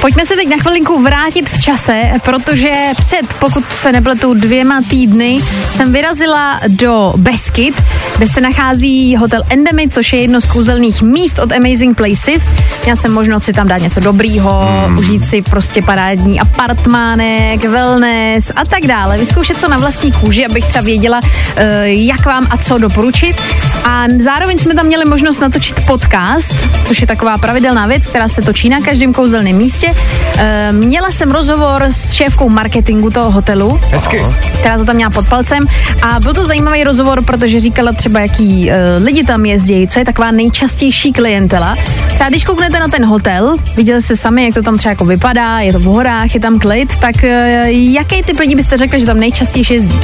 Pojďme 0.03 0.25
se 0.25 0.35
teď 0.35 0.49
na 0.49 0.57
chvilinku 0.57 1.03
vrátit 1.03 1.49
v 1.49 1.61
čase, 1.61 2.01
protože 2.25 2.71
před, 2.97 3.33
pokud 3.39 3.63
se 3.71 3.91
nepletu, 3.91 4.33
dvěma 4.33 4.81
týdny 4.89 5.39
jsem 5.75 5.93
vyrazila 5.93 6.59
do 6.67 7.13
Beskyd, 7.17 7.83
kde 8.17 8.27
se 8.27 8.41
nachází 8.41 9.15
hotel 9.15 9.41
Endemy, 9.49 9.89
což 9.89 10.13
je 10.13 10.19
jedno 10.19 10.41
z 10.41 10.45
kouzelných 10.45 11.01
míst 11.01 11.39
od 11.39 11.51
Amazing 11.51 11.97
Places. 11.97 12.49
Měla 12.83 12.95
jsem 13.01 13.11
možnost 13.11 13.43
si 13.43 13.53
tam 13.53 13.67
dát 13.67 13.77
něco 13.77 13.99
dobrýho, 13.99 14.67
hmm. 14.87 14.97
užít 14.97 15.29
si 15.29 15.41
prostě 15.41 15.81
parádní 15.81 16.39
apartmánek, 16.39 17.65
wellness 17.65 18.51
a 18.55 18.65
tak 18.65 18.81
dále. 18.87 19.17
Vyzkoušet 19.17 19.59
co 19.59 19.67
na 19.67 19.77
vlastní 19.77 20.11
kůži, 20.11 20.45
abych 20.45 20.65
třeba 20.65 20.85
věděla, 20.85 21.19
eh, 21.55 21.87
jak 21.87 22.25
vám 22.25 22.47
a 22.49 22.57
co 22.57 22.77
doporučit. 22.77 23.41
A 23.85 24.05
zároveň 24.19 24.57
jsme 24.59 24.73
tam 24.73 24.85
měli 24.85 25.05
možnost 25.05 25.39
natočit 25.39 25.85
podcast, 25.85 26.53
což 26.85 27.01
je 27.01 27.07
taková 27.07 27.37
pravidelná 27.37 27.87
věc, 27.87 28.07
která 28.07 28.27
se 28.27 28.41
točí 28.41 28.69
na 28.69 28.81
každém 28.81 29.13
kouzelném 29.13 29.55
místě. 29.55 29.92
Eh, 30.37 30.71
Měla 30.71 31.11
jsem 31.11 31.31
rozhovor 31.31 31.83
s 31.83 32.13
šéfkou 32.13 32.49
marketingu 32.49 33.09
toho 33.09 33.31
hotelu, 33.31 33.79
Hezky. 33.89 34.21
která 34.59 34.77
to 34.77 34.85
tam 34.85 34.95
měla 34.95 35.09
pod 35.11 35.27
palcem 35.27 35.63
a 36.01 36.19
byl 36.19 36.33
to 36.33 36.45
zajímavý 36.45 36.83
rozhovor, 36.83 37.23
protože 37.23 37.59
říkala 37.59 37.91
třeba, 37.91 38.19
jaký 38.19 38.69
uh, 38.69 38.75
lidi 39.05 39.23
tam 39.23 39.45
jezdí, 39.45 39.87
co 39.87 39.99
je 39.99 40.05
taková 40.05 40.31
nejčastější 40.31 41.11
klientela. 41.11 41.75
Třeba 42.07 42.29
když 42.29 42.43
kouknete 42.43 42.79
na 42.79 42.87
ten 42.87 43.05
hotel, 43.05 43.55
viděli 43.75 44.01
jste 44.01 44.17
sami, 44.17 44.45
jak 44.45 44.53
to 44.53 44.61
tam 44.61 44.77
třeba 44.77 44.91
jako 44.91 45.05
vypadá, 45.05 45.59
je 45.59 45.73
to 45.73 45.79
v 45.79 45.83
horách, 45.83 46.33
je 46.33 46.39
tam 46.39 46.59
klid, 46.59 46.95
tak 46.99 47.15
uh, 47.23 47.29
jaký 47.69 48.23
typ 48.23 48.39
lidí 48.39 48.55
byste 48.55 48.77
řekli, 48.77 48.99
že 48.99 49.05
tam 49.05 49.19
nejčastěji 49.19 49.65
jezdí? 49.69 49.99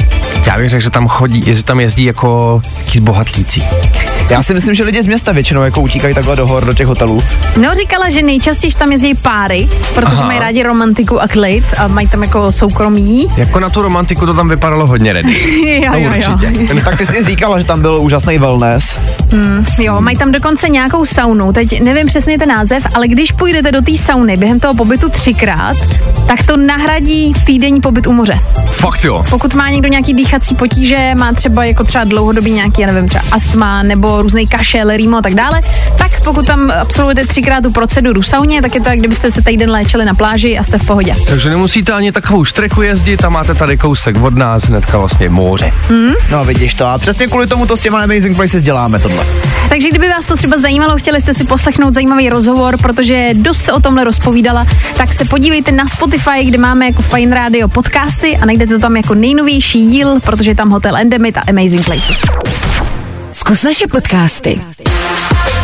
Já 0.46 0.58
bych 0.58 0.68
řekl, 0.70 0.82
že 0.84 0.90
tam 0.90 1.08
chodí, 1.08 1.42
že 1.56 1.62
tam 1.64 1.80
jezdí 1.80 2.04
jako 2.04 2.60
bohatlíci. 3.00 3.62
Já 4.30 4.42
si 4.42 4.54
myslím, 4.54 4.74
že 4.74 4.84
lidi 4.84 5.02
z 5.02 5.06
města 5.06 5.32
většinou 5.32 5.62
jako 5.62 5.80
utíkají 5.80 6.14
takhle 6.14 6.36
do 6.36 6.46
hor, 6.46 6.64
do 6.64 6.74
těch 6.74 6.86
hotelů. 6.86 7.22
No, 7.56 7.74
říkala, 7.74 8.10
že 8.10 8.22
nejčastěji 8.22 8.72
tam 8.72 8.92
jezdí 8.92 9.14
páry, 9.14 9.68
protože 9.94 10.12
Aha. 10.16 10.26
mají 10.26 10.38
rádi 10.38 10.62
romantiku 10.62 11.22
a 11.22 11.28
klid 11.28 11.64
a 11.78 11.86
mají 11.88 12.08
tam 12.08 12.22
jako 12.22 12.52
soukromí. 12.52 13.28
Jako 13.36 13.60
na 13.60 13.70
tu 13.70 13.82
romantiku 13.82 14.26
to 14.26 14.34
tam 14.34 14.48
vypadalo 14.48 14.86
hodně 14.86 15.12
ready. 15.12 15.32
jo, 15.84 15.92
To 15.92 15.98
jo, 15.98 16.10
určitě. 16.10 16.74
jo. 16.74 16.80
tak 16.84 16.98
ty 16.98 17.06
jsi 17.06 17.24
říkala, 17.24 17.58
že 17.58 17.64
tam 17.64 17.80
byl 17.80 18.00
úžasný 18.02 18.38
wellness. 18.38 19.00
Hmm, 19.32 19.64
jo, 19.78 20.00
mají 20.00 20.16
tam 20.16 20.32
dokonce 20.32 20.68
nějakou 20.68 21.04
saunu. 21.04 21.52
Teď 21.52 21.80
nevím 21.82 22.06
přesně 22.06 22.38
ten 22.38 22.48
název, 22.48 22.82
ale 22.94 23.08
když 23.08 23.32
půjdete 23.32 23.72
do 23.72 23.82
té 23.82 23.96
sauny 23.96 24.36
během 24.36 24.60
toho 24.60 24.74
pobytu 24.74 25.08
třikrát, 25.08 25.76
tak 26.26 26.42
to 26.42 26.56
nahradí 26.56 27.32
týdenní 27.46 27.80
pobyt 27.80 28.06
u 28.06 28.12
moře. 28.12 28.38
Fakt 28.70 29.04
jo. 29.04 29.24
Pokud 29.30 29.54
má 29.54 29.70
někdo 29.70 29.88
nějaký 29.88 30.14
dýchací 30.14 30.54
potíže, 30.54 31.12
má 31.16 31.32
třeba 31.32 31.64
jako 31.64 31.84
třeba 31.84 32.04
dlouhodobý 32.04 32.52
nějaký, 32.52 32.82
já 32.82 32.86
nevím, 32.92 33.08
třeba 33.08 33.24
astma 33.32 33.82
nebo 33.82 34.19
různý 34.22 34.46
kašel, 34.46 34.96
rýmo 34.96 35.16
a 35.16 35.22
tak 35.22 35.34
dále, 35.34 35.60
tak 35.98 36.24
pokud 36.24 36.46
tam 36.46 36.70
absolvujete 36.70 37.26
třikrát 37.26 37.60
tu 37.64 37.70
proceduru 37.70 38.20
v 38.20 38.26
sauně, 38.26 38.62
tak 38.62 38.74
je 38.74 38.80
to, 38.80 38.88
jak 38.88 38.98
kdybyste 38.98 39.30
se 39.30 39.42
týden 39.42 39.70
léčili 39.70 40.04
na 40.04 40.14
pláži 40.14 40.58
a 40.58 40.64
jste 40.64 40.78
v 40.78 40.86
pohodě. 40.86 41.16
Takže 41.28 41.50
nemusíte 41.50 41.92
ani 41.92 42.12
takovou 42.12 42.44
štreku 42.44 42.82
jezdit 42.82 43.24
a 43.24 43.28
máte 43.28 43.54
tady 43.54 43.76
kousek 43.76 44.22
od 44.22 44.34
nás, 44.34 44.64
hnedka 44.64 44.98
vlastně 44.98 45.28
moře. 45.28 45.72
Hmm? 45.88 46.12
No 46.30 46.44
vidíš 46.44 46.74
to 46.74 46.86
a 46.86 46.98
přesně 46.98 47.26
kvůli 47.26 47.46
tomu 47.46 47.66
to 47.66 47.76
s 47.76 47.80
těma 47.80 48.02
Amazing 48.02 48.36
Places 48.36 48.62
děláme 48.62 48.98
tohle. 48.98 49.26
Takže 49.68 49.88
kdyby 49.88 50.08
vás 50.08 50.26
to 50.26 50.36
třeba 50.36 50.58
zajímalo, 50.58 50.96
chtěli 50.96 51.20
jste 51.20 51.34
si 51.34 51.44
poslechnout 51.44 51.94
zajímavý 51.94 52.30
rozhovor, 52.30 52.76
protože 52.82 53.28
dost 53.34 53.64
se 53.64 53.72
o 53.72 53.80
tomhle 53.80 54.04
rozpovídala, 54.04 54.66
tak 54.96 55.12
se 55.12 55.24
podívejte 55.24 55.72
na 55.72 55.86
Spotify, 55.86 56.44
kde 56.44 56.58
máme 56.58 56.86
jako 56.86 57.02
Fine 57.02 57.36
Radio 57.36 57.68
podcasty 57.68 58.36
a 58.36 58.46
najdete 58.46 58.74
to 58.74 58.80
tam 58.80 58.96
jako 58.96 59.14
nejnovější 59.14 59.86
díl, 59.86 60.20
protože 60.20 60.50
je 60.50 60.54
tam 60.54 60.70
Hotel 60.70 60.96
Endemit 60.96 61.36
a 61.36 61.40
Amazing 61.40 61.84
Places. 61.84 62.49
Zkus 63.30 63.62
naše 63.62 63.86
podcasty. 63.86 64.60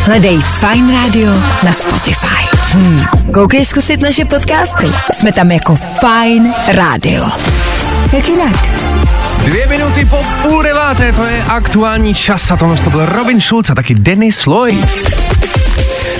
Hledej 0.03 0.39
Fine 0.39 0.91
Radio 0.93 1.31
na 1.63 1.73
Spotify. 1.73 2.47
Hmm. 2.71 3.05
Koukej 3.33 3.65
zkusit 3.65 4.01
naše 4.01 4.25
podcasty. 4.25 4.87
Jsme 5.13 5.31
tam 5.31 5.51
jako 5.51 5.75
Fine 5.75 6.53
Radio. 6.67 7.25
Jak 8.13 8.29
jinak? 8.29 8.67
Dvě 9.45 9.67
minuty 9.67 10.05
po 10.05 10.17
půl 10.41 10.63
deváté, 10.63 11.11
to 11.11 11.23
je 11.23 11.43
aktuální 11.43 12.13
čas 12.13 12.51
a 12.51 12.57
tohle 12.57 12.77
to 12.77 12.89
byl 12.89 13.05
Robin 13.05 13.41
Schulz 13.41 13.69
a 13.69 13.75
taky 13.75 13.95
Dennis 13.95 14.45
Lloyd. 14.45 14.85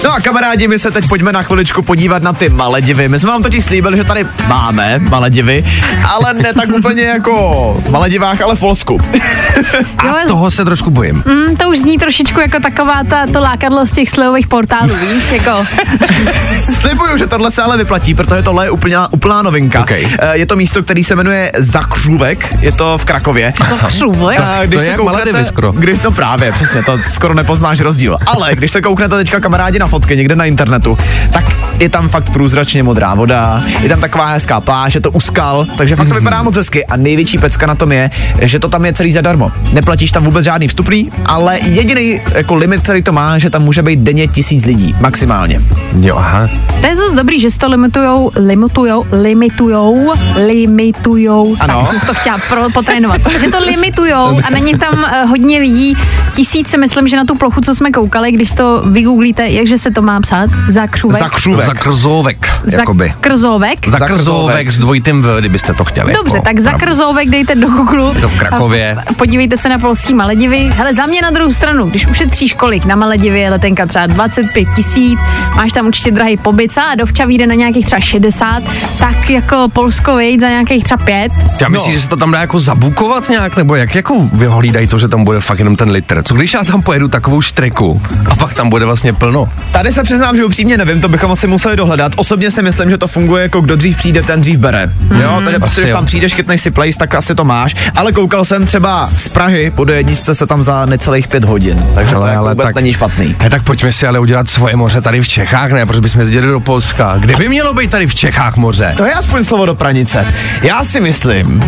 No 0.03 0.13
a 0.13 0.19
kamarádi, 0.19 0.67
my 0.67 0.79
se 0.79 0.91
teď 0.91 1.07
pojďme 1.07 1.31
na 1.31 1.43
chviličku 1.43 1.81
podívat 1.81 2.23
na 2.23 2.33
ty 2.33 2.49
Maledivy. 2.49 3.07
My 3.09 3.19
jsme 3.19 3.29
vám 3.29 3.43
totiž 3.43 3.65
slíbili, 3.65 3.97
že 3.97 4.03
tady 4.03 4.25
máme 4.47 4.99
Maledivy, 4.99 5.63
ale 6.09 6.33
ne 6.33 6.53
tak 6.53 6.69
úplně 6.69 7.03
jako 7.03 7.33
v 7.85 7.89
Maledivách, 7.91 8.41
ale 8.41 8.55
v 8.55 8.59
Polsku. 8.59 8.99
Jo, 10.05 10.13
A 10.23 10.27
toho 10.27 10.51
se 10.51 10.65
trošku 10.65 10.89
bojím. 10.89 11.23
Mm, 11.25 11.55
to 11.55 11.69
už 11.69 11.79
zní 11.79 11.97
trošičku 11.97 12.39
jako 12.39 12.59
taková 12.59 13.03
ta, 13.09 13.27
to 13.33 13.39
lákadlo 13.41 13.85
z 13.85 13.91
těch 13.91 14.09
slevových 14.09 14.47
portálů, 14.47 14.95
víš, 15.13 15.31
jako 15.31 15.65
Slibuju, 16.81 17.17
že 17.17 17.27
tohle 17.27 17.51
se 17.51 17.61
ale 17.61 17.77
vyplatí, 17.77 18.15
protože 18.15 18.41
tohle 18.41 18.65
je 18.65 18.71
úplná, 18.71 19.13
úplná 19.13 19.41
novinka. 19.41 19.81
Okay. 19.81 20.07
Eh, 20.19 20.37
Je 20.37 20.45
to 20.45 20.55
místo, 20.55 20.83
který 20.83 21.03
se 21.03 21.15
jmenuje 21.15 21.51
Zakřůvek, 21.57 22.55
je 22.63 22.71
to 22.71 22.97
v 22.97 23.05
Krakově. 23.05 23.53
křůvek. 23.87 24.39
A 24.39 24.57
To 24.73 24.81
je 24.81 24.91
jak 24.91 25.01
Maledivy 25.01 25.45
skoro. 25.45 25.71
Když 25.71 25.99
to 25.99 26.11
právě, 26.11 26.51
přesně, 26.51 26.83
to 26.83 26.97
skoro 26.97 27.33
nepoznáš 27.33 27.79
rozdíl. 27.81 28.17
Ale 28.25 28.55
když 28.55 28.71
se 28.71 28.81
kouknete 28.81 29.15
teďka 29.15 29.39
kamarádi 29.39 29.79
na 29.79 29.86
fotky 29.87 30.17
někde 30.17 30.35
na 30.35 30.45
internetu, 30.45 30.97
tak 31.31 31.45
je 31.79 31.89
tam 31.89 32.09
fakt 32.09 32.29
průzračně 32.29 32.83
modrá 32.83 33.13
voda, 33.13 33.63
je 33.81 33.89
tam 33.89 34.01
taková 34.01 34.25
hezká 34.25 34.61
pláž, 34.61 34.95
je 34.95 35.01
to 35.01 35.11
u 35.11 35.19
skal, 35.19 35.67
takže 35.77 35.95
fakt 35.95 36.09
to 36.09 36.15
vypadá 36.15 36.43
moc 36.43 36.55
hezky. 36.55 36.85
A 36.85 36.97
největší 36.97 37.37
pecka 37.37 37.65
na 37.65 37.75
tom 37.75 37.91
je, 37.91 38.09
že 38.41 38.59
to 38.59 38.69
tam 38.69 38.85
je 38.85 38.93
celý 38.93 39.11
zadarmo. 39.11 39.51
Neplatíš 39.73 40.11
tam 40.11 40.23
vůbec 40.23 40.45
žádný 40.45 40.67
vstupný, 40.67 41.11
ale 41.25 41.59
jediný 41.59 42.21
jako 42.35 42.55
limit, 42.55 42.81
který 42.81 43.03
to 43.03 43.11
má, 43.11 43.37
že 43.37 43.49
tam 43.49 43.63
může 43.63 43.83
být 43.83 43.99
denně 43.99 44.27
tisíc 44.27 44.65
lidí, 44.65 44.95
maximálně. 45.01 45.61
Jo, 46.01 46.15
aha. 46.17 46.49
To 46.81 46.87
je 46.87 46.95
zase 46.95 47.15
dobrý, 47.15 47.39
že 47.39 47.47
to 47.57 47.67
limitujou, 47.67 48.31
limitujou, 48.35 49.05
limitujou, 49.11 50.13
limitujou. 50.47 51.55
Ano. 51.59 51.87
Tak 51.91 51.99
jsem 51.99 52.07
to 52.07 52.13
chtěla 52.13 52.37
pro, 52.49 52.69
potrénovat. 52.73 53.21
že 53.39 53.51
to 53.51 53.65
limitujou 53.65 54.39
a 54.43 54.49
není 54.49 54.73
tam 54.73 54.93
uh, 54.93 55.29
hodně 55.29 55.59
lidí. 55.59 55.97
Tisíce, 56.35 56.77
myslím, 56.77 57.07
že 57.07 57.17
na 57.17 57.25
tu 57.25 57.35
plochu, 57.35 57.61
co 57.61 57.75
jsme 57.75 57.91
koukali, 57.91 58.31
když 58.31 58.53
to 58.53 58.81
vygooglíte, 58.91 59.47
jakže 59.47 59.76
že 59.77 59.83
se 59.83 59.91
to 59.91 60.01
má 60.01 60.21
psát? 60.21 60.49
Zakřůvek. 60.69 61.19
Zakřůvek. 61.19 61.65
Zakrzovek, 61.65 62.51
jakoby. 62.71 63.07
Zakrzovek. 63.07 63.87
Zakrzovek 63.87 64.71
s 64.71 64.77
dvojitým 64.77 65.21
V, 65.21 65.39
kdybyste 65.39 65.73
to 65.73 65.83
chtěli. 65.83 66.13
Dobře, 66.13 66.37
jako 66.37 66.45
tak 66.45 66.59
Zakrzovek 66.59 67.29
dejte 67.29 67.55
do 67.55 67.69
Google. 67.69 68.11
Je 68.15 68.21
to 68.21 68.29
v 68.29 68.39
Krakově. 68.39 68.97
Podívejte 69.17 69.57
se 69.57 69.69
na 69.69 69.79
polský 69.79 70.13
Maledivy. 70.13 70.69
Hele, 70.73 70.93
za 70.93 71.05
mě 71.05 71.21
na 71.21 71.29
druhou 71.31 71.53
stranu, 71.53 71.89
když 71.89 72.07
ušetříš 72.07 72.53
kolik 72.53 72.85
na 72.85 72.95
Maledivy 72.95 73.39
je 73.39 73.49
letenka 73.49 73.85
třeba 73.85 74.05
25 74.05 74.67
tisíc, 74.75 75.19
máš 75.55 75.71
tam 75.71 75.87
určitě 75.87 76.11
drahý 76.11 76.37
pobyt, 76.37 76.77
a 76.77 76.95
dovča 76.95 77.25
vyjde 77.25 77.47
na 77.47 77.53
nějakých 77.53 77.85
třeba 77.85 78.01
60, 78.01 78.63
tak 78.99 79.29
jako 79.29 79.67
Polsko 79.73 80.15
vejít 80.15 80.39
za 80.39 80.49
nějakých 80.49 80.83
třeba 80.83 81.05
5. 81.05 81.31
Já 81.61 81.69
myslím, 81.69 81.93
že 81.93 82.01
se 82.01 82.09
to 82.09 82.15
tam 82.15 82.31
dá 82.31 82.39
jako 82.39 82.59
zabukovat 82.59 83.29
nějak, 83.29 83.57
nebo 83.57 83.75
jak 83.75 83.95
jako 83.95 84.29
vyhlídají 84.33 84.87
to, 84.87 84.99
že 84.99 85.07
tam 85.07 85.23
bude 85.23 85.39
fakt 85.39 85.59
jenom 85.59 85.75
ten 85.75 85.89
litr. 85.91 86.23
Co 86.23 86.33
když 86.33 86.53
já 86.53 86.63
tam 86.63 86.81
pojedu 86.81 87.07
takovou 87.07 87.41
štreku 87.41 88.01
a 88.31 88.35
pak 88.35 88.53
tam 88.53 88.69
bude 88.69 88.85
vlastně 88.85 89.13
plno? 89.13 89.49
Tady 89.71 89.91
se 89.91 90.03
přiznám, 90.03 90.37
že 90.37 90.45
upřímně 90.45 90.77
nevím, 90.77 91.01
to 91.01 91.07
bychom 91.07 91.31
asi 91.31 91.47
museli 91.47 91.75
dohledat. 91.75 92.11
Osobně 92.15 92.51
si 92.51 92.61
myslím, 92.61 92.89
že 92.89 92.97
to 92.97 93.07
funguje 93.07 93.43
jako 93.43 93.61
kdo 93.61 93.75
dřív 93.75 93.97
přijde, 93.97 94.23
ten 94.23 94.41
dřív 94.41 94.59
bere. 94.59 94.89
Jo, 95.21 95.41
takže 95.43 95.59
prostě, 95.59 95.81
když 95.81 95.93
tam 95.93 96.05
přijdeš, 96.05 96.33
chytneš 96.33 96.61
si 96.61 96.71
place, 96.71 96.97
tak 96.99 97.15
asi 97.15 97.35
to 97.35 97.43
máš. 97.45 97.75
Ale 97.95 98.11
koukal 98.11 98.45
jsem 98.45 98.65
třeba 98.65 99.09
z 99.17 99.27
Prahy, 99.27 99.71
po 99.75 99.85
jedničce 99.91 100.35
se 100.35 100.47
tam 100.47 100.63
za 100.63 100.85
necelých 100.85 101.27
pět 101.27 101.43
hodin. 101.43 101.85
Takže 101.95 102.11
to 102.15 102.21
Ale- 102.21 102.29
jako 102.29 102.39
ale 102.39 102.51
vůbec 102.53 102.65
tak- 102.65 102.75
není 102.75 102.93
špatný. 102.93 103.35
Ne, 103.43 103.49
tak 103.49 103.63
pojďme 103.63 103.91
si 103.93 104.07
ale 104.07 104.19
udělat 104.19 104.49
svoje 104.49 104.75
moře 104.75 105.01
tady 105.01 105.21
v 105.21 105.27
Čechách, 105.27 105.71
ne? 105.71 105.85
Proč 105.85 105.99
bychom 105.99 106.19
jezdili 106.21 106.47
do 106.47 106.59
Polska? 106.59 107.15
Kde 107.19 107.35
by 107.35 107.49
mělo 107.49 107.73
být 107.73 107.91
tady 107.91 108.07
v 108.07 108.15
Čechách 108.15 108.57
moře? 108.57 108.93
To 108.97 109.05
je 109.05 109.13
aspoň 109.13 109.43
slovo 109.43 109.65
do 109.65 109.75
pranice. 109.75 110.27
Já 110.61 110.83
si 110.83 110.99
myslím, 110.99 111.63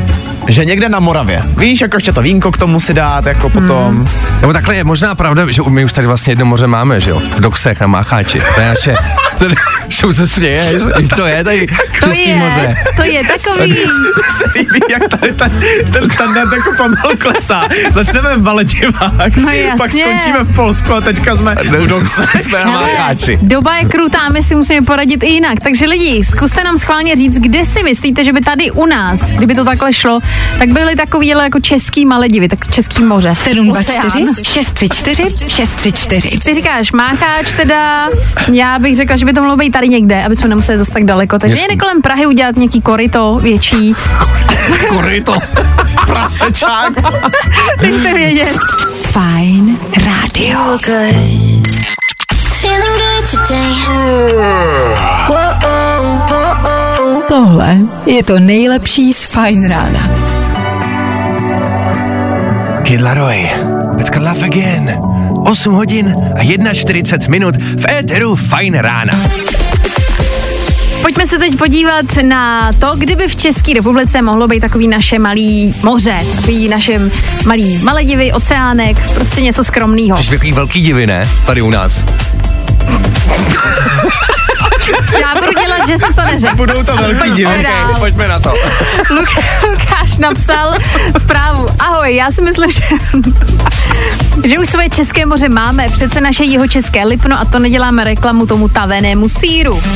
že 0.48 0.66
někde 0.66 0.90
na 0.90 1.00
Moravě. 1.00 1.42
Víš, 1.58 1.82
jako 1.82 1.98
ještě 1.98 2.12
to 2.12 2.22
vínko 2.22 2.52
k 2.52 2.58
tomu 2.58 2.80
si 2.80 2.94
dát, 2.94 3.26
jako 3.26 3.50
potom. 3.50 4.08
Nebo 4.42 4.54
takhle 4.54 4.76
je 4.76 4.84
možná 4.84 5.16
pravda, 5.16 5.52
že 5.52 5.62
my 5.70 5.86
už 5.86 5.94
tady 5.94 6.08
vlastně 6.08 6.32
jedno 6.32 6.46
moře 6.46 6.68
máme, 6.68 7.02
že 7.02 7.10
jo? 7.10 7.22
V 7.38 7.42
Doksech 7.42 7.82
na 7.82 7.88
Mácháči. 7.90 8.42
To 8.56 8.62
je 8.62 8.68
naše... 8.68 8.96
Show 9.92 10.14
se 10.14 10.28
směješ, 10.28 10.82
to 11.16 11.26
je 11.26 11.44
tady 11.44 11.68
To 11.68 12.06
český 12.08 12.30
je, 12.30 12.36
moře. 12.36 12.76
to 12.96 13.04
je 13.04 13.22
takový. 13.24 13.76
se 14.38 14.44
líbí, 14.56 14.80
jak 14.90 15.08
tady 15.08 15.34
ten, 15.34 15.52
ten 15.94 16.10
standard 16.10 16.52
jako 16.54 16.72
pomalu 16.78 17.18
klesá. 17.18 17.62
Začneme 17.92 18.38
v 18.38 18.44
Valedivách, 18.44 19.36
No 19.38 19.52
pak 19.78 19.92
skončíme 19.92 20.44
v 20.44 20.56
Polsku 20.56 20.94
a 20.94 21.02
teďka 21.02 21.36
jsme 21.36 21.56
u 21.84 21.86
Dokse. 21.86 22.26
Jsme 22.40 22.60
na 22.66 22.72
Mácháči. 22.72 23.40
Doba 23.42 23.76
je 23.78 23.86
krutá, 23.86 24.30
my 24.30 24.44
si 24.44 24.56
musíme 24.56 24.86
poradit 24.86 25.24
i 25.24 25.28
jinak. 25.28 25.60
Takže 25.64 25.86
lidi, 25.86 26.24
zkuste 26.26 26.64
nám 26.64 26.78
schválně 26.78 27.16
říct, 27.16 27.40
kde 27.40 27.66
si 27.66 27.84
myslíte, 27.84 28.24
že 28.24 28.34
by 28.34 28.42
tady 28.42 28.72
u 28.72 28.86
nás, 28.86 29.22
kdyby 29.22 29.56
to 29.56 29.66
takhle 29.66 29.94
šlo, 29.94 30.20
tak 30.60 30.70
byly 30.70 30.96
takový 30.96 31.34
ale 31.34 31.44
jako 31.44 31.60
český 31.60 32.06
Maledivy, 32.06 32.50
tak 32.50 32.68
český 32.68 33.04
moře. 33.04 33.36
724 33.36 34.24
Oceán. 34.24 34.36
634 34.44 35.50
634. 35.50 36.40
Ty 36.40 36.54
říkáš 36.54 36.92
Mácháč 36.92 37.54
teda, 37.54 37.79
já 38.54 38.80
bych 38.80 38.96
řekla, 38.96 39.18
že 39.18 39.26
by 39.26 39.34
to 39.34 39.42
mohlo 39.42 39.58
být 39.58 39.72
tady 39.72 39.90
někde, 39.90 40.24
aby 40.26 40.36
jsme 40.36 40.50
nemuseli 40.50 40.78
zase 40.78 40.92
tak 40.92 41.04
daleko. 41.04 41.40
Takže 41.40 41.54
Jasný. 41.54 41.64
někde 41.70 41.82
kolem 41.82 42.02
Prahy 42.02 42.26
udělat 42.26 42.56
nějaký 42.56 42.82
koryto 42.82 43.40
větší. 43.42 43.94
Koryto. 44.90 45.34
Prasečák. 46.06 46.94
Nechce 47.82 48.14
vědět. 48.14 48.58
Fajn 49.02 49.78
rádio. 50.06 50.60
Whoa, 55.28 55.60
Tohle 57.28 57.78
je 58.06 58.24
to 58.24 58.40
nejlepší 58.40 59.14
z 59.14 59.26
Fajn 59.26 59.70
rána. 59.70 60.10
Kid 62.84 63.02
Laroi, 63.02 63.50
let's 63.98 64.10
get 64.10 64.22
laugh 64.24 64.44
again. 64.44 64.98
8 65.46 65.74
hodin 65.74 66.16
a 66.36 66.74
41 66.74 67.30
minut 67.30 67.56
v 67.58 67.92
éteru 67.92 68.36
Fajn 68.36 68.74
rána. 68.74 69.14
Pojďme 71.02 71.28
se 71.28 71.38
teď 71.38 71.58
podívat 71.58 72.06
na 72.22 72.74
to, 72.74 72.96
kdyby 72.96 73.28
v 73.28 73.36
České 73.36 73.74
republice 73.74 74.22
mohlo 74.22 74.48
být 74.48 74.60
takový 74.60 74.88
naše 74.88 75.20
malý 75.20 75.76
moře, 75.84 76.20
takový 76.36 76.70
naše 76.70 77.00
malý 77.46 77.78
Maledivy, 77.78 78.34
oceánek, 78.34 79.14
prostě 79.14 79.42
něco 79.42 79.64
skromného. 79.64 80.24
Jsi 80.24 80.30
takový 80.30 80.52
velký 80.52 80.82
divy, 80.82 81.08
ne? 81.08 81.30
Tady 81.46 81.62
u 81.62 81.70
nás. 81.70 82.06
Já 85.22 85.42
budu 85.42 85.52
dělat, 85.66 85.88
že 85.88 85.98
si 85.98 86.14
to 86.14 86.22
neřekl. 86.22 86.56
Budou 86.56 86.84
to 86.84 86.96
velký 86.98 87.20
Pojďme 87.30 87.64
dál. 87.64 87.96
Pojďme 88.00 88.28
na 88.28 88.40
to. 88.40 88.50
Luk- 89.10 89.44
Lukáš 89.70 90.18
napsal 90.18 90.74
zprávu. 91.20 91.68
Ahoj, 91.80 92.16
já 92.16 92.32
si 92.32 92.42
myslím, 92.42 92.72
že, 92.72 92.82
že 94.46 94.60
už 94.60 94.70
svoje 94.70 94.90
české 94.90 95.26
moře 95.26 95.50
máme. 95.50 95.90
Přece 95.90 96.22
naše 96.22 96.44
jeho 96.44 96.68
české 96.68 97.04
Lipno 97.06 97.40
a 97.40 97.46
to 97.46 97.60
neděláme 97.60 98.04
reklamu 98.04 98.46
tomu 98.46 98.68
tavenému 98.70 99.30
síru. 99.30 99.82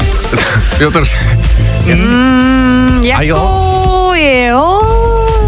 Jo, 0.80 0.92
to... 0.92 1.00
Mm, 2.08 3.02
A 3.02 3.22
jako, 3.22 3.24
jo? 3.24 4.14
jo. 4.48 4.93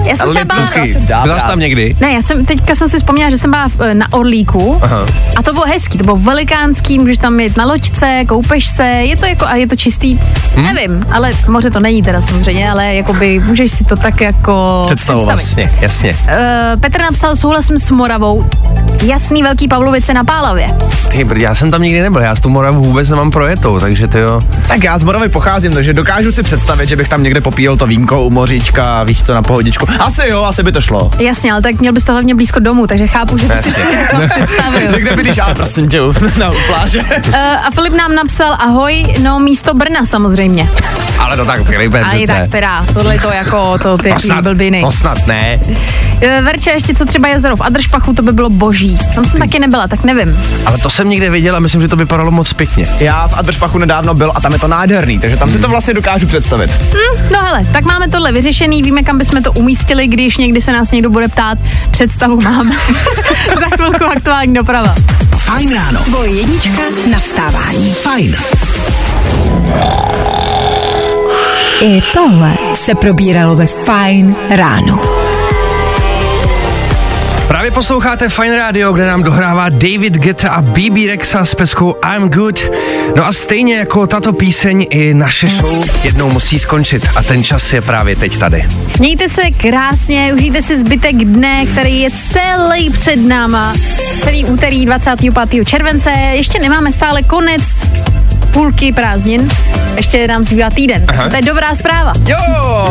Já 0.06 0.16
jsem 0.16 0.30
třeba... 0.30 0.56
Lipnůky. 0.56 1.00
Byla 1.24 1.40
jsi 1.40 1.48
tam 1.48 1.60
někdy? 1.60 1.96
Ne, 2.02 2.12
já 2.14 2.22
jsem 2.22 2.46
teďka 2.46 2.76
jsem 2.76 2.90
si 2.90 2.98
vzpomněla, 2.98 3.30
že 3.30 3.38
jsem 3.38 3.52
byla 3.52 3.68
v- 3.68 3.94
na 3.94 4.14
Orlíku 4.14 4.80
Aha. 4.82 5.06
a 5.38 5.44
to 5.44 5.54
bylo 5.54 5.66
hezký, 5.66 5.98
to 5.98 6.04
bylo 6.04 6.16
velikánský, 6.16 7.00
můžeš 7.00 7.18
tam 7.18 7.40
jít 7.40 7.58
na 7.58 7.66
loďce, 7.66 8.24
koupeš 8.28 8.68
se, 8.68 8.84
je 8.86 9.18
to 9.18 9.26
jako, 9.26 9.46
a 9.46 9.56
je 9.56 9.68
to 9.68 9.76
čistý, 9.76 10.20
Hm? 10.56 10.64
nevím, 10.64 11.06
ale 11.12 11.32
moře 11.48 11.70
to 11.72 11.80
není 11.80 12.02
teda 12.02 12.22
samozřejmě, 12.22 12.72
ale 12.72 12.96
jakoby 12.96 13.40
můžeš 13.40 13.72
si 13.72 13.84
to 13.84 13.96
tak 13.96 14.22
jako 14.22 14.84
Představovat. 14.88 15.36
představit. 15.36 15.70
Jasně, 15.82 16.12
jasně. 16.12 16.18
Uh, 16.76 16.82
Petr 16.82 17.02
napsal, 17.02 17.36
souhlasím 17.36 17.80
s 17.80 17.92
Moravou, 17.92 18.46
jasný 19.04 19.44
velký 19.44 19.68
Pavlovice 19.68 20.14
na 20.14 20.24
Pálavě. 20.24 20.68
Ty, 21.12 21.28
já 21.36 21.56
jsem 21.56 21.72
tam 21.72 21.82
nikdy 21.82 22.02
nebyl, 22.02 22.22
já 22.22 22.36
s 22.36 22.40
tu 22.40 22.50
Moravu 22.50 22.84
vůbec 22.84 23.10
nemám 23.10 23.32
projetou, 23.32 23.80
takže 23.80 24.08
to 24.08 24.18
jo. 24.18 24.42
Tak 24.68 24.84
já 24.84 24.98
z 24.98 25.04
Moravy 25.04 25.30
pocházím, 25.30 25.74
takže 25.74 25.94
dokážu 25.94 26.32
si 26.32 26.44
představit, 26.44 26.90
že 26.90 26.96
bych 26.96 27.10
tam 27.10 27.24
někde 27.24 27.42
popíjel 27.42 27.78
to 27.78 27.88
vínko 27.88 28.24
u 28.24 28.30
moříčka, 28.30 29.04
víš 29.04 29.24
co, 29.24 29.34
na 29.34 29.42
pohodičku. 29.42 29.88
Asi 30.00 30.22
jo, 30.28 30.44
asi 30.44 30.64
by 30.64 30.72
to 30.72 30.82
šlo. 30.82 31.12
Jasně, 31.20 31.52
ale 31.52 31.62
tak 31.62 31.80
měl 31.80 31.94
bys 31.94 32.04
to 32.04 32.12
hlavně 32.12 32.36
blízko 32.36 32.60
domů, 32.60 32.88
takže 32.88 33.08
chápu, 33.08 33.38
že 33.38 33.48
ty 33.48 33.64
jsi 33.64 33.74
si 33.74 33.82
to 34.12 34.18
představil. 34.30 34.92
Někde 34.96 35.16
bydlíš, 35.16 35.38
ale 35.38 35.56
prosím 35.56 35.90
tě, 35.90 36.00
na 36.40 36.52
pláže. 36.68 37.00
Uh, 37.00 37.36
a 37.36 37.72
Filip 37.74 37.94
nám 37.94 38.16
napsal, 38.16 38.58
ahoj, 38.60 39.06
no 39.24 39.40
místo 39.40 39.74
Brna 39.74 40.06
samozřejmě. 40.06 40.70
Ale 41.20 41.38
to 41.38 41.46
tak, 41.46 41.64
Filipe, 41.64 42.02
A 42.02 42.12
i 42.12 42.28
tak 42.28 42.50
teda, 42.50 42.86
tohle 42.94 43.20
to 43.20 43.32
jako, 43.32 43.78
to 43.78 43.98
ty 43.98 44.14
to 44.14 44.20
snad, 44.20 44.44
blbiny. 44.44 44.82
to 44.82 44.92
snad 44.92 45.28
ne. 45.28 45.60
Eh, 46.22 46.42
Verče, 46.42 46.72
ještě 46.72 46.94
co 46.94 47.06
třeba 47.06 47.28
jezero 47.28 47.56
v 47.56 47.62
Adršpachu, 47.62 48.14
to 48.14 48.22
by 48.22 48.32
bylo 48.32 48.50
boží. 48.50 48.85
Tam 49.16 49.26
jsem 49.26 49.40
taky 49.40 49.60
nebyla, 49.60 49.88
tak 49.88 50.04
nevím. 50.04 50.40
Ale 50.66 50.78
to 50.78 50.90
jsem 50.90 51.10
někde 51.10 51.30
viděl 51.30 51.56
a 51.56 51.60
myslím, 51.60 51.82
že 51.82 51.88
to 51.88 51.96
vypadalo 51.96 52.32
moc 52.32 52.54
pěkně. 52.54 52.88
Já 53.00 53.28
v 53.28 53.38
Adršpachu 53.38 53.78
nedávno 53.78 54.14
byl 54.14 54.32
a 54.36 54.42
tam 54.42 54.54
je 54.54 54.60
to 54.60 54.68
nádherný, 54.68 55.20
takže 55.20 55.38
tam 55.38 55.52
si 55.52 55.60
to 55.60 55.68
vlastně 55.68 55.94
dokážu 55.94 56.28
představit. 56.28 56.72
Hm, 56.72 57.28
no 57.32 57.40
hele, 57.40 57.66
tak 57.74 57.86
máme 57.86 58.08
tohle 58.08 58.32
vyřešený, 58.32 58.82
víme, 58.82 59.04
kam 59.04 59.18
bychom 59.18 59.44
to 59.44 59.52
umístili, 59.52 60.08
když 60.08 60.38
někdy 60.38 60.62
se 60.62 60.72
nás 60.72 60.92
někdo 60.92 61.10
bude 61.10 61.28
ptát, 61.28 61.58
představu 61.92 62.40
máme. 62.44 62.76
Za 63.60 63.76
chvilku 63.76 64.06
aktuální 64.06 64.54
doprava. 64.54 64.96
Fajn 65.38 65.74
ráno. 65.74 66.00
Tvoje 66.04 66.32
jednička 66.32 66.82
na 67.12 67.20
vstávání. 67.20 67.94
Fajn. 67.94 68.36
I 71.82 72.02
tohle 72.14 72.54
se 72.74 72.96
probíralo 72.96 73.56
ve 73.56 73.66
Fajn 73.66 74.36
ráno. 74.50 75.25
Právě 77.48 77.72
posloucháte 77.72 78.30
Fine 78.30 78.56
Radio, 78.56 78.94
kde 78.94 79.08
nám 79.08 79.24
dohrává 79.24 79.70
David 79.70 80.18
Guetta 80.18 80.50
a 80.50 80.62
BB 80.62 81.08
Rexa 81.08 81.46
s 81.46 81.56
peskou 81.56 81.96
I'm 82.16 82.30
Good. 82.30 82.60
No 83.16 83.26
a 83.26 83.34
stejně 83.34 83.76
jako 83.76 84.08
tato 84.08 84.34
píseň 84.34 84.86
i 84.90 85.14
naše 85.14 85.48
show 85.48 85.86
jednou 86.04 86.32
musí 86.32 86.60
skončit 86.60 87.08
a 87.16 87.24
ten 87.24 87.44
čas 87.44 87.74
je 87.74 87.82
právě 87.82 88.16
teď 88.16 88.40
tady. 88.40 88.66
Mějte 89.00 89.30
se 89.30 89.42
krásně, 89.52 90.34
užijte 90.34 90.62
si 90.62 90.80
zbytek 90.80 91.16
dne, 91.16 91.66
který 91.66 92.00
je 92.00 92.12
celý 92.12 92.90
před 92.90 93.16
náma. 93.16 93.74
Celý 94.24 94.46
úterý 94.46 94.86
25. 94.86 95.68
července. 95.68 96.12
Ještě 96.34 96.60
nemáme 96.60 96.92
stále 96.92 97.24
konec 97.24 97.62
půlky 98.56 98.92
prázdnin. 98.94 99.50
Ještě 99.98 100.28
nám 100.28 100.44
zbývá 100.44 100.70
týden. 100.70 101.06
Aha. 101.08 101.30
To 101.30 101.36
je 101.36 101.42
dobrá 101.42 101.76
zpráva. 101.76 102.14
Jo, 102.28 102.38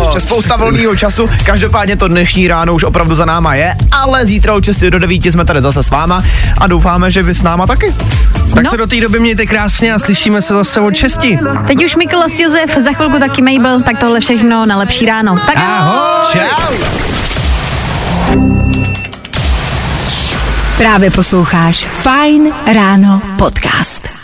ještě 0.04 0.20
spousta 0.20 0.56
volného 0.56 0.96
času, 0.96 1.30
každopádně 1.44 1.96
to 1.96 2.08
dnešní 2.08 2.48
ráno 2.48 2.74
už 2.74 2.84
opravdu 2.84 3.14
za 3.14 3.24
náma 3.24 3.54
je, 3.54 3.74
ale 3.92 4.26
zítra 4.26 4.54
od 4.54 4.64
6 4.64 4.80
do 4.80 4.98
9 4.98 5.24
jsme 5.24 5.44
tady 5.44 5.62
zase 5.62 5.82
s 5.82 5.90
váma 5.90 6.22
a 6.58 6.66
doufáme, 6.66 7.10
že 7.10 7.22
vy 7.22 7.34
s 7.34 7.42
náma 7.42 7.66
taky. 7.66 7.94
Tak 8.54 8.64
No. 8.64 8.70
se 8.70 8.76
do 8.76 8.86
té 8.86 9.00
doby 9.00 9.20
mějte 9.20 9.46
krásně 9.46 9.94
a 9.94 9.98
slyšíme 9.98 10.42
se 10.42 10.54
zase 10.54 10.80
od 10.80 10.90
česti. 10.90 11.38
Teď 11.66 11.84
už 11.84 11.96
Mikolas 11.96 12.38
Josef, 12.38 12.76
za 12.78 12.92
chvilku 12.92 13.18
taky 13.18 13.42
Mabel, 13.42 13.80
tak 13.80 13.98
tohle 13.98 14.20
všechno 14.20 14.66
na 14.66 14.76
lepší 14.76 15.06
ráno. 15.06 15.36
Tak 15.46 15.56
Ahoj! 15.56 16.26
Čau. 16.32 16.74
Právě 20.78 21.10
posloucháš 21.10 21.84
Fajn 22.02 22.52
ráno 22.74 23.22
podcast. 23.38 24.23